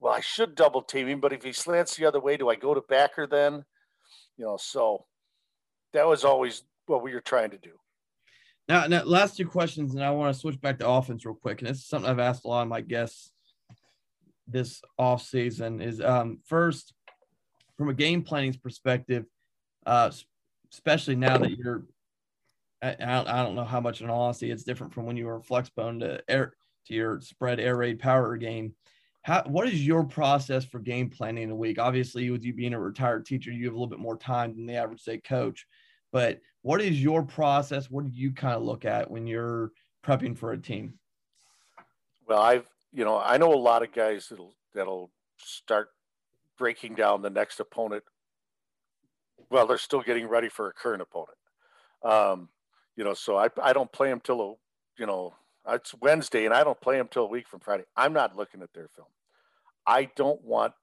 well, 0.00 0.12
I 0.12 0.20
should 0.20 0.56
double 0.56 0.82
team 0.82 1.06
him. 1.06 1.20
But 1.20 1.32
if 1.32 1.44
he 1.44 1.52
slants 1.52 1.94
the 1.94 2.04
other 2.04 2.20
way, 2.20 2.36
do 2.36 2.50
I 2.50 2.56
go 2.56 2.74
to 2.74 2.82
backer 2.82 3.28
then? 3.28 3.64
You 4.36 4.44
know, 4.44 4.56
so 4.56 5.06
that 5.92 6.06
was 6.06 6.24
always 6.24 6.64
what 6.86 7.02
we 7.02 7.14
were 7.14 7.20
trying 7.20 7.50
to 7.50 7.58
do. 7.58 7.70
Now, 8.68 8.88
now, 8.88 9.04
last 9.04 9.36
two 9.36 9.46
questions, 9.46 9.94
and 9.94 10.02
I 10.02 10.10
want 10.10 10.34
to 10.34 10.40
switch 10.40 10.60
back 10.60 10.80
to 10.80 10.88
offense 10.88 11.24
real 11.24 11.36
quick. 11.36 11.60
And 11.60 11.70
this 11.70 11.78
is 11.78 11.86
something 11.86 12.10
I've 12.10 12.18
asked 12.18 12.44
a 12.44 12.48
lot 12.48 12.62
of 12.62 12.68
my 12.68 12.80
guests 12.80 13.30
this 14.48 14.82
off 14.98 15.22
season. 15.22 15.80
Is 15.80 16.00
um, 16.00 16.40
first 16.44 16.92
from 17.78 17.88
a 17.88 17.94
game 17.94 18.22
planning 18.22 18.52
perspective, 18.54 19.26
uh, 19.86 20.10
especially 20.72 21.14
now 21.14 21.38
that 21.38 21.52
you're, 21.52 21.84
I, 22.82 22.96
I, 23.00 23.42
don't, 23.42 23.54
know 23.54 23.64
how 23.64 23.80
much 23.80 24.00
in 24.00 24.10
honesty 24.10 24.50
it's 24.50 24.64
different 24.64 24.92
from 24.92 25.06
when 25.06 25.16
you 25.16 25.26
were 25.26 25.40
flexbone 25.40 26.00
to 26.00 26.22
air 26.28 26.52
to 26.86 26.94
your 26.94 27.20
spread 27.20 27.58
air 27.58 27.76
raid 27.76 27.98
power 27.98 28.36
game. 28.36 28.74
How, 29.22 29.42
what 29.46 29.66
is 29.66 29.84
your 29.84 30.04
process 30.04 30.64
for 30.64 30.78
game 30.78 31.10
planning 31.10 31.50
a 31.50 31.56
week? 31.56 31.78
Obviously, 31.78 32.30
with 32.30 32.44
you 32.44 32.52
being 32.52 32.74
a 32.74 32.80
retired 32.80 33.26
teacher, 33.26 33.50
you 33.50 33.64
have 33.64 33.74
a 33.74 33.76
little 33.76 33.88
bit 33.88 33.98
more 33.98 34.16
time 34.16 34.54
than 34.54 34.66
the 34.66 34.76
average 34.76 35.00
state 35.00 35.24
coach. 35.24 35.66
But 36.12 36.40
what 36.62 36.80
is 36.80 37.02
your 37.02 37.22
process? 37.22 37.90
What 37.90 38.04
do 38.04 38.10
you 38.12 38.32
kind 38.32 38.54
of 38.54 38.62
look 38.62 38.84
at 38.84 39.10
when 39.10 39.26
you're 39.26 39.72
prepping 40.04 40.36
for 40.36 40.52
a 40.52 40.58
team? 40.58 40.94
Well, 42.28 42.40
I've 42.40 42.68
you 42.92 43.04
know 43.04 43.18
I 43.18 43.36
know 43.36 43.52
a 43.52 43.56
lot 43.56 43.82
of 43.82 43.92
guys 43.92 44.28
that'll 44.28 44.54
that'll 44.74 45.10
start 45.38 45.88
breaking 46.56 46.94
down 46.94 47.22
the 47.22 47.30
next 47.30 47.60
opponent. 47.60 48.04
Well, 49.50 49.66
they're 49.66 49.78
still 49.78 50.02
getting 50.02 50.28
ready 50.28 50.48
for 50.48 50.68
a 50.68 50.72
current 50.72 51.02
opponent. 51.02 51.36
Um, 52.02 52.48
you 52.96 53.04
know, 53.04 53.14
so 53.14 53.36
I 53.36 53.48
I 53.62 53.72
don't 53.72 53.92
play 53.92 54.08
them 54.08 54.20
till 54.20 54.40
a, 54.40 54.54
you 54.98 55.06
know 55.06 55.34
it's 55.68 55.94
Wednesday, 56.00 56.44
and 56.44 56.54
I 56.54 56.64
don't 56.64 56.80
play 56.80 56.96
them 56.96 57.08
till 57.10 57.24
a 57.24 57.28
week 57.28 57.48
from 57.48 57.60
Friday. 57.60 57.84
I'm 57.96 58.12
not 58.12 58.36
looking 58.36 58.62
at 58.62 58.72
their 58.72 58.88
film. 58.94 59.08
I 59.86 60.10
don't 60.16 60.42
want 60.42 60.74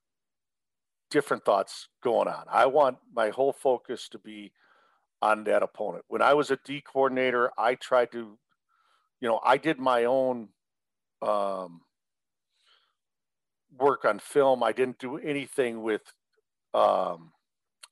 different 1.10 1.45
thoughts 1.45 1.88
going 2.02 2.28
on. 2.28 2.45
I 2.49 2.65
want 2.65 2.97
my 3.13 3.30
whole 3.30 3.54
focus 3.54 4.10
to 4.10 4.19
be 4.19 4.52
on 5.21 5.43
that 5.45 5.63
opponent. 5.63 6.04
When 6.08 6.21
I 6.21 6.34
was 6.34 6.52
a 6.52 6.58
D 6.65 6.82
coordinator, 6.82 7.52
I 7.58 7.76
tried 7.76 8.12
to, 8.12 8.38
you 9.21 9.28
know, 9.28 9.39
I 9.43 9.58
did 9.58 9.80
my 9.80 10.06
own 10.06 10.49
um, 11.21 11.82
work 13.78 14.06
on 14.06 14.19
film. 14.19 14.63
I 14.63 14.73
didn't 14.73 14.99
do 14.99 15.17
anything 15.17 15.82
with 15.82 16.02
um, 16.73 17.32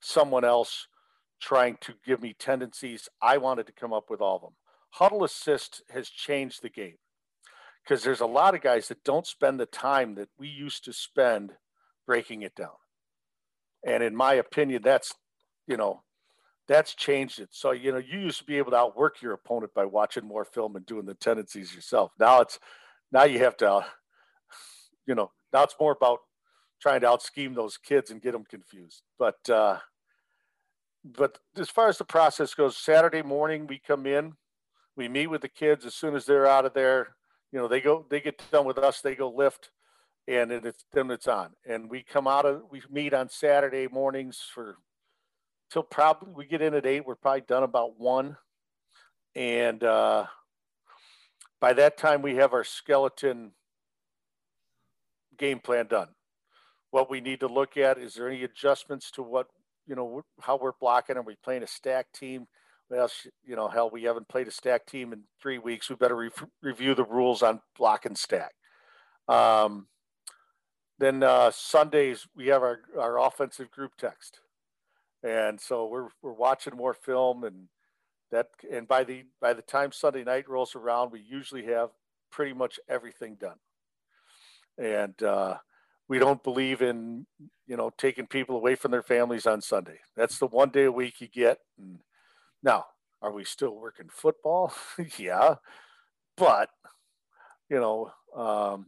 someone 0.01 0.43
else 0.43 0.87
trying 1.41 1.77
to 1.81 1.93
give 2.05 2.21
me 2.21 2.35
tendencies. 2.37 3.09
I 3.21 3.37
wanted 3.37 3.67
to 3.67 3.73
come 3.73 3.91
up 3.91 4.09
with 4.09 4.21
all 4.21 4.35
of 4.35 4.41
them. 4.41 4.53
Hudl 4.97 5.25
assist 5.25 5.81
has 5.89 6.09
changed 6.09 6.61
the 6.61 6.69
game 6.69 6.97
because 7.83 8.03
there's 8.03 8.21
a 8.21 8.25
lot 8.25 8.55
of 8.55 8.61
guys 8.61 8.87
that 8.87 9.03
don't 9.03 9.25
spend 9.25 9.59
the 9.59 9.65
time 9.65 10.15
that 10.15 10.29
we 10.37 10.47
used 10.47 10.85
to 10.85 10.93
spend 10.93 11.53
breaking 12.05 12.43
it 12.43 12.55
down. 12.55 12.69
And 13.85 14.03
in 14.03 14.15
my 14.15 14.35
opinion, 14.35 14.81
that's, 14.83 15.13
you 15.67 15.77
know, 15.77 16.03
that's 16.67 16.93
changed 16.93 17.39
it. 17.39 17.49
So, 17.51 17.71
you 17.71 17.91
know, 17.91 17.97
you 17.97 18.19
used 18.19 18.39
to 18.39 18.45
be 18.45 18.57
able 18.57 18.71
to 18.71 18.77
outwork 18.77 19.21
your 19.21 19.33
opponent 19.33 19.73
by 19.73 19.85
watching 19.85 20.25
more 20.25 20.45
film 20.45 20.75
and 20.75 20.85
doing 20.85 21.05
the 21.05 21.15
tendencies 21.15 21.73
yourself. 21.73 22.11
Now 22.19 22.41
it's, 22.41 22.59
now 23.11 23.23
you 23.23 23.39
have 23.39 23.57
to, 23.57 23.85
you 25.07 25.15
know, 25.15 25.31
now 25.51 25.63
it's 25.63 25.75
more 25.79 25.93
about 25.93 26.19
trying 26.81 27.01
to 27.01 27.07
out 27.07 27.23
scheme 27.23 27.53
those 27.53 27.77
kids 27.77 28.11
and 28.11 28.21
get 28.21 28.33
them 28.33 28.43
confused. 28.43 29.01
But, 29.17 29.49
uh, 29.49 29.79
but 31.03 31.39
as 31.57 31.69
far 31.69 31.87
as 31.87 31.97
the 31.97 32.05
process 32.05 32.53
goes, 32.53 32.77
Saturday 32.77 33.21
morning 33.21 33.67
we 33.67 33.79
come 33.79 34.05
in, 34.05 34.33
we 34.95 35.07
meet 35.07 35.27
with 35.27 35.41
the 35.41 35.49
kids 35.49 35.85
as 35.85 35.95
soon 35.95 36.15
as 36.15 36.25
they're 36.25 36.47
out 36.47 36.65
of 36.65 36.73
there. 36.73 37.15
You 37.51 37.59
know, 37.59 37.67
they 37.67 37.81
go, 37.81 38.05
they 38.09 38.21
get 38.21 38.41
done 38.51 38.65
with 38.65 38.77
us, 38.77 39.01
they 39.01 39.15
go 39.15 39.29
lift, 39.29 39.71
and 40.27 40.51
it's 40.51 40.85
then 40.93 41.09
it's 41.11 41.27
on. 41.27 41.51
And 41.67 41.89
we 41.89 42.03
come 42.03 42.27
out 42.27 42.45
of, 42.45 42.63
we 42.69 42.81
meet 42.89 43.13
on 43.13 43.29
Saturday 43.29 43.87
mornings 43.87 44.43
for 44.53 44.77
till 45.71 45.83
probably 45.83 46.33
we 46.33 46.45
get 46.45 46.61
in 46.61 46.73
at 46.73 46.85
eight. 46.85 47.05
We're 47.05 47.15
probably 47.15 47.41
done 47.41 47.63
about 47.63 47.99
one, 47.99 48.37
and 49.35 49.83
uh, 49.83 50.27
by 51.59 51.73
that 51.73 51.97
time 51.97 52.21
we 52.21 52.35
have 52.35 52.53
our 52.53 52.63
skeleton 52.63 53.51
game 55.37 55.59
plan 55.59 55.87
done. 55.87 56.09
What 56.91 57.09
we 57.09 57.21
need 57.21 57.39
to 57.39 57.47
look 57.47 57.77
at 57.77 57.97
is 57.97 58.13
there 58.13 58.29
any 58.29 58.43
adjustments 58.43 59.11
to 59.11 59.23
what 59.23 59.47
you 59.87 59.95
know 59.95 60.23
how 60.39 60.57
we're 60.57 60.71
blocking? 60.79 61.17
Are 61.17 61.21
we 61.21 61.35
playing 61.43 61.63
a 61.63 61.67
stack 61.67 62.07
team? 62.13 62.47
Well, 62.89 63.09
you 63.45 63.55
know, 63.55 63.69
hell, 63.69 63.89
we 63.89 64.03
haven't 64.03 64.27
played 64.27 64.47
a 64.47 64.51
stack 64.51 64.85
team 64.85 65.13
in 65.13 65.23
three 65.41 65.57
weeks. 65.57 65.89
We 65.89 65.95
better 65.95 66.15
re- 66.15 66.29
review 66.61 66.93
the 66.93 67.05
rules 67.05 67.41
on 67.41 67.61
block 67.77 68.05
and 68.05 68.17
stack. 68.17 68.51
Um, 69.27 69.87
then 70.99 71.23
uh, 71.23 71.51
Sundays 71.51 72.27
we 72.35 72.47
have 72.47 72.61
our, 72.61 72.81
our 72.99 73.19
offensive 73.19 73.71
group 73.71 73.93
text, 73.97 74.39
and 75.23 75.59
so 75.59 75.87
we're 75.87 76.09
we're 76.21 76.33
watching 76.33 76.75
more 76.75 76.93
film 76.93 77.43
and 77.43 77.69
that 78.31 78.47
and 78.71 78.87
by 78.87 79.03
the 79.03 79.23
by 79.39 79.53
the 79.53 79.61
time 79.61 79.91
Sunday 79.91 80.23
night 80.23 80.49
rolls 80.49 80.75
around, 80.75 81.11
we 81.11 81.21
usually 81.21 81.65
have 81.65 81.89
pretty 82.31 82.53
much 82.53 82.79
everything 82.87 83.35
done, 83.35 83.57
and 84.77 85.21
uh, 85.23 85.57
we 86.11 86.19
don't 86.19 86.43
believe 86.43 86.81
in 86.81 87.25
you 87.67 87.77
know 87.77 87.89
taking 87.97 88.27
people 88.27 88.57
away 88.57 88.75
from 88.75 88.91
their 88.91 89.01
families 89.01 89.45
on 89.45 89.61
Sunday. 89.61 89.97
That's 90.17 90.39
the 90.39 90.47
one 90.47 90.69
day 90.69 90.83
a 90.83 90.91
week 90.91 91.21
you 91.21 91.29
get. 91.29 91.59
And 91.79 91.99
now, 92.61 92.87
are 93.21 93.31
we 93.31 93.45
still 93.45 93.77
working 93.77 94.09
football? 94.11 94.73
yeah, 95.17 95.55
but 96.35 96.69
you 97.69 97.79
know, 97.79 98.11
um, 98.35 98.87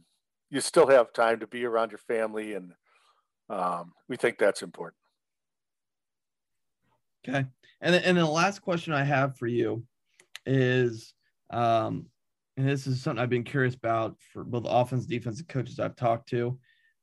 you 0.50 0.60
still 0.60 0.86
have 0.86 1.14
time 1.14 1.40
to 1.40 1.46
be 1.46 1.64
around 1.64 1.92
your 1.92 1.98
family, 1.98 2.52
and 2.52 2.74
um, 3.48 3.94
we 4.06 4.18
think 4.18 4.36
that's 4.36 4.60
important. 4.60 5.00
Okay, 7.26 7.46
and 7.80 7.94
and 7.94 8.18
the 8.18 8.26
last 8.26 8.58
question 8.58 8.92
I 8.92 9.02
have 9.02 9.38
for 9.38 9.46
you 9.46 9.82
is, 10.44 11.14
um, 11.48 12.04
and 12.58 12.68
this 12.68 12.86
is 12.86 13.00
something 13.00 13.22
I've 13.22 13.30
been 13.30 13.44
curious 13.44 13.76
about 13.76 14.14
for 14.30 14.44
both 14.44 14.66
offense, 14.68 15.06
defense, 15.06 15.38
and 15.38 15.48
coaches 15.48 15.80
I've 15.80 15.96
talked 15.96 16.28
to 16.28 16.58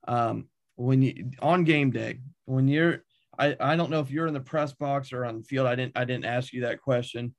um, 0.07 0.47
when 0.75 1.01
you 1.01 1.31
on 1.41 1.63
game 1.63 1.91
day, 1.91 2.19
when 2.45 2.67
you're, 2.67 3.03
I, 3.37 3.55
I 3.59 3.75
don't 3.75 3.89
know 3.89 3.99
if 3.99 4.11
you're 4.11 4.27
in 4.27 4.33
the 4.33 4.39
press 4.39 4.73
box 4.73 5.13
or 5.13 5.25
on 5.25 5.37
the 5.37 5.43
field. 5.43 5.67
I 5.67 5.75
didn't 5.75 5.97
I 5.97 6.05
didn't 6.05 6.25
ask 6.25 6.53
you 6.53 6.61
that 6.61 6.81
question. 6.81 7.33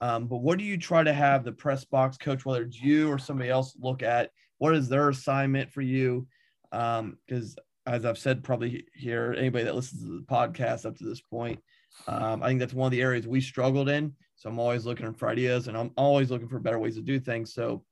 Um, 0.00 0.26
but 0.26 0.38
what 0.38 0.58
do 0.58 0.64
you 0.64 0.76
try 0.76 1.02
to 1.02 1.12
have 1.12 1.44
the 1.44 1.52
press 1.52 1.84
box 1.84 2.18
coach, 2.18 2.44
whether 2.44 2.62
it's 2.62 2.80
you 2.80 3.10
or 3.10 3.18
somebody 3.18 3.50
else, 3.50 3.76
look 3.78 4.02
at? 4.02 4.30
What 4.58 4.74
is 4.74 4.88
their 4.88 5.08
assignment 5.08 5.72
for 5.72 5.82
you? 5.82 6.26
Um, 6.72 7.18
because 7.26 7.56
um, 7.86 7.94
as 7.94 8.04
I've 8.04 8.18
said, 8.18 8.42
probably 8.42 8.84
here, 8.94 9.34
anybody 9.38 9.64
that 9.64 9.74
listens 9.74 10.02
to 10.02 10.18
the 10.18 10.24
podcast 10.24 10.84
up 10.84 10.96
to 10.98 11.04
this 11.04 11.20
point, 11.20 11.60
um, 12.08 12.42
I 12.42 12.48
think 12.48 12.60
that's 12.60 12.74
one 12.74 12.86
of 12.86 12.92
the 12.92 13.00
areas 13.00 13.26
we 13.26 13.40
struggled 13.40 13.88
in. 13.88 14.12
So 14.34 14.50
I'm 14.50 14.58
always 14.58 14.84
looking 14.84 15.14
for 15.14 15.28
ideas 15.28 15.68
and 15.68 15.76
I'm 15.76 15.92
always 15.96 16.30
looking 16.30 16.48
for 16.48 16.58
better 16.58 16.78
ways 16.78 16.96
to 16.96 17.02
do 17.02 17.18
things. 17.18 17.54
So 17.54 17.84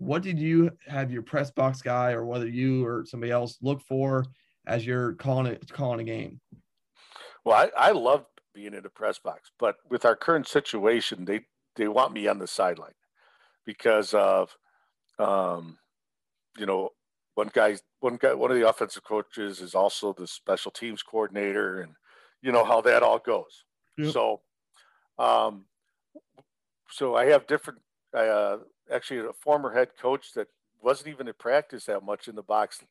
what 0.00 0.22
did 0.22 0.38
you 0.38 0.70
have 0.86 1.10
your 1.12 1.20
press 1.20 1.50
box 1.50 1.82
guy 1.82 2.12
or 2.12 2.24
whether 2.24 2.48
you 2.48 2.86
or 2.86 3.04
somebody 3.04 3.30
else 3.30 3.58
look 3.60 3.82
for 3.82 4.24
as 4.66 4.86
you're 4.86 5.12
calling 5.14 5.46
it 5.46 5.70
calling 5.70 6.00
a 6.00 6.04
game? 6.04 6.40
Well, 7.44 7.54
I, 7.76 7.88
I 7.88 7.90
love 7.92 8.24
being 8.54 8.72
in 8.72 8.82
the 8.82 8.88
press 8.88 9.18
box, 9.18 9.52
but 9.58 9.76
with 9.90 10.06
our 10.06 10.16
current 10.16 10.48
situation, 10.48 11.26
they 11.26 11.40
they 11.76 11.86
want 11.86 12.14
me 12.14 12.26
on 12.28 12.38
the 12.38 12.46
sideline 12.46 12.94
because 13.66 14.14
of 14.14 14.56
um, 15.18 15.76
you 16.58 16.64
know 16.64 16.88
one 17.34 17.50
guy 17.52 17.76
one 18.00 18.16
guy 18.16 18.32
one 18.32 18.50
of 18.50 18.56
the 18.56 18.66
offensive 18.66 19.04
coaches 19.04 19.60
is 19.60 19.74
also 19.74 20.14
the 20.14 20.26
special 20.26 20.70
teams 20.70 21.02
coordinator 21.02 21.82
and 21.82 21.92
you 22.40 22.52
know 22.52 22.64
how 22.64 22.80
that 22.80 23.02
all 23.02 23.18
goes. 23.18 23.64
Yep. 23.98 24.12
So 24.14 24.40
um 25.18 25.66
so 26.90 27.14
I 27.14 27.26
have 27.26 27.46
different 27.46 27.80
uh, 28.16 28.56
actually 28.90 29.20
a 29.20 29.32
former 29.32 29.72
head 29.72 29.90
coach 30.00 30.32
that 30.34 30.48
wasn't 30.82 31.08
even 31.08 31.28
in 31.28 31.34
practice 31.38 31.84
that 31.86 32.02
much 32.02 32.28
in 32.28 32.34
the 32.34 32.42
box 32.42 32.82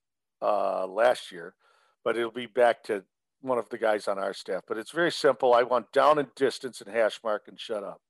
uh, 0.41 0.85
last 0.87 1.31
year, 1.31 1.55
but 2.03 2.17
it'll 2.17 2.31
be 2.31 2.45
back 2.45 2.83
to 2.83 3.03
one 3.41 3.57
of 3.57 3.69
the 3.69 3.77
guys 3.77 4.07
on 4.07 4.19
our 4.19 4.33
staff. 4.33 4.63
But 4.67 4.77
it's 4.77 4.91
very 4.91 5.11
simple. 5.11 5.53
I 5.53 5.63
want 5.63 5.91
down 5.91 6.19
and 6.19 6.33
distance 6.35 6.81
and 6.81 6.93
hash 6.93 7.19
mark 7.23 7.47
and 7.47 7.59
shut 7.59 7.83
up. 7.83 8.01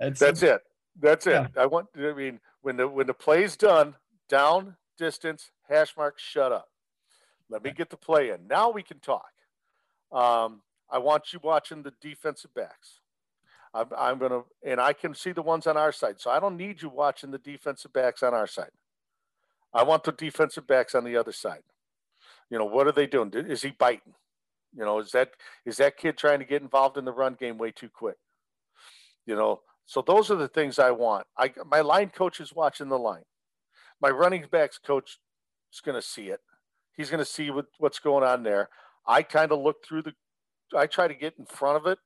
That's, 0.00 0.18
That's 0.20 0.42
it. 0.42 0.60
That's 0.98 1.26
yeah. 1.26 1.44
it. 1.44 1.50
I 1.56 1.66
want. 1.66 1.88
I 1.96 2.12
mean, 2.12 2.40
when 2.62 2.76
the 2.76 2.88
when 2.88 3.06
the 3.06 3.14
play's 3.14 3.56
done, 3.56 3.94
down, 4.28 4.76
distance, 4.96 5.50
hash 5.68 5.96
mark, 5.96 6.18
shut 6.18 6.52
up. 6.52 6.68
Let 7.48 7.64
me 7.64 7.72
get 7.72 7.90
the 7.90 7.96
play 7.96 8.30
in. 8.30 8.46
Now 8.46 8.70
we 8.70 8.82
can 8.82 9.00
talk. 9.00 9.30
Um, 10.12 10.62
I 10.90 10.98
want 10.98 11.32
you 11.32 11.40
watching 11.42 11.82
the 11.82 11.92
defensive 12.00 12.54
backs. 12.54 13.00
I'm, 13.72 13.86
I'm 13.96 14.18
going 14.18 14.32
to, 14.32 14.44
and 14.64 14.80
I 14.80 14.92
can 14.92 15.14
see 15.14 15.32
the 15.32 15.42
ones 15.42 15.66
on 15.66 15.76
our 15.76 15.92
side. 15.92 16.20
So 16.20 16.30
I 16.30 16.40
don't 16.40 16.56
need 16.56 16.82
you 16.82 16.88
watching 16.88 17.30
the 17.30 17.38
defensive 17.38 17.92
backs 17.92 18.22
on 18.22 18.34
our 18.34 18.46
side. 18.46 18.70
I 19.72 19.84
want 19.84 20.04
the 20.04 20.12
defensive 20.12 20.66
backs 20.66 20.94
on 20.94 21.04
the 21.04 21.16
other 21.16 21.32
side. 21.32 21.62
You 22.50 22.58
know, 22.58 22.64
what 22.64 22.88
are 22.88 22.92
they 22.92 23.06
doing? 23.06 23.32
Is 23.32 23.62
he 23.62 23.70
biting? 23.70 24.14
You 24.76 24.84
know, 24.84 24.98
is 24.98 25.12
that 25.12 25.30
is 25.64 25.76
that 25.78 25.96
kid 25.96 26.16
trying 26.16 26.38
to 26.40 26.44
get 26.44 26.62
involved 26.62 26.96
in 26.96 27.04
the 27.04 27.12
run 27.12 27.34
game 27.38 27.58
way 27.58 27.70
too 27.70 27.88
quick? 27.88 28.16
You 29.26 29.34
know, 29.36 29.60
so 29.86 30.02
those 30.02 30.30
are 30.30 30.36
the 30.36 30.48
things 30.48 30.78
I 30.78 30.90
want. 30.90 31.26
I 31.36 31.52
my 31.66 31.80
line 31.80 32.10
coach 32.10 32.40
is 32.40 32.54
watching 32.54 32.88
the 32.88 32.98
line. 32.98 33.24
My 34.00 34.10
running 34.10 34.46
backs 34.50 34.78
coach 34.78 35.18
is 35.72 35.80
going 35.80 35.96
to 35.96 36.06
see 36.06 36.28
it. 36.28 36.40
He's 36.96 37.10
going 37.10 37.18
to 37.18 37.24
see 37.24 37.50
what, 37.50 37.66
what's 37.78 37.98
going 37.98 38.24
on 38.24 38.42
there. 38.42 38.68
I 39.06 39.22
kind 39.22 39.52
of 39.52 39.60
look 39.60 39.84
through 39.84 40.02
the. 40.02 40.12
I 40.76 40.86
try 40.86 41.08
to 41.08 41.14
get 41.14 41.34
in 41.38 41.46
front 41.46 41.76
of 41.76 41.86
it 41.86 41.98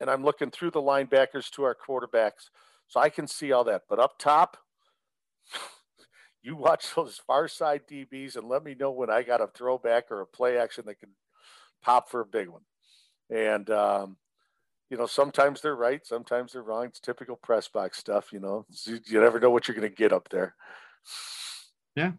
and 0.00 0.10
I'm 0.10 0.24
looking 0.24 0.50
through 0.50 0.72
the 0.72 0.80
linebackers 0.80 1.50
to 1.52 1.64
our 1.64 1.76
quarterbacks. 1.76 2.50
So 2.88 3.00
I 3.00 3.08
can 3.08 3.26
see 3.26 3.52
all 3.52 3.64
that. 3.64 3.82
But 3.88 3.98
up 3.98 4.18
top, 4.18 4.56
you 6.42 6.56
watch 6.56 6.94
those 6.94 7.20
far 7.26 7.48
side 7.48 7.82
DBs 7.90 8.36
and 8.36 8.48
let 8.48 8.62
me 8.62 8.74
know 8.78 8.90
when 8.90 9.10
I 9.10 9.22
got 9.22 9.40
a 9.40 9.48
throwback 9.48 10.10
or 10.10 10.20
a 10.20 10.26
play 10.26 10.58
action 10.58 10.84
that 10.86 11.00
can 11.00 11.10
pop 11.82 12.10
for 12.10 12.20
a 12.20 12.26
big 12.26 12.48
one. 12.48 12.62
And, 13.30 13.68
um, 13.70 14.16
you 14.90 14.96
know, 14.96 15.06
sometimes 15.06 15.60
they're 15.60 15.74
right, 15.74 16.06
sometimes 16.06 16.52
they're 16.52 16.62
wrong. 16.62 16.86
It's 16.86 17.00
typical 17.00 17.36
press 17.36 17.66
box 17.66 17.98
stuff, 17.98 18.32
you 18.32 18.38
know. 18.38 18.66
You 18.86 19.20
never 19.20 19.40
know 19.40 19.50
what 19.50 19.66
you're 19.66 19.76
going 19.76 19.88
to 19.88 19.94
get 19.94 20.12
up 20.12 20.28
there. 20.28 20.54
Yeah. 21.96 22.12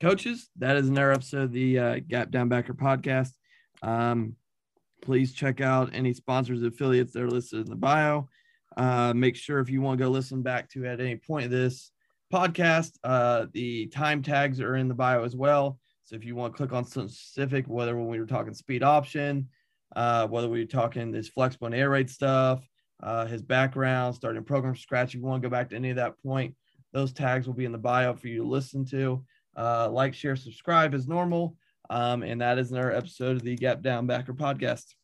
Coaches, 0.00 0.48
that 0.58 0.76
is 0.76 0.88
another 0.88 1.12
episode 1.12 1.42
of 1.42 1.52
the 1.52 1.78
uh, 1.78 2.00
Gap 2.08 2.30
Down 2.30 2.48
Backer 2.48 2.74
podcast. 2.74 3.30
Um, 3.82 4.34
please 5.02 5.32
check 5.32 5.60
out 5.60 5.90
any 5.92 6.12
sponsors 6.12 6.62
affiliates 6.62 7.12
that 7.12 7.22
are 7.22 7.30
listed 7.30 7.60
in 7.60 7.70
the 7.70 7.76
bio. 7.76 8.28
Uh, 8.76 9.12
make 9.14 9.36
sure 9.36 9.58
if 9.58 9.68
you 9.68 9.80
want 9.80 9.98
to 9.98 10.04
go 10.04 10.10
listen 10.10 10.42
back 10.42 10.68
to 10.70 10.86
at 10.86 11.00
any 11.00 11.16
point 11.16 11.44
of 11.44 11.50
this 11.50 11.90
podcast 12.32 12.92
uh, 13.02 13.46
the 13.52 13.86
time 13.86 14.22
tags 14.22 14.60
are 14.60 14.76
in 14.76 14.88
the 14.88 14.94
bio 14.94 15.24
as 15.24 15.34
well. 15.34 15.78
So 16.04 16.16
if 16.16 16.24
you 16.24 16.36
want 16.36 16.52
to 16.52 16.56
click 16.56 16.72
on 16.72 16.84
something 16.84 17.08
specific 17.08 17.66
whether 17.66 17.96
when 17.96 18.08
we 18.08 18.18
were 18.18 18.26
talking 18.26 18.54
speed 18.54 18.82
option 18.82 19.48
uh, 19.96 20.26
whether 20.28 20.48
we 20.48 20.60
were 20.60 20.66
talking 20.66 21.10
this 21.10 21.30
flexbone 21.30 21.66
and 21.66 21.74
air 21.74 21.90
raid 21.90 22.08
stuff 22.08 22.64
uh, 23.02 23.26
his 23.26 23.42
background 23.42 24.14
starting 24.14 24.44
program 24.44 24.76
scratch 24.76 25.14
if 25.14 25.20
you 25.20 25.26
want 25.26 25.42
to 25.42 25.48
go 25.48 25.50
back 25.50 25.70
to 25.70 25.76
any 25.76 25.90
of 25.90 25.96
that 25.96 26.20
point 26.22 26.54
those 26.92 27.12
tags 27.12 27.46
will 27.46 27.54
be 27.54 27.64
in 27.64 27.72
the 27.72 27.78
bio 27.78 28.14
for 28.14 28.28
you 28.28 28.38
to 28.38 28.48
listen 28.48 28.84
to. 28.86 29.24
Uh, 29.56 29.88
like 29.90 30.14
share 30.14 30.36
subscribe 30.36 30.94
as 30.94 31.08
normal 31.08 31.56
um, 31.90 32.22
and 32.22 32.40
that 32.40 32.58
is 32.58 32.70
another 32.70 32.94
episode 32.94 33.36
of 33.36 33.42
the 33.42 33.56
Gap 33.56 33.82
Down 33.82 34.06
Backer 34.06 34.32
podcast. 34.32 34.94